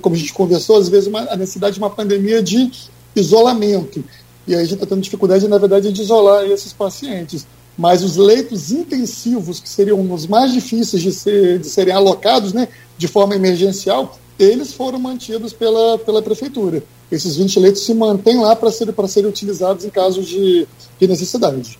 [0.00, 2.70] Como a gente conversou, às vezes uma, a necessidade de uma pandemia de
[3.16, 4.04] isolamento.
[4.46, 7.46] E aí a gente está tendo dificuldade, na verdade, de isolar esses pacientes.
[7.76, 12.68] Mas os leitos intensivos, que seriam os mais difíceis de, ser, de serem alocados né,
[12.96, 16.82] de forma emergencial, eles foram mantidos pela, pela prefeitura.
[17.10, 18.94] Esses 20 leitos se mantêm lá para serem,
[19.28, 20.66] utilizados em caso de,
[20.98, 21.78] de necessidade.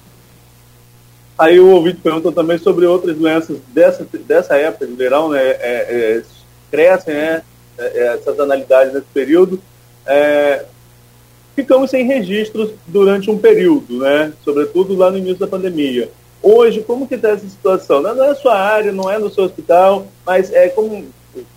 [1.38, 5.40] Aí o ouvinte perguntou também sobre outras doenças dessa, dessa época de verão, né?
[5.40, 6.22] É, é,
[6.70, 7.42] crescem, né?
[7.76, 9.60] É, é essas analidades nesse período.
[10.06, 10.64] É,
[11.56, 14.32] ficamos sem registros durante um período, né?
[14.44, 16.08] Sobretudo lá no início da pandemia.
[16.40, 18.02] Hoje, como que está essa situação?
[18.02, 21.04] Não é na sua área, não é no seu hospital, mas é como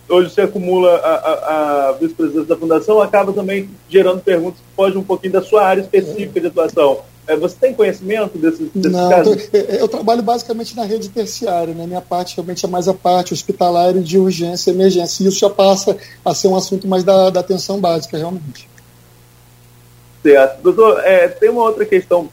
[0.10, 4.98] hoje se acumula a, a, a vice-presidência da fundação, acaba também gerando perguntas que fogem
[4.98, 7.02] um pouquinho da sua área específica de atuação.
[7.28, 9.50] É, você tem conhecimento desses, desses Não, casos?
[9.52, 11.86] Eu, eu, trabalho basicamente na rede terciária, né?
[11.86, 15.24] Minha parte realmente é mais a parte hospitalar e de urgência e emergência.
[15.24, 18.70] E isso já passa a ser um assunto mais da, da atenção básica, realmente.
[20.24, 20.62] Certo.
[20.62, 22.30] Doutor, é, tem uma outra questão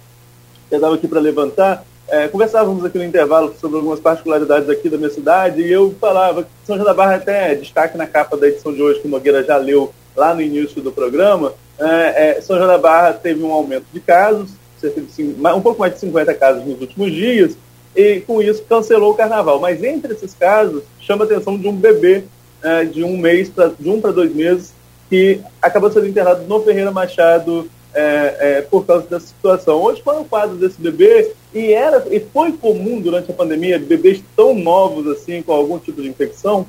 [0.68, 1.84] que eu estava aqui para levantar.
[2.06, 6.42] É, conversávamos aqui no intervalo sobre algumas particularidades aqui da minha cidade e eu falava
[6.42, 9.10] que São João da Barra até destaque na capa da edição de hoje que o
[9.10, 11.54] Nogueira já leu lá no início do programa.
[11.78, 14.50] É, é, São João da Barra teve um aumento de casos,
[14.90, 17.56] cerca de, um pouco mais de 50 casos nos últimos dias,
[17.94, 19.60] e com isso cancelou o carnaval.
[19.60, 22.24] Mas entre esses casos, chama a atenção de um bebê
[22.62, 24.72] é, de um mês, pra, de um para dois meses,
[25.08, 29.82] que acabou sendo internado no Ferreira Machado é, é, por causa dessa situação.
[29.82, 34.20] Hoje foi o quadro desse bebê e era e foi comum durante a pandemia bebês
[34.34, 36.66] tão novos assim com algum tipo de infecção.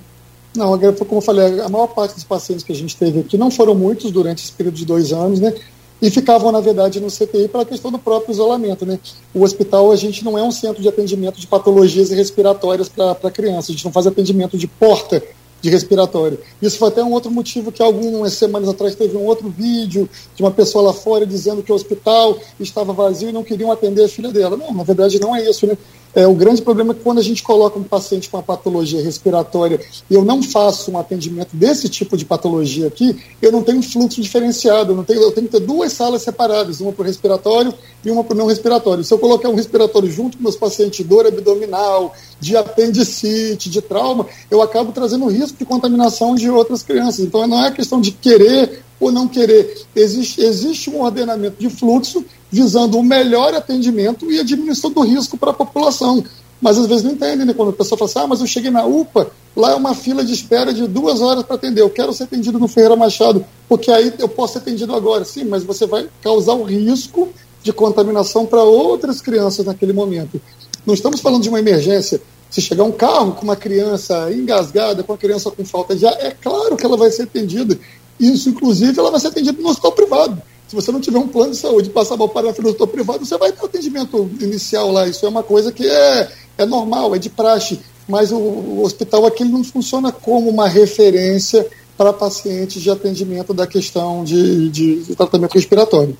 [0.55, 3.51] Não, como eu falei, a maior parte dos pacientes que a gente teve aqui não
[3.51, 5.53] foram muitos durante esse período de dois anos, né?
[6.01, 8.99] E ficavam, na verdade, no CTI pela questão do próprio isolamento, né?
[9.33, 13.69] O hospital, a gente não é um centro de atendimento de patologias respiratórias para crianças,
[13.69, 15.23] a gente não faz atendimento de porta
[15.61, 16.39] de respiratório.
[16.61, 20.43] Isso foi até um outro motivo que algumas semanas atrás teve um outro vídeo de
[20.43, 24.07] uma pessoa lá fora dizendo que o hospital estava vazio e não queriam atender a
[24.07, 24.55] filha dela.
[24.55, 25.75] Não, na verdade não é isso, né?
[26.15, 29.03] É, o grande problema é que quando a gente coloca um paciente com uma patologia
[29.03, 33.83] respiratória e eu não faço um atendimento desse tipo de patologia aqui, eu não tenho
[33.83, 37.05] fluxo diferenciado, eu, não tenho, eu tenho que ter duas salas separadas, uma para o
[37.05, 37.73] respiratório
[38.03, 39.03] e uma para o não respiratório.
[39.03, 43.81] Se eu colocar um respiratório junto com meus pacientes de dor abdominal, de apendicite, de
[43.81, 47.25] trauma, eu acabo trazendo risco de contaminação de outras crianças.
[47.25, 49.85] Então não é questão de querer ou não querer.
[49.95, 55.37] Existe, existe um ordenamento de fluxo visando o melhor atendimento e a diminuição do risco
[55.37, 56.23] para a população.
[56.61, 57.53] Mas às vezes não entendem, né?
[57.53, 60.23] Quando a pessoa fala assim, ah, mas eu cheguei na UPA, lá é uma fila
[60.23, 61.81] de espera de duas horas para atender.
[61.81, 65.25] Eu quero ser atendido no Ferreira Machado, porque aí eu posso ser atendido agora.
[65.25, 67.29] Sim, mas você vai causar o risco
[67.61, 70.41] de contaminação para outras crianças naquele momento.
[70.85, 72.21] Não estamos falando de uma emergência.
[72.49, 76.13] Se chegar um carro com uma criança engasgada, com uma criança com falta de ar,
[76.19, 77.77] é claro que ela vai ser atendida.
[78.19, 80.41] Isso, inclusive, ela vai ser atendida no hospital privado.
[80.67, 83.37] Se você não tiver um plano de saúde passar mal para o hospital privado, você
[83.37, 85.07] vai ter atendimento inicial lá.
[85.07, 87.79] Isso é uma coisa que é, é normal, é de praxe.
[88.07, 91.65] Mas o, o hospital aqui não funciona como uma referência
[91.97, 96.15] para pacientes de atendimento da questão de, de, de tratamento respiratório.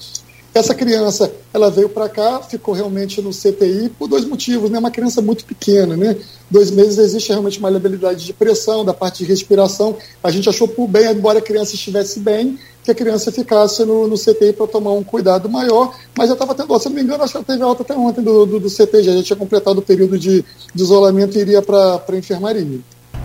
[0.54, 4.80] Essa criança, ela veio para cá, ficou realmente no CTI por dois motivos, né?
[4.80, 6.16] Uma criança muito pequena, né?
[6.50, 9.98] Dois meses existe realmente uma labilidade de pressão, da parte de respiração.
[10.24, 14.08] A gente achou por bem, embora a criança estivesse bem, que a criança ficasse no,
[14.08, 17.24] no CTI para tomar um cuidado maior, mas já estava tendo, se não me engano,
[17.24, 19.80] acho que ela teve alta até ontem do, do, do CT, já, já tinha completado
[19.80, 22.80] o período de, de isolamento e iria para a enfermaria.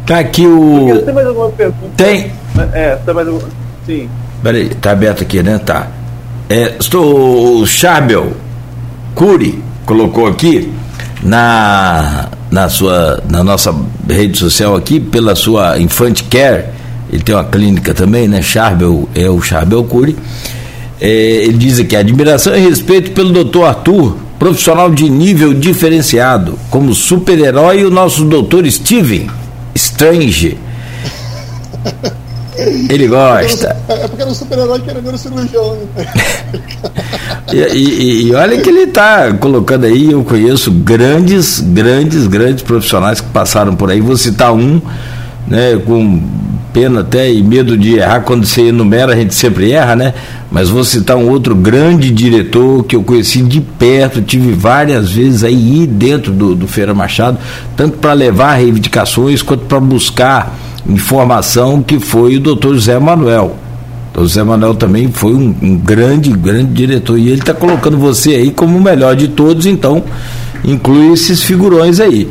[0.07, 1.03] Tá aqui o.
[1.05, 1.93] Tem mais alguma pergunta?
[1.97, 2.33] Tem.
[2.73, 3.49] É, tá mais alguma.
[3.87, 4.09] Sim.
[4.43, 5.59] Peraí, tá aberto aqui, né?
[5.59, 5.91] Tá.
[6.49, 8.33] É, estou, o Chabel
[9.15, 10.73] Cury colocou aqui
[11.23, 13.75] na, na, sua, na nossa
[14.09, 16.67] rede social aqui, pela sua Infant Care,
[17.13, 18.41] ele tem uma clínica também, né?
[18.41, 20.17] Charbel, é o Charbel Cury.
[21.01, 26.95] É, ele diz aqui: admiração e respeito pelo doutor Arthur, profissional de nível diferenciado, como
[26.95, 29.29] super-herói, o nosso doutor Steven
[29.75, 30.57] Strange.
[32.91, 33.75] Ele gosta.
[33.89, 35.79] É porque era um super-herói que era neurocirurgião.
[35.97, 36.07] Né?
[37.53, 43.21] e, e, e, olha que ele está colocando aí, eu conheço grandes, grandes, grandes profissionais
[43.21, 44.01] que passaram por aí.
[44.01, 44.81] Vou citar um,
[45.51, 46.23] né, com
[46.73, 50.15] pena até e medo de errar, quando você enumera a gente sempre erra, né?
[50.51, 55.43] Mas vou citar um outro grande diretor que eu conheci de perto, tive várias vezes
[55.43, 57.39] aí dentro do, do Feira Machado,
[57.77, 60.57] tanto para levar reivindicações quanto para buscar
[60.89, 63.57] informação que foi o doutor José Manuel.
[64.17, 67.19] O José Manuel também foi um, um grande, grande diretor.
[67.19, 70.03] E ele está colocando você aí como o melhor de todos, então
[70.65, 72.29] inclui esses figurões aí.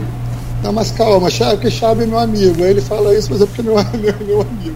[0.61, 2.63] Não, mas calma, Chave, porque Chave é meu amigo.
[2.63, 3.63] Aí ele fala isso, mas é porque é
[3.97, 4.75] meu, meu, amigo.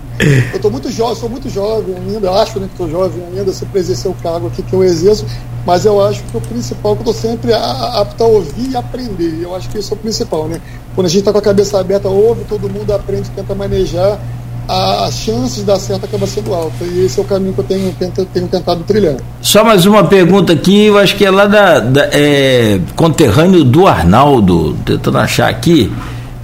[0.51, 3.65] Eu estou muito jovem, sou muito jovem ainda, acho né, que estou jovem ainda, se
[3.75, 5.25] exercer o cargo aqui que eu exerço,
[5.65, 8.75] mas eu acho que o principal é que eu estou sempre apto a ouvir e
[8.77, 9.41] aprender.
[9.41, 10.61] Eu acho que isso é o principal, né?
[10.95, 14.19] Quando a gente está com a cabeça aberta, ouve, todo mundo aprende, tenta manejar,
[14.67, 16.83] a, as chances de dar certo acaba sendo alta.
[16.83, 17.93] E esse é o caminho que eu tenho,
[18.33, 19.15] tenho, tentado trilhar.
[19.41, 23.87] Só mais uma pergunta aqui, eu acho que é lá da, da é, conterrâneo do
[23.87, 25.91] Arnaldo, tentando achar aqui.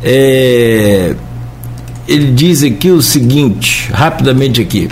[0.03, 1.15] É,
[2.07, 4.89] ele diz aqui o seguinte, rapidamente aqui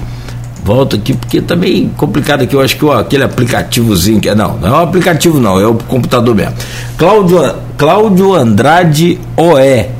[0.68, 2.54] volta aqui, porque tá bem complicado aqui.
[2.54, 4.36] Eu acho que ó, aquele aplicativozinho que é.
[4.36, 6.54] Não, não é um aplicativo, não, é o computador mesmo.
[6.98, 9.97] Cláudio, Cláudio Andrade OE.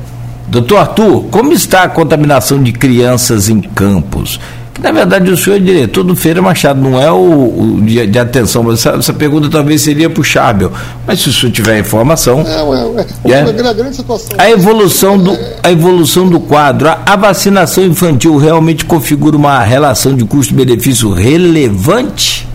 [0.48, 4.40] Doutor Arthur, como está a contaminação de crianças em campos?
[4.80, 8.18] Na verdade, o senhor é diretor do Feira Machado, não é o, o de, de,
[8.18, 10.72] atenção, mas essa, essa, pergunta talvez seria para o Chábel.
[11.04, 12.44] Mas se o senhor tiver informação.
[12.46, 13.52] É, é, é, é.
[13.74, 14.36] grande situação.
[14.38, 20.14] A evolução do, a evolução do quadro, a, a vacinação infantil realmente configura uma relação
[20.14, 22.47] de custo-benefício relevante?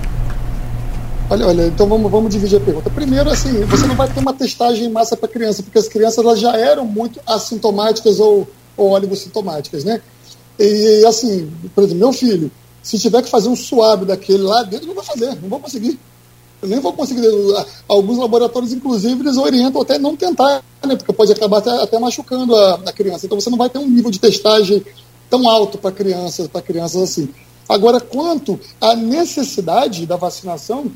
[1.33, 2.91] Olha, olha, então vamos, vamos dividir a pergunta.
[2.91, 6.23] Primeiro, assim, você não vai ter uma testagem em massa para criança, porque as crianças
[6.23, 8.47] elas já eram muito assintomáticas ou,
[8.77, 9.99] ou oligossintomáticas, né?
[10.59, 12.51] E assim, por exemplo, meu filho,
[12.83, 15.99] se tiver que fazer um suave daquele lá dentro, não vai fazer, não vou conseguir.
[16.61, 17.25] Eu nem vou conseguir.
[17.87, 20.95] Alguns laboratórios, inclusive, eles orientam até não tentar, né?
[20.95, 23.25] Porque pode acabar até, até machucando a, a, criança.
[23.25, 24.85] Então você não vai ter um nível de testagem
[25.31, 27.27] tão alto para crianças, para crianças assim.
[27.67, 30.91] Agora, quanto à necessidade da vacinação,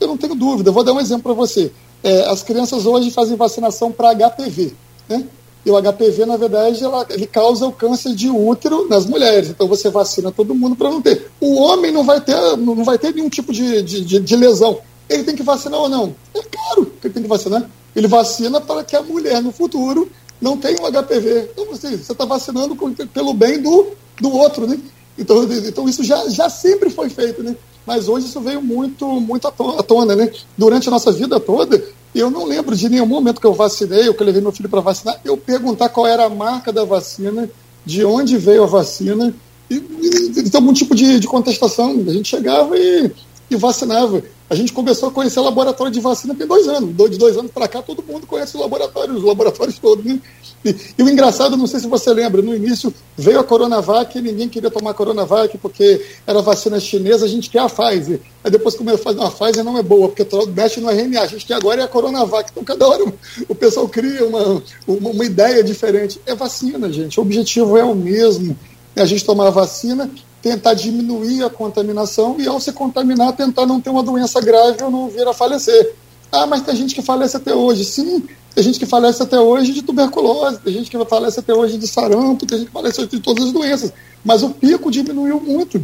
[0.00, 0.70] eu não tenho dúvida.
[0.70, 1.70] Eu vou dar um exemplo para você.
[2.02, 4.72] É, as crianças hoje fazem vacinação para HPV,
[5.08, 5.24] né?
[5.66, 9.50] E o HPV, na verdade, ela, ele causa o câncer de útero nas mulheres.
[9.50, 11.30] Então você vacina todo mundo para não ter.
[11.40, 14.78] O homem não vai ter, não vai ter nenhum tipo de, de, de, lesão.
[15.08, 16.14] Ele tem que vacinar ou não?
[16.34, 17.68] É claro que ele tem que vacinar.
[17.94, 20.10] Ele vacina para que a mulher no futuro
[20.40, 21.50] não tenha um HPV.
[21.52, 22.76] Então você está vacinando
[23.12, 23.88] pelo bem do,
[24.20, 24.78] do outro, né?
[25.18, 27.56] Então, então isso já, já sempre foi feito, né?
[27.88, 30.30] Mas hoje isso veio muito, muito à tona, né?
[30.58, 31.82] Durante a nossa vida toda,
[32.14, 34.68] Eu não lembro de nenhum momento que eu vacinei, ou que eu levei meu filho
[34.68, 37.48] para vacinar, eu perguntar qual era a marca da vacina,
[37.86, 39.34] de onde veio a vacina,
[39.70, 42.04] e, e, e algum tipo de, de, contestação.
[42.06, 43.10] A gente chegava e,
[43.50, 44.22] e vacinava.
[44.50, 46.90] A gente começou a conhecer laboratório de vacina tem dois anos.
[47.10, 50.04] De dois anos para cá, todo mundo conhece o laboratório, os laboratórios todos.
[50.04, 50.18] Né?
[50.64, 54.22] E, e, o engraçado, não sei se você lembra, no início veio a Coronavac e
[54.22, 58.20] ninguém queria tomar a Coronavac porque era vacina chinesa, a gente quer a Pfizer.
[58.42, 61.26] Aí depois começou a fazer, uma Pfizer não é boa, porque mexe no RNA, a
[61.26, 62.50] gente quer agora é a Coronavac.
[62.50, 63.04] Então cada hora
[63.48, 66.20] o pessoal cria uma, uma, uma ideia diferente.
[66.26, 68.58] É vacina, gente, o objetivo é o mesmo.
[68.96, 70.10] É a gente tomar a vacina
[70.42, 74.90] tentar diminuir a contaminação e, ao se contaminar, tentar não ter uma doença grave ou
[74.90, 75.94] não vir a falecer.
[76.30, 77.84] Ah, mas tem gente que falece até hoje.
[77.84, 78.24] Sim,
[78.54, 81.86] tem gente que falece até hoje de tuberculose, tem gente que falece até hoje de
[81.86, 83.92] sarampo, tem gente que falece de todas as doenças.
[84.24, 85.78] Mas o pico diminuiu muito.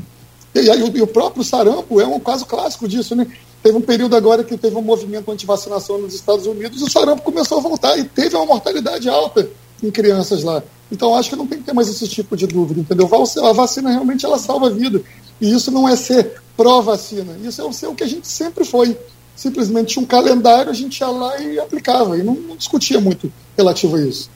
[0.54, 3.26] E, e, e o próprio sarampo é um caso clássico disso, né?
[3.62, 7.22] Teve um período agora que teve um movimento anti-vacinação nos Estados Unidos e o sarampo
[7.22, 9.48] começou a voltar e teve uma mortalidade alta
[9.82, 10.62] em crianças lá.
[10.90, 13.08] Então acho que não tem que ter mais esse tipo de dúvida, entendeu?
[13.44, 15.02] A vacina realmente ela salva a vida.
[15.40, 18.96] E isso não é ser pró-vacina, isso é ser o que a gente sempre foi.
[19.34, 23.32] Simplesmente tinha um calendário, a gente ia lá e aplicava, e não, não discutia muito
[23.56, 24.30] relativo a isso.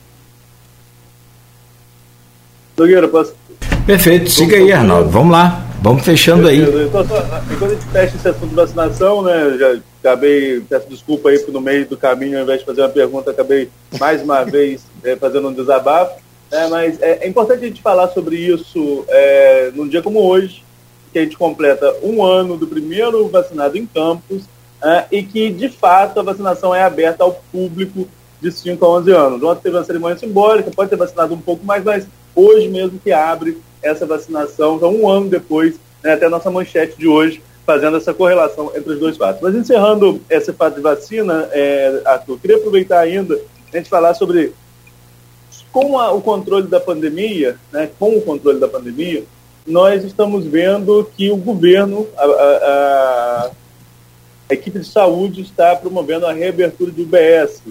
[2.77, 3.33] Nogueira, posso?
[3.85, 5.09] Perfeito, siga aí, Arnaldo.
[5.09, 6.61] Vamos lá, vamos fechando aí.
[6.61, 9.57] Então, enquanto a gente fecha esse assunto de vacinação, né?
[9.57, 12.89] Já acabei, peço desculpa aí, porque no meio do caminho, ao invés de fazer uma
[12.89, 13.69] pergunta, acabei
[13.99, 16.21] mais uma vez é, fazendo um desabafo.
[16.51, 20.63] É, mas é, é, importante a gente falar sobre isso é, num dia como hoje,
[21.11, 24.43] que a gente completa um ano do primeiro vacinado em campus
[24.83, 28.07] é, e que, de fato, a vacinação é aberta ao público
[28.41, 29.43] de 5 a 11 anos.
[29.43, 33.11] Ontem teve uma cerimônia simbólica, pode ter vacinado um pouco mais, mas hoje mesmo que
[33.11, 37.97] abre essa vacinação, então um ano depois, né, até a nossa manchete de hoje, fazendo
[37.97, 39.41] essa correlação entre os dois fatos.
[39.41, 43.39] Mas encerrando esse fato de vacina, é, Arthur, queria aproveitar ainda
[43.71, 44.53] a gente falar sobre
[45.71, 49.23] com a, o controle da pandemia, né, com o controle da pandemia,
[49.65, 53.51] nós estamos vendo que o governo, a, a,
[54.49, 57.61] a equipe de saúde está promovendo a reabertura de UBS.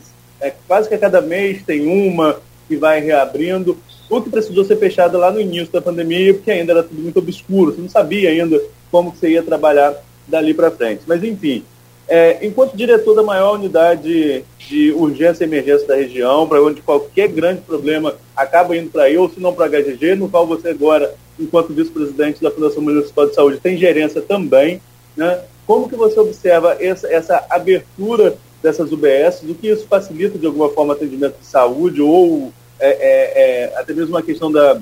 [0.41, 3.77] É, quase que a cada mês tem uma que vai reabrindo,
[4.09, 7.19] o que precisou ser fechado lá no início da pandemia, porque ainda era tudo muito
[7.19, 8.61] obscuro, você não sabia ainda
[8.91, 9.95] como você ia trabalhar
[10.27, 11.03] dali para frente.
[11.07, 11.65] Mas, enfim,
[12.09, 17.29] é, enquanto diretor da maior unidade de urgência e emergência da região, para onde qualquer
[17.29, 20.71] grande problema acaba indo para aí, ou se não para a HGG, no qual você
[20.71, 24.81] agora, enquanto vice-presidente da Fundação Municipal de Saúde, tem gerência também,
[25.15, 25.41] né?
[25.67, 30.71] como que você observa essa, essa abertura dessas UBS, o que isso facilita de alguma
[30.71, 34.81] forma atendimento de saúde ou é, é, é, até mesmo a questão da,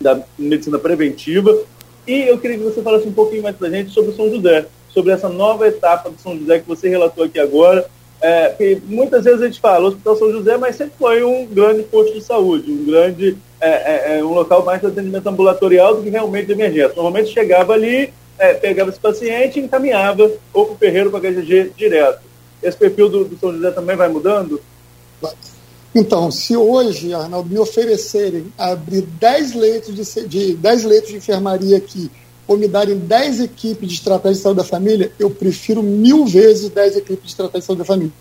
[0.00, 1.56] da medicina preventiva.
[2.06, 4.28] E eu queria que você falasse um pouquinho mais para a gente sobre o São
[4.28, 7.88] José sobre essa nova etapa do São José que você relatou aqui agora.
[8.22, 11.46] É, que muitas vezes a gente fala, o Hospital São José, mas sempre foi um
[11.46, 15.96] grande posto de saúde, um grande, é, é, é, um local mais de atendimento ambulatorial
[15.96, 16.92] do que realmente de emergência.
[16.94, 21.32] Normalmente chegava ali, é, pegava esse paciente e encaminhava ou para o Ferreiro para a
[21.32, 22.20] HGG direto.
[22.62, 24.60] Esse perfil do, do, São José também vai mudando?
[25.94, 31.78] Então, se hoje, Arnaldo, me oferecerem abrir 10 leitos de, de, 10 leitos de enfermaria
[31.78, 32.10] aqui
[32.50, 36.68] ou me darem 10 equipes de estratégia de saúde da família, eu prefiro mil vezes
[36.68, 38.12] 10 equipes de estratégia de saúde da família.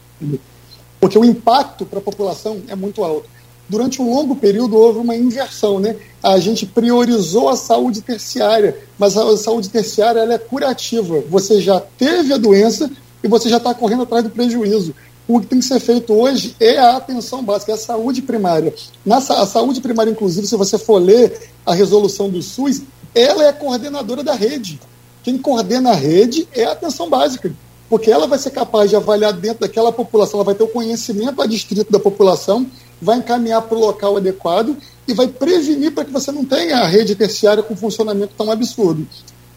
[1.00, 3.28] Porque o impacto para a população é muito alto.
[3.68, 5.96] Durante um longo período houve uma inversão, né?
[6.22, 11.24] A gente priorizou a saúde terciária, mas a saúde terciária ela é curativa.
[11.28, 12.88] Você já teve a doença
[13.24, 14.94] e você já está correndo atrás do prejuízo.
[15.28, 18.76] O que tem que ser feito hoje é a atenção básica, é a saúde primária.
[19.04, 23.50] Na a saúde primária, inclusive, se você for ler a resolução do SUS, ela é
[23.50, 24.80] a coordenadora da rede.
[25.24, 27.54] Quem coordena a rede é a atenção básica,
[27.90, 31.42] porque ela vai ser capaz de avaliar dentro daquela população, ela vai ter o conhecimento
[31.42, 32.66] adstrito da população,
[33.02, 34.78] vai encaminhar para o local adequado
[35.08, 39.08] e vai prevenir para que você não tenha a rede terciária com funcionamento tão absurdo.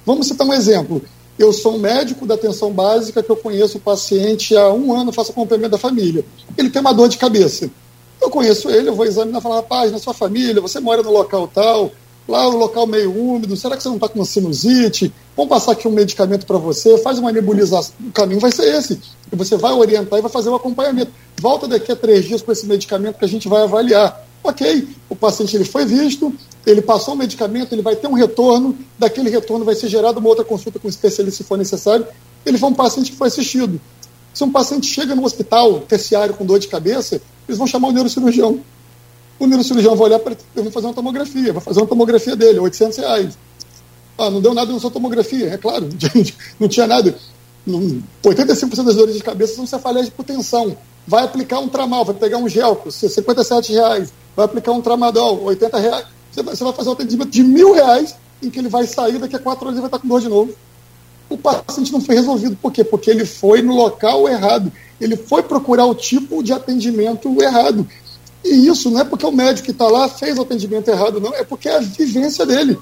[0.05, 1.03] Vamos citar um exemplo.
[1.39, 5.13] Eu sou um médico da atenção básica que eu conheço o paciente há um ano,
[5.13, 6.25] faço acompanhamento da família.
[6.57, 7.71] Ele tem uma dor de cabeça.
[8.21, 11.11] Eu conheço ele, eu vou examinar e falar, rapaz, na sua família, você mora no
[11.11, 11.91] local tal,
[12.29, 15.13] lá o local meio úmido, será que você não está com sinusite?
[15.37, 19.01] Vamos passar aqui um medicamento para você, faz uma nebulização, o caminho vai ser esse.
[19.33, 21.11] E você vai orientar e vai fazer o um acompanhamento.
[21.41, 24.27] Volta daqui a três dias com esse medicamento que a gente vai avaliar.
[24.45, 26.35] Ok, o paciente ele foi visto,
[26.67, 30.29] ele passou o medicamento, ele vai ter um retorno, daquele retorno vai ser gerada uma
[30.29, 32.07] outra consulta com o especialista se for necessário,
[32.45, 33.81] ele foi um paciente que foi assistido.
[34.35, 37.93] Se um paciente chega no hospital terciário com dor de cabeça, eles vão chamar o
[37.93, 38.61] neurocirurgião
[39.43, 42.99] o neurocirurgião vai olhar para vou fazer uma tomografia, vai fazer uma tomografia dele, 800
[42.99, 43.39] reais.
[44.17, 45.89] Ah, não deu nada na sua tomografia, é claro,
[46.61, 47.17] não tinha nada.
[47.67, 50.77] 85% das dores de cabeça são cefaleia de hipotensão.
[51.07, 55.79] Vai aplicar um tramal, vai pegar um gel, 57 reais, vai aplicar um tramadol, 80
[55.79, 56.07] reais.
[56.31, 59.19] Você vai, você vai fazer um atendimento de mil reais em que ele vai sair,
[59.19, 60.55] daqui a quatro horas ele vai estar com dor de novo.
[61.29, 62.57] O paciente não foi resolvido.
[62.57, 62.85] Por quê?
[62.85, 64.71] Porque ele foi no local errado.
[65.01, 67.89] Ele foi procurar o tipo de atendimento errado.
[68.45, 71.35] E isso não é porque o médico que está lá fez o atendimento errado, não.
[71.35, 72.79] É porque é a vivência dele.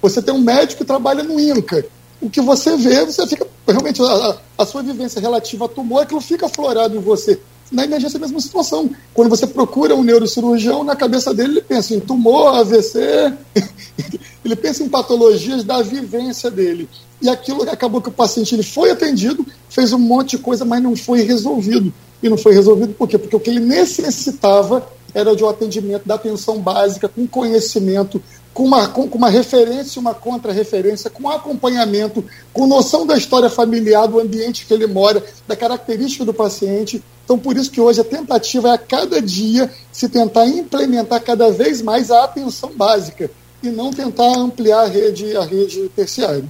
[0.00, 1.84] Você tem um médico que trabalha no INCA.
[2.20, 3.46] O que você vê, você fica.
[3.66, 7.40] Realmente, a, a sua vivência relativa a tumor, aquilo fica aflorado em você.
[7.70, 8.90] Na emergência, é a mesma situação.
[9.14, 13.32] Quando você procura um neurocirurgião, na cabeça dele, ele pensa em tumor, AVC,
[14.44, 16.88] ele pensa em patologias da vivência dele.
[17.22, 20.82] E aquilo acabou que o paciente ele foi atendido, fez um monte de coisa, mas
[20.82, 21.92] não foi resolvido.
[22.22, 23.16] E não foi resolvido por quê?
[23.16, 28.22] Porque o que ele necessitava era de um atendimento da atenção básica, com conhecimento,
[28.52, 34.06] com uma, com, com uma referência, uma contra-referência, com acompanhamento, com noção da história familiar,
[34.06, 37.02] do ambiente que ele mora, da característica do paciente.
[37.24, 41.50] Então, por isso que hoje a tentativa é a cada dia se tentar implementar cada
[41.50, 43.30] vez mais a atenção básica
[43.62, 46.44] e não tentar ampliar a rede, a rede terciária.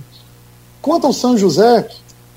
[0.81, 1.87] Quanto ao São José,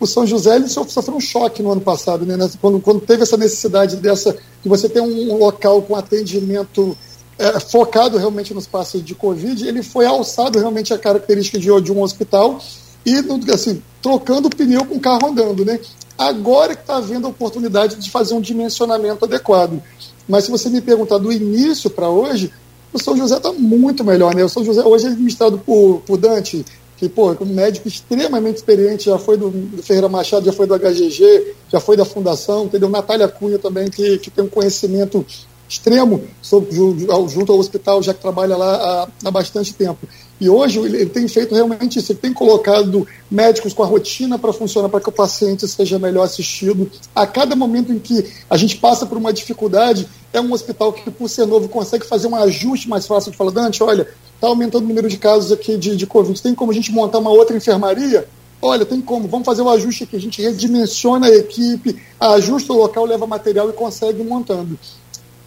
[0.04, 2.38] o São José ele sofreu um choque no ano passado, né?
[2.62, 6.96] quando, quando teve essa necessidade dessa de você ter um local com atendimento
[7.38, 11.92] é, focado realmente nos pacientes de Covid, ele foi alçado realmente a característica de, de
[11.92, 12.60] um hospital
[13.06, 13.16] e
[13.52, 15.80] assim, trocando o pneu com o carro andando, né?
[16.18, 19.82] Agora que está havendo a oportunidade de fazer um dimensionamento adequado.
[20.28, 22.52] Mas se você me perguntar do início para hoje,
[22.94, 24.44] o São José está muito melhor, né?
[24.44, 26.64] O São José hoje é administrado por, por Dante,
[27.04, 30.74] que, pô, um médico extremamente experiente, já foi do, do, Ferreira Machado, já foi do
[30.74, 32.88] HGG, já foi da Fundação, entendeu?
[32.88, 35.26] Natália Cunha também, que, que tem um conhecimento
[35.68, 40.08] extremo sobre, junto ao hospital, já que trabalha lá há, há bastante tempo.
[40.40, 44.54] E hoje ele tem feito realmente isso, ele tem colocado médicos com a rotina para
[44.54, 46.90] funcionar, para que o paciente seja melhor assistido.
[47.14, 51.10] A cada momento em que a gente passa por uma dificuldade, é um hospital que,
[51.12, 54.08] por ser novo, consegue fazer um ajuste mais fácil de falar, Dante, olha,
[54.44, 57.20] está aumentando o número de casos aqui de, de Covid, tem como a gente montar
[57.20, 58.28] uma outra enfermaria?
[58.62, 62.78] Olha, tem como, vamos fazer o ajuste aqui, a gente redimensiona a equipe, ajusta o
[62.78, 64.78] local, leva material e consegue montando.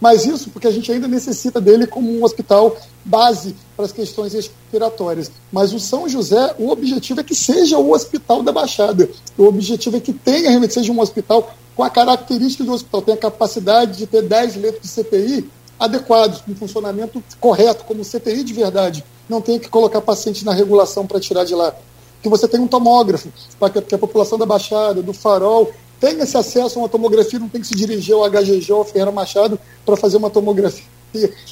[0.01, 2.75] Mas isso porque a gente ainda necessita dele como um hospital
[3.05, 5.31] base para as questões respiratórias.
[5.51, 9.09] Mas o São José, o objetivo é que seja o hospital da Baixada.
[9.37, 13.17] O objetivo é que tenha realmente seja um hospital com a característica do hospital, tenha
[13.17, 18.53] a capacidade de ter 10 leitos de CTI adequados, com funcionamento correto, como CTI de
[18.53, 19.03] verdade.
[19.29, 21.73] Não tenha que colocar paciente na regulação para tirar de lá.
[22.21, 23.29] Que você tenha um tomógrafo,
[23.59, 27.49] para que a população da Baixada, do Farol, tem esse acesso a uma tomografia, não
[27.49, 30.96] tem que se dirigir ao HGG ou ao Ferreira Machado para fazer uma tomografia.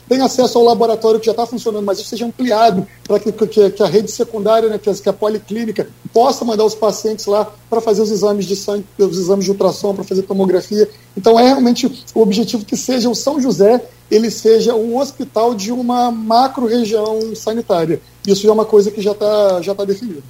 [0.07, 3.69] Tem acesso ao laboratório que já está funcionando, mas isso seja ampliado para que, que,
[3.72, 7.52] que, a rede secundária, né, que, a, que a policlínica, possa mandar os pacientes lá
[7.69, 10.88] para fazer os exames de sangue, os exames de ultrassom, para fazer tomografia.
[11.18, 15.72] Então é realmente o objetivo que seja o São José, ele seja um hospital de
[15.72, 17.99] uma macro-região sanitária.
[18.27, 20.22] Isso é uma coisa que já está já tá definida.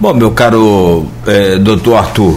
[0.00, 2.34] Bom, meu caro é, doutor Arthur,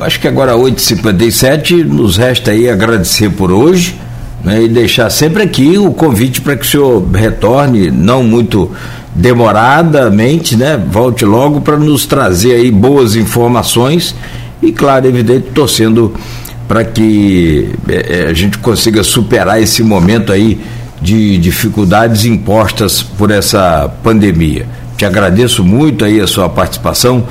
[0.00, 3.96] acho que agora 8h57, nos resta aí agradecer por hoje
[4.42, 8.70] né, e deixar sempre aqui o convite para que o senhor retorne, não muito
[9.14, 14.14] demoradamente, né, volte logo para nos trazer aí boas informações
[14.62, 16.14] e, claro, evidente, torcendo
[16.68, 20.60] para que é, a gente consiga superar esse momento aí
[21.02, 24.66] de dificuldades impostas por essa pandemia.
[24.96, 27.24] Te agradeço muito aí a sua participação,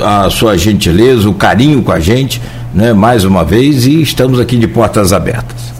[0.00, 2.40] a sua gentileza, o carinho com a gente,
[2.74, 5.78] né, mais uma vez, e estamos aqui de portas abertas.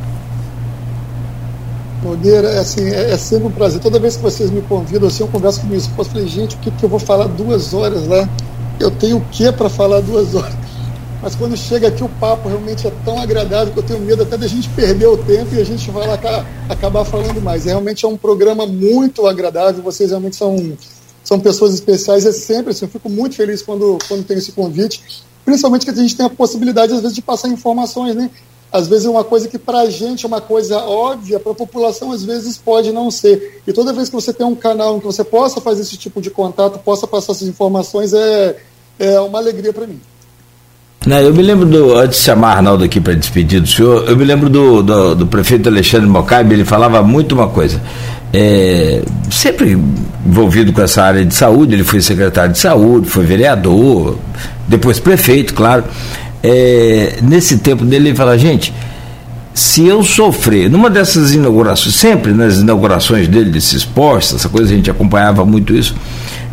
[2.03, 3.81] Nogueira, é, assim, é, é, sempre um prazer.
[3.81, 6.59] Toda vez que vocês me convidam, assim, eu converso com minha esposa, falei, gente, o
[6.59, 8.29] que, que eu vou falar duas horas lá?
[8.79, 10.55] Eu tenho o que para falar duas horas?
[11.21, 14.37] Mas quando chega aqui o papo realmente é tão agradável que eu tenho medo até
[14.37, 16.17] da gente perder o tempo e a gente vai lá
[16.69, 17.67] acabar falando mais.
[17.67, 20.57] É, realmente é um programa muito agradável, vocês realmente são
[21.29, 25.03] são pessoas especiais, é sempre assim, eu fico muito feliz quando, quando tem esse convite,
[25.45, 28.31] principalmente que a gente tem a possibilidade, às vezes, de passar informações, né?
[28.73, 31.55] Às vezes é uma coisa que para a gente é uma coisa óbvia, para a
[31.55, 33.61] população às vezes pode não ser.
[33.67, 36.19] E toda vez que você tem um canal em que você possa fazer esse tipo
[36.19, 38.57] de contato, possa passar essas informações, é,
[38.99, 40.01] é uma alegria para mim.
[41.07, 44.17] Não, eu me lembro do, antes de chamar Arnaldo aqui para despedir do senhor, eu
[44.17, 47.81] me lembro do, do, do prefeito Alexandre Mocabe, ele falava muito uma coisa
[48.33, 49.79] é, sempre
[50.27, 54.19] envolvido com essa área de saúde, ele foi secretário de saúde, foi vereador,
[54.67, 55.85] depois prefeito, claro.
[56.43, 58.73] É, nesse tempo dele, ele fala, gente,
[59.55, 64.77] se eu sofrer, numa dessas inaugurações, sempre nas inaugurações dele, desses postos, essa coisa, a
[64.77, 65.95] gente acompanhava muito isso,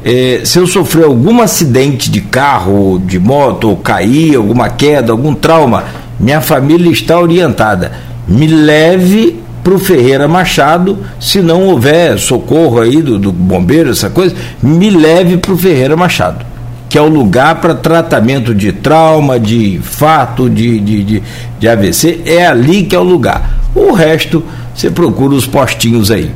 [0.03, 5.33] é, se eu sofrer algum acidente de carro, de moto, ou cair, alguma queda, algum
[5.33, 5.83] trauma,
[6.19, 7.91] minha família está orientada.
[8.27, 14.11] Me leve para o Ferreira Machado, se não houver socorro aí do, do bombeiro, essa
[14.11, 16.45] coisa, me leve para o Ferreira Machado,
[16.87, 21.23] que é o lugar para tratamento de trauma, de infarto, de, de, de,
[21.59, 23.57] de AVC, é ali que é o lugar.
[23.73, 24.43] O resto,
[24.75, 26.31] você procura os postinhos aí.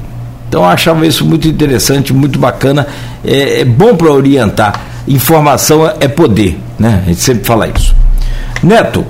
[0.47, 2.87] Então eu achava isso muito interessante, muito bacana,
[3.23, 4.81] é, é bom para orientar.
[5.07, 7.03] Informação é poder, né?
[7.05, 7.95] A gente sempre fala isso.
[8.63, 9.05] Neto,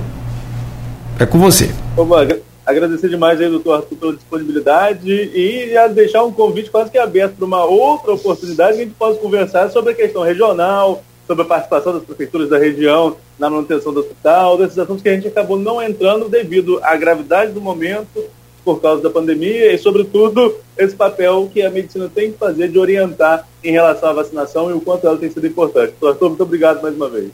[1.18, 1.70] é com você.
[1.96, 7.36] Vamos agradecer demais aí, doutor Arthur, pela disponibilidade e deixar um convite quase que aberto
[7.36, 11.46] para uma outra oportunidade que a gente possa conversar sobre a questão regional, sobre a
[11.46, 15.58] participação das prefeituras da região na manutenção do hospital, desses assuntos que a gente acabou
[15.58, 18.24] não entrando devido à gravidade do momento,
[18.64, 22.78] por causa da pandemia e, sobretudo, esse papel que a medicina tem que fazer de
[22.78, 25.92] orientar em relação à vacinação e o quanto ela tem sido importante.
[25.92, 27.30] Doutor Arthur, muito obrigado mais uma vez.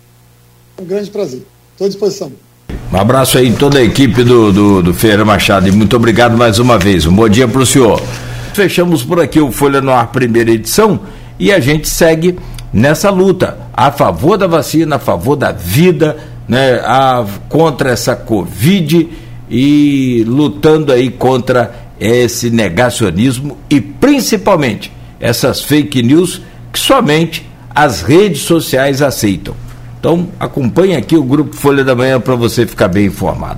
[0.78, 1.42] Um grande prazer.
[1.72, 2.32] Estou à disposição.
[2.92, 6.58] Um abraço aí toda a equipe do, do, do Ferreira Machado e muito obrigado mais
[6.58, 7.04] uma vez.
[7.06, 8.00] Um bom dia para o senhor.
[8.54, 11.00] Fechamos por aqui o Folha no Ar, primeira edição,
[11.38, 12.38] e a gente segue
[12.72, 16.16] nessa luta a favor da vacina, a favor da vida,
[16.48, 19.08] né, a, contra essa Covid
[19.50, 26.40] e lutando aí contra esse negacionismo e principalmente essas fake news
[26.72, 29.54] que somente as redes sociais aceitam.
[29.98, 33.54] Então, acompanhe aqui o Grupo Folha da Manhã para você ficar bem informado.